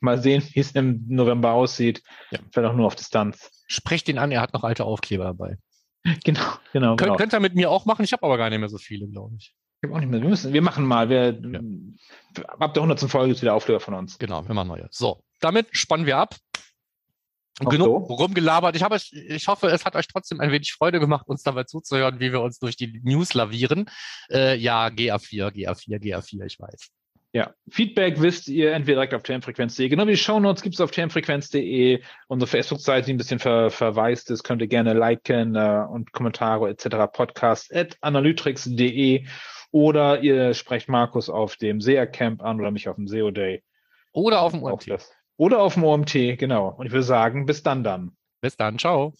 Mal 0.00 0.20
sehen, 0.20 0.46
wie 0.52 0.60
es 0.60 0.72
im 0.72 1.04
November 1.08 1.52
aussieht. 1.52 2.02
Ja. 2.30 2.38
Vielleicht 2.52 2.70
auch 2.70 2.76
nur 2.76 2.86
auf 2.86 2.94
Distanz. 2.94 3.64
Sprecht 3.66 4.08
ihn 4.10 4.18
an, 4.18 4.30
er 4.30 4.42
hat 4.42 4.52
noch 4.52 4.62
alte 4.62 4.84
Aufkleber 4.84 5.24
dabei. 5.24 5.56
Genau, 6.22 6.40
genau. 6.72 6.94
Kön 6.94 7.06
genau. 7.06 7.16
Könnt 7.16 7.34
ihr 7.34 7.40
mit 7.40 7.56
mir 7.56 7.68
auch 7.68 7.84
machen? 7.84 8.04
Ich 8.04 8.12
habe 8.12 8.22
aber 8.22 8.38
gar 8.38 8.48
nicht 8.48 8.60
mehr 8.60 8.68
so 8.68 8.78
viele, 8.78 9.08
glaube 9.08 9.34
ich. 9.40 9.56
Ich 9.82 9.90
auch 9.90 9.98
nicht 9.98 10.08
mehr. 10.08 10.22
Wir, 10.22 10.28
müssen, 10.28 10.52
wir 10.52 10.62
machen 10.62 10.84
mal. 10.86 11.08
Wir, 11.08 11.32
ja. 11.32 12.44
Ab 12.60 12.74
der 12.74 12.84
100. 12.84 13.10
Folge 13.10 13.32
ist 13.32 13.42
wieder 13.42 13.54
Auflöser 13.54 13.80
von 13.80 13.94
uns. 13.94 14.16
Genau, 14.16 14.46
wir 14.46 14.54
machen 14.54 14.68
neue. 14.68 14.86
So, 14.92 15.24
damit 15.40 15.66
spannen 15.72 16.06
wir 16.06 16.18
ab. 16.18 16.36
Auch 17.64 17.70
Genug 17.70 18.06
so? 18.06 18.14
rumgelabert. 18.14 18.76
Ich, 18.76 18.82
habe, 18.82 18.98
ich 19.10 19.48
hoffe, 19.48 19.68
es 19.68 19.84
hat 19.84 19.96
euch 19.96 20.06
trotzdem 20.08 20.40
ein 20.40 20.52
wenig 20.52 20.72
Freude 20.72 21.00
gemacht, 21.00 21.26
uns 21.26 21.42
dabei 21.42 21.64
zuzuhören, 21.64 22.20
wie 22.20 22.32
wir 22.32 22.42
uns 22.42 22.58
durch 22.58 22.76
die 22.76 23.00
News 23.02 23.32
lavieren. 23.32 23.88
Äh, 24.30 24.56
ja, 24.56 24.88
GA4, 24.88 25.52
GA4, 25.52 25.98
GA4, 25.98 26.44
ich 26.44 26.60
weiß. 26.60 26.90
Ja, 27.32 27.52
Feedback 27.68 28.20
wisst 28.20 28.48
ihr 28.48 28.72
entweder 28.72 28.96
direkt 28.96 29.14
auf 29.14 29.22
tmfrequenz.de, 29.22 29.88
genau 29.88 30.06
wie 30.06 30.12
die 30.12 30.16
Shownotes 30.16 30.62
gibt 30.62 30.74
es 30.74 30.80
auf 30.80 30.90
tmfrequenz.de, 30.90 32.02
unsere 32.28 32.48
Facebook-Seite, 32.48 33.06
die 33.06 33.12
ein 33.12 33.18
bisschen 33.18 33.38
ver 33.38 33.70
verweist 33.70 34.30
ist, 34.30 34.42
könnt 34.42 34.62
ihr 34.62 34.68
gerne 34.68 34.94
liken 34.94 35.54
äh, 35.54 35.84
und 35.90 36.12
Kommentare 36.12 36.70
etc. 36.70 37.12
podcast 37.12 37.74
at 37.74 37.98
analytrix.de 38.00 39.26
oder 39.70 40.22
ihr 40.22 40.54
sprecht 40.54 40.88
Markus 40.88 41.28
auf 41.28 41.56
dem 41.56 41.82
SEA-Camp 41.82 42.42
an 42.42 42.58
oder 42.58 42.70
mich 42.70 42.88
auf 42.88 42.96
dem 42.96 43.06
SEO-Day. 43.06 43.62
Oder 44.12 44.40
auf 44.40 44.52
dem 44.52 44.62
OMT. 44.62 44.98
Oder 45.36 45.60
auf 45.60 45.74
dem 45.74 45.84
OMT, 45.84 46.36
genau. 46.38 46.68
Und 46.70 46.86
ich 46.86 46.92
würde 46.92 47.02
sagen, 47.02 47.46
bis 47.46 47.62
dann 47.62 47.84
dann. 47.84 48.16
Bis 48.40 48.56
dann, 48.56 48.78
ciao. 48.78 49.12